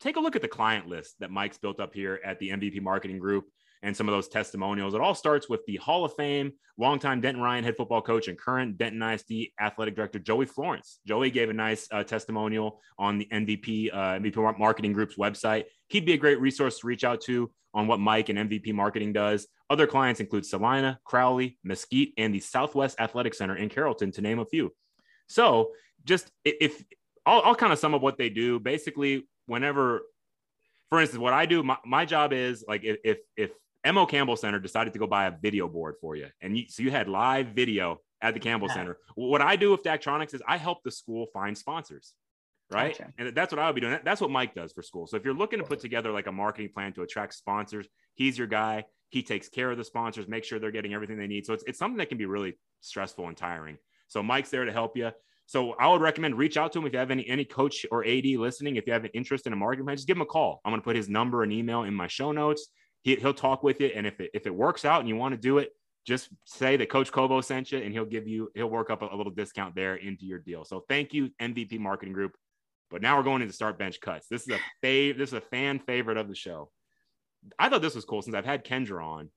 [0.00, 2.82] Take a look at the client list that Mike's built up here at the MVP
[2.82, 3.44] marketing group
[3.84, 4.94] and some of those testimonials.
[4.94, 8.36] It all starts with the Hall of Fame, longtime Denton Ryan head football coach and
[8.36, 10.98] current Denton ISD athletic director Joey Florence.
[11.06, 15.64] Joey gave a nice uh, testimonial on the MVP uh, MVP marketing group's website.
[15.88, 19.12] He'd be a great resource to reach out to on what Mike and MVP marketing
[19.12, 19.46] does.
[19.68, 24.38] Other clients include Salina, Crowley, Mesquite, and the Southwest Athletic Center in Carrollton, to name
[24.38, 24.72] a few.
[25.28, 25.72] So,
[26.04, 26.82] just if
[27.26, 28.60] I'll, I'll kind of sum up what they do.
[28.60, 30.02] Basically, whenever,
[30.88, 33.50] for instance, what I do, my, my job is like if if
[33.92, 36.82] Mo Campbell Center decided to go buy a video board for you, and you, so
[36.82, 38.74] you had live video at the Campbell yeah.
[38.74, 38.98] Center.
[39.14, 42.14] What I do with Daktronics is I help the school find sponsors
[42.70, 42.96] right?
[42.96, 43.12] Gotcha.
[43.18, 43.98] And that's what I would be doing.
[44.04, 45.06] That's what Mike does for school.
[45.06, 48.38] So if you're looking to put together like a marketing plan to attract sponsors, he's
[48.38, 48.84] your guy.
[49.10, 51.46] He takes care of the sponsors, make sure they're getting everything they need.
[51.46, 53.78] So it's, it's something that can be really stressful and tiring.
[54.08, 55.10] So Mike's there to help you.
[55.46, 58.04] So I would recommend reach out to him if you have any any coach or
[58.04, 58.76] AD listening.
[58.76, 60.62] If you have an interest in a marketing plan, just give him a call.
[60.64, 62.68] I'm going to put his number and email in my show notes.
[63.04, 65.34] He, will talk with you, and if it, if it works out and you want
[65.34, 65.70] to do it,
[66.06, 69.06] just say that Coach Kovo sent you, and he'll give you he'll work up a,
[69.06, 70.64] a little discount there into your deal.
[70.64, 72.32] So thank you, MVP Marketing Group.
[72.90, 74.26] But now we're going into start bench cuts.
[74.28, 76.70] This is a fav- this is a fan favorite of the show.
[77.58, 79.30] I thought this was cool since I've had Kendra on,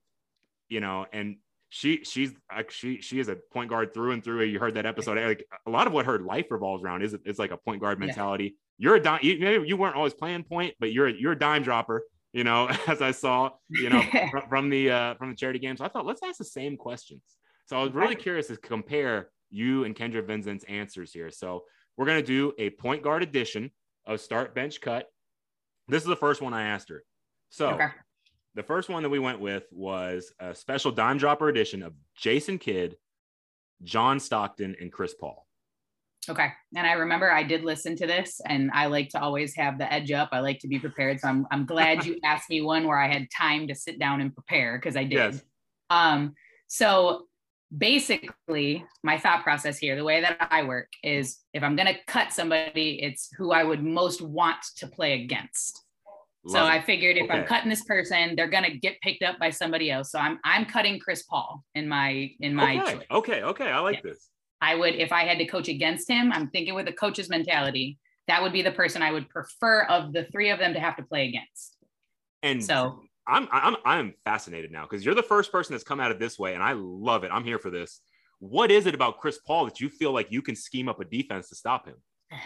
[0.68, 1.36] you know, and
[1.68, 4.44] she she's like she she is a point guard through and through.
[4.44, 5.18] You heard that episode.
[5.18, 7.98] Like a lot of what her life revolves around is it's like a point guard
[7.98, 8.44] mentality.
[8.44, 8.50] Yeah.
[8.80, 9.20] You're a dime.
[9.22, 12.04] You, you weren't always playing point, but you're a, you're a dime dropper.
[12.38, 14.00] You know, as I saw, you know,
[14.48, 15.80] from the uh, from the charity games.
[15.80, 17.22] So I thought let's ask the same questions.
[17.66, 21.32] So I was really curious to compare you and Kendra Vincent's answers here.
[21.32, 21.64] So
[21.96, 23.72] we're going to do a point guard edition
[24.06, 25.06] of start bench cut.
[25.88, 27.02] This is the first one I asked her.
[27.50, 27.88] So okay.
[28.54, 32.58] the first one that we went with was a special dime dropper edition of Jason
[32.58, 32.96] Kidd,
[33.82, 35.47] John Stockton, and Chris Paul.
[36.28, 36.48] Okay.
[36.76, 39.90] And I remember I did listen to this and I like to always have the
[39.92, 40.30] edge up.
[40.32, 41.20] I like to be prepared.
[41.20, 44.20] So I'm, I'm glad you asked me one where I had time to sit down
[44.20, 45.12] and prepare because I did.
[45.12, 45.42] Yes.
[45.90, 46.34] Um,
[46.66, 47.28] so
[47.76, 51.98] basically my thought process here the way that i work is if i'm going to
[52.06, 55.84] cut somebody it's who i would most want to play against
[56.44, 56.70] Love so it.
[56.70, 57.34] i figured if okay.
[57.34, 60.38] i'm cutting this person they're going to get picked up by somebody else so i'm
[60.44, 63.06] i'm cutting chris paul in my in my okay choice.
[63.10, 63.70] okay, okay.
[63.70, 64.30] i like this
[64.60, 67.98] i would if i had to coach against him i'm thinking with a coach's mentality
[68.26, 70.96] that would be the person i would prefer of the three of them to have
[70.96, 71.76] to play against
[72.42, 76.10] and so I'm I'm I'm fascinated now because you're the first person that's come at
[76.10, 77.30] it this way, and I love it.
[77.30, 78.00] I'm here for this.
[78.40, 81.04] What is it about Chris Paul that you feel like you can scheme up a
[81.04, 81.96] defense to stop him?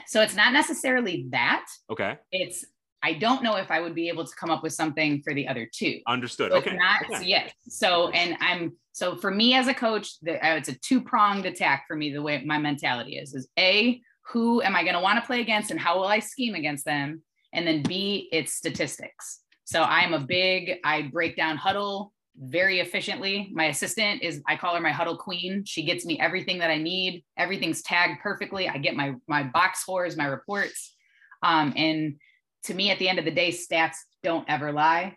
[0.07, 1.67] So it's not necessarily that.
[1.91, 2.19] Okay.
[2.31, 2.65] It's
[3.03, 5.49] I don't know if I would be able to come up with something for the
[5.49, 6.01] other two.
[6.07, 6.53] Understood.
[6.53, 6.77] So okay.
[6.77, 7.25] Not okay.
[7.27, 7.53] yes.
[7.69, 11.47] So and I'm so for me as a coach, the, uh, it's a two pronged
[11.47, 12.13] attack for me.
[12.13, 15.41] The way my mentality is is a who am I going to want to play
[15.41, 17.23] against and how will I scheme against them,
[17.53, 19.41] and then b it's statistics.
[19.65, 23.51] So I'm a big, I break down Hudl very efficiently.
[23.53, 25.65] My assistant is I call her my Hudl queen.
[25.65, 27.25] She gets me everything that I need.
[27.37, 28.69] Everything's tagged perfectly.
[28.69, 30.95] I get my my box scores, my reports.
[31.43, 32.17] Um, and
[32.65, 35.17] to me, at the end of the day, stats don't ever lie.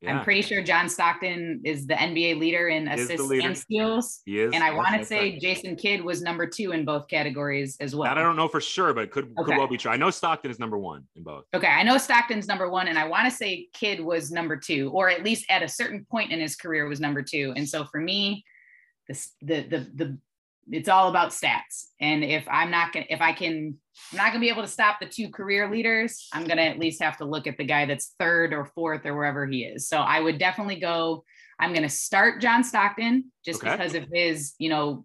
[0.00, 0.18] Yeah.
[0.18, 4.22] I'm pretty sure John Stockton is the NBA leader in assists and steals.
[4.24, 4.52] He is.
[4.54, 5.40] And I want to say right.
[5.40, 8.08] Jason Kidd was number two in both categories as well.
[8.08, 9.50] That I don't know for sure, but could, okay.
[9.50, 9.90] could well be true.
[9.90, 11.44] I know Stockton is number one in both.
[11.54, 11.66] Okay.
[11.66, 15.10] I know Stockton's number one, and I want to say Kidd was number two, or
[15.10, 17.52] at least at a certain point in his career was number two.
[17.56, 18.44] And so for me,
[19.08, 20.18] this the the the
[20.70, 21.86] it's all about stats.
[22.00, 23.76] And if I'm not gonna, if I can,
[24.12, 26.28] I'm not gonna be able to stop the two career leaders.
[26.32, 29.14] I'm gonna at least have to look at the guy that's third or fourth or
[29.14, 29.88] wherever he is.
[29.88, 31.24] So I would definitely go.
[31.58, 33.72] I'm gonna start John Stockton just okay.
[33.72, 35.04] because of his, you know,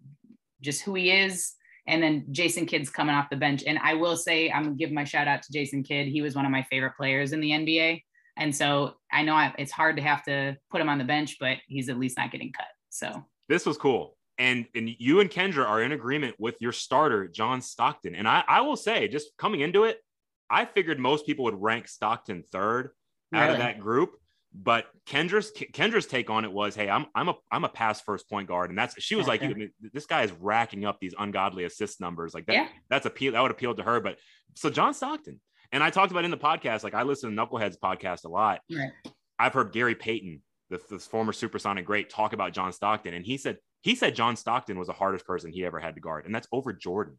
[0.60, 1.54] just who he is.
[1.86, 3.64] And then Jason Kidd's coming off the bench.
[3.66, 6.08] And I will say, I'm gonna give my shout out to Jason Kidd.
[6.08, 8.02] He was one of my favorite players in the NBA.
[8.36, 11.36] And so I know I, it's hard to have to put him on the bench,
[11.38, 12.66] but he's at least not getting cut.
[12.90, 17.28] So this was cool and and you and Kendra are in agreement with your starter,
[17.28, 18.14] John Stockton.
[18.14, 19.98] And I, I will say, just coming into it,
[20.50, 22.90] I figured most people would rank Stockton third
[23.32, 23.52] out really?
[23.54, 24.12] of that group.
[24.54, 28.28] But Kendra's Kendra's take on it was, hey, I'm I'm a I'm a pass first
[28.28, 29.42] point guard, and that's she was like,
[29.94, 32.52] this guy is racking up these ungodly assist numbers, like that.
[32.52, 32.68] Yeah.
[32.90, 34.00] That's appeal that would appeal to her.
[34.00, 34.18] But
[34.54, 35.40] so John Stockton,
[35.72, 38.60] and I talked about in the podcast, like I listen to Knuckleheads podcast a lot.
[38.70, 38.90] Right.
[39.38, 40.42] I've heard Gary Payton,
[40.72, 44.36] the, the former Supersonic great, talk about John Stockton, and he said he said John
[44.36, 47.18] Stockton was the hardest person he ever had to guard, and that's over Jordan.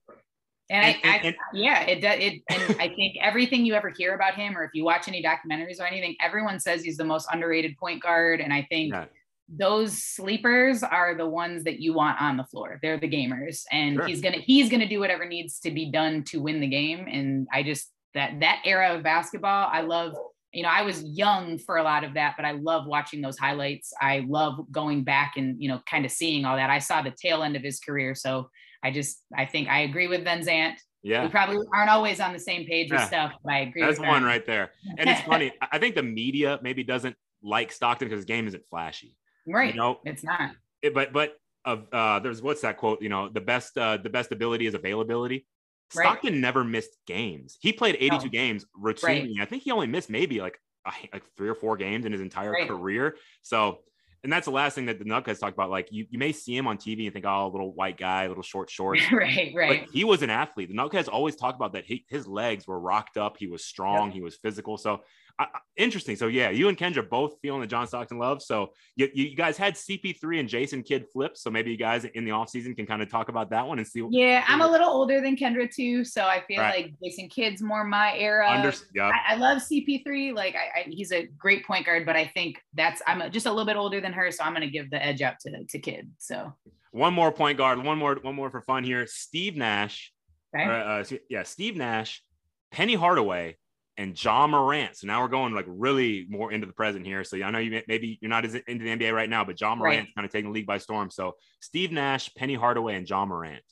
[0.70, 2.18] And, and, I, and, and yeah, it does.
[2.20, 5.22] It, and I think everything you ever hear about him, or if you watch any
[5.22, 8.40] documentaries or anything, everyone says he's the most underrated point guard.
[8.40, 9.06] And I think yeah.
[9.50, 12.80] those sleepers are the ones that you want on the floor.
[12.82, 14.08] They're the gamers, and sure.
[14.08, 17.08] he's gonna he's gonna do whatever needs to be done to win the game.
[17.12, 20.16] And I just that that era of basketball, I love
[20.54, 23.38] you know, I was young for a lot of that, but I love watching those
[23.38, 23.92] highlights.
[24.00, 26.70] I love going back and, you know, kind of seeing all that.
[26.70, 28.14] I saw the tail end of his career.
[28.14, 28.50] So
[28.84, 30.80] I just, I think I agree with Van Zandt.
[31.02, 31.24] Yeah.
[31.24, 33.82] We probably aren't always on the same page with stuff, but I agree.
[33.82, 34.72] That's one right there.
[34.98, 35.52] And it's funny.
[35.72, 39.18] I think the media maybe doesn't like Stockton because his game isn't flashy.
[39.48, 39.74] Right.
[39.74, 40.52] You know, it's not.
[40.82, 41.34] It, but, but,
[41.66, 43.02] of uh, there's what's that quote?
[43.02, 45.46] You know, the best, uh, the best ability is availability.
[45.94, 46.40] Stockton right.
[46.40, 47.57] never missed games.
[47.61, 48.30] He played 82 no.
[48.30, 49.38] games routinely.
[49.38, 49.41] Right.
[49.41, 50.60] I think he only missed maybe like
[51.14, 52.68] like three or four games in his entire right.
[52.68, 53.15] career.
[53.41, 53.80] So,
[54.24, 55.70] and that's the last thing that the Nuggets talked about.
[55.70, 58.44] Like you, you may see him on TV and think, oh, little white guy, little
[58.44, 59.02] short shorts.
[59.11, 59.82] right, right.
[59.82, 60.70] But he was an athlete.
[60.70, 61.86] The Nuggets always talked about that.
[61.86, 63.38] He, his legs were rocked up.
[63.38, 64.07] He was strong.
[64.07, 64.14] Yep.
[64.14, 64.78] He was physical.
[64.78, 65.02] So
[65.39, 65.47] I,
[65.77, 66.15] interesting.
[66.15, 68.41] So yeah, you and Kendra both feeling the John Stockton love.
[68.41, 71.41] So you, you guys had CP3 and Jason Kidd flips.
[71.41, 73.88] So maybe you guys in the offseason can kind of talk about that one and
[73.88, 74.05] see.
[74.11, 76.85] Yeah, I'm a little older than Kendra too, so I feel right.
[76.85, 78.49] like Jason Kidd's more my era.
[78.49, 79.11] Under, yep.
[79.14, 80.35] I, I, love CP3.
[80.35, 83.49] Like I, I, he's a great point guard, but I think that's I'm just a
[83.49, 85.80] little bit older than her, so I'm going to give the edge out to to
[85.80, 86.11] Kidd.
[86.19, 86.53] So
[86.91, 89.07] one more point guard, one more one more for fun here.
[89.07, 90.14] Steve Nash.
[90.55, 90.69] Okay.
[90.69, 92.22] Uh, yeah, Steve Nash,
[92.72, 93.57] Penny Hardaway
[93.98, 94.98] and John Morant.
[94.98, 97.24] So now we're going like really more into the present here.
[97.24, 99.80] So I know you maybe you're not as into the NBA right now, but John
[99.80, 100.15] Morant's right.
[100.15, 101.10] kind of taking the league by storm.
[101.10, 103.64] So Steve Nash, Penny Hardaway, and John Morant.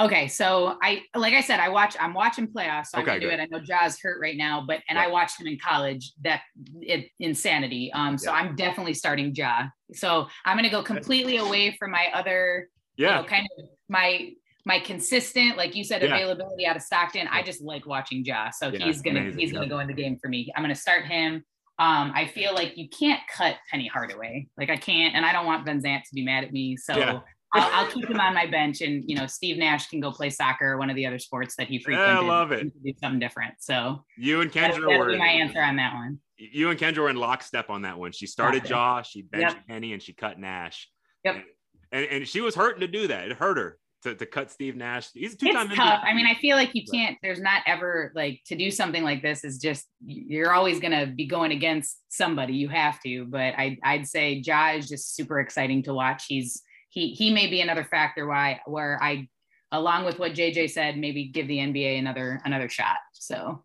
[0.00, 1.94] Okay, so I like I said, I watch.
[2.00, 2.86] I'm watching playoffs.
[2.86, 3.38] So okay, I'm gonna do it.
[3.38, 5.08] I know Ja's hurt right now, but and right.
[5.08, 6.12] I watched him in college.
[6.22, 6.40] That
[6.80, 7.92] it insanity.
[7.92, 8.38] Um, so yeah.
[8.38, 9.64] I'm definitely starting Ja.
[9.92, 14.30] So I'm gonna go completely away from my other, yeah, you know, kind of my
[14.64, 16.14] my consistent, like you said, yeah.
[16.14, 17.28] availability out of Stockton.
[17.30, 18.50] I just like watching Ja.
[18.50, 19.38] So yeah, he's gonna amazing.
[19.38, 20.52] he's gonna go in the game for me.
[20.56, 21.44] I'm gonna start him.
[21.78, 24.48] Um, I feel like you can't cut Penny Hardaway.
[24.58, 26.76] Like I can't, and I don't want Van Zandt to be mad at me.
[26.76, 27.20] So yeah.
[27.52, 30.30] I'll, I'll, keep him on my bench, and you know, Steve Nash can go play
[30.30, 32.16] soccer or one of the other sports that he frequented.
[32.16, 32.70] I love it.
[32.84, 33.54] Do something different.
[33.58, 36.20] So you and Kendra that, were my answer on that one.
[36.36, 38.12] You and Kendra were in lockstep on that one.
[38.12, 39.66] She started Ja, she benched yep.
[39.66, 40.88] Penny, and she cut Nash.
[41.24, 41.34] Yep.
[41.34, 41.44] And,
[41.90, 43.26] and, and she was hurting to do that.
[43.26, 45.10] It hurt her to, to cut Steve Nash.
[45.12, 45.74] He's two times.
[45.74, 46.00] tough.
[46.04, 47.18] I mean, I feel like you can't.
[47.22, 51.26] There's not ever like to do something like this is just you're always gonna be
[51.26, 52.54] going against somebody.
[52.54, 53.26] You have to.
[53.26, 56.24] But I I'd say Ja is just super exciting to watch.
[56.28, 59.28] He's he he may be another factor why where I
[59.72, 62.96] along with what JJ said maybe give the NBA another another shot.
[63.12, 63.64] So.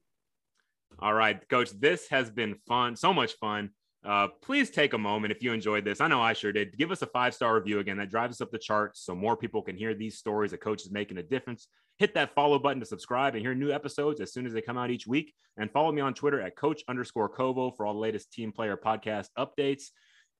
[0.99, 1.71] All right, coach.
[1.71, 2.95] This has been fun.
[2.95, 3.71] So much fun.
[4.05, 5.99] Uh, please take a moment if you enjoyed this.
[5.99, 6.77] I know I sure did.
[6.77, 7.97] Give us a five star review again.
[7.97, 10.91] That drives us up the charts so more people can hear these stories that coaches
[10.91, 11.67] making a difference.
[11.97, 14.77] Hit that follow button to subscribe and hear new episodes as soon as they come
[14.77, 15.33] out each week.
[15.57, 18.77] And follow me on Twitter at coach underscore Kovo for all the latest team player
[18.77, 19.85] podcast updates.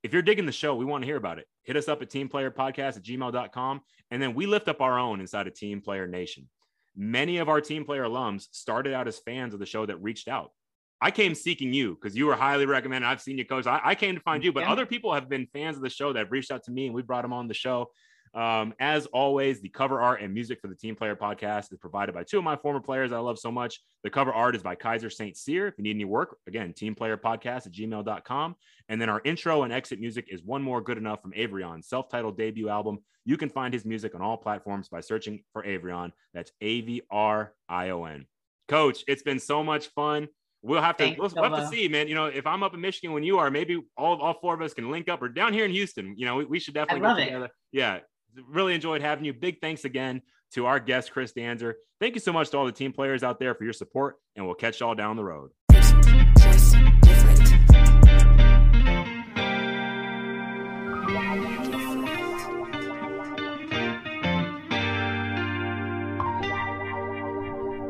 [0.04, 1.48] If you're digging the show, we want to hear about it.
[1.64, 3.82] Hit us up at teamplayerpodcast at gmail.com.
[4.12, 6.48] And then we lift up our own inside of Team Player Nation.
[6.96, 10.28] Many of our team player alums started out as fans of the show that reached
[10.28, 10.52] out
[11.02, 13.08] I came seeking you because you were highly recommended.
[13.08, 13.68] I've seen you coach.
[13.68, 14.72] I, I came to find you, but Yeah.
[14.72, 16.96] other people have been fans of the show that have reached out to me and
[16.96, 17.92] we brought them on the show.
[18.34, 22.14] Um, as always, the cover art and music for the Team Player podcast is provided
[22.14, 23.80] by two of my former players I love so much.
[24.04, 25.38] The cover art is by Kaiser St.
[25.38, 25.68] Cyr.
[25.68, 28.56] If you need any work, again, teamplayerpodcast at gmail.com.
[28.90, 32.10] And then our intro and exit music is One More Good Enough from Avrion's self
[32.10, 33.00] titled debut album.
[33.26, 36.12] You can find his music on all platforms by searching for Avrion.
[36.34, 38.26] That's A V R I O N.
[38.68, 40.28] Coach, it's been so much fun.
[40.66, 42.08] We'll have to we'll, we'll have to see, man.
[42.08, 44.62] You know, if I'm up in Michigan when you are, maybe all, all four of
[44.64, 46.16] us can link up or down here in Houston.
[46.18, 47.52] You know, we, we should definitely love get it.
[47.72, 48.00] Yeah.
[48.48, 49.34] Really enjoyed having you.
[49.34, 50.24] Big thanks again
[50.54, 51.74] to our guest, Chris Danzer.
[52.02, 54.46] Thank you so much to all the team players out there for your support, and
[54.46, 55.52] we'll catch y'all down the road.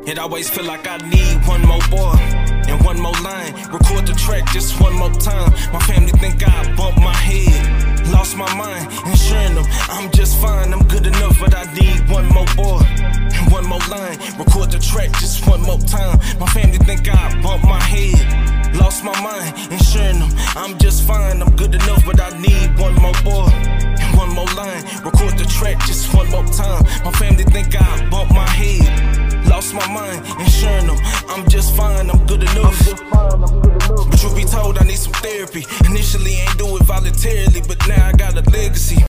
[0.06, 3.54] It always feel like I need one more bar and one more line.
[3.72, 5.52] Record the track just one more time.
[5.72, 7.86] My family think I bumped my head.
[8.12, 10.72] Lost my mind, ensuring them I'm just fine.
[10.72, 12.80] I'm good enough, but I need one more boy
[13.36, 14.18] and one more line.
[14.38, 16.18] Record the track just one more time.
[16.38, 18.74] My family think I bumped my head.
[18.76, 21.42] Lost my mind, ensuring them I'm just fine.
[21.42, 23.48] I'm good enough, but I need one more boy.
[23.52, 24.84] and one more line.
[25.04, 26.84] Record the track just one more time.
[27.04, 29.25] My family think I bumped my head.
[29.48, 30.98] Lost my mind, ensuring them
[31.28, 32.78] I'm just fine, I'm good enough.
[33.10, 35.64] But truth be told, I need some therapy.
[35.84, 38.96] Initially, ain't do it voluntarily, but now I got a legacy.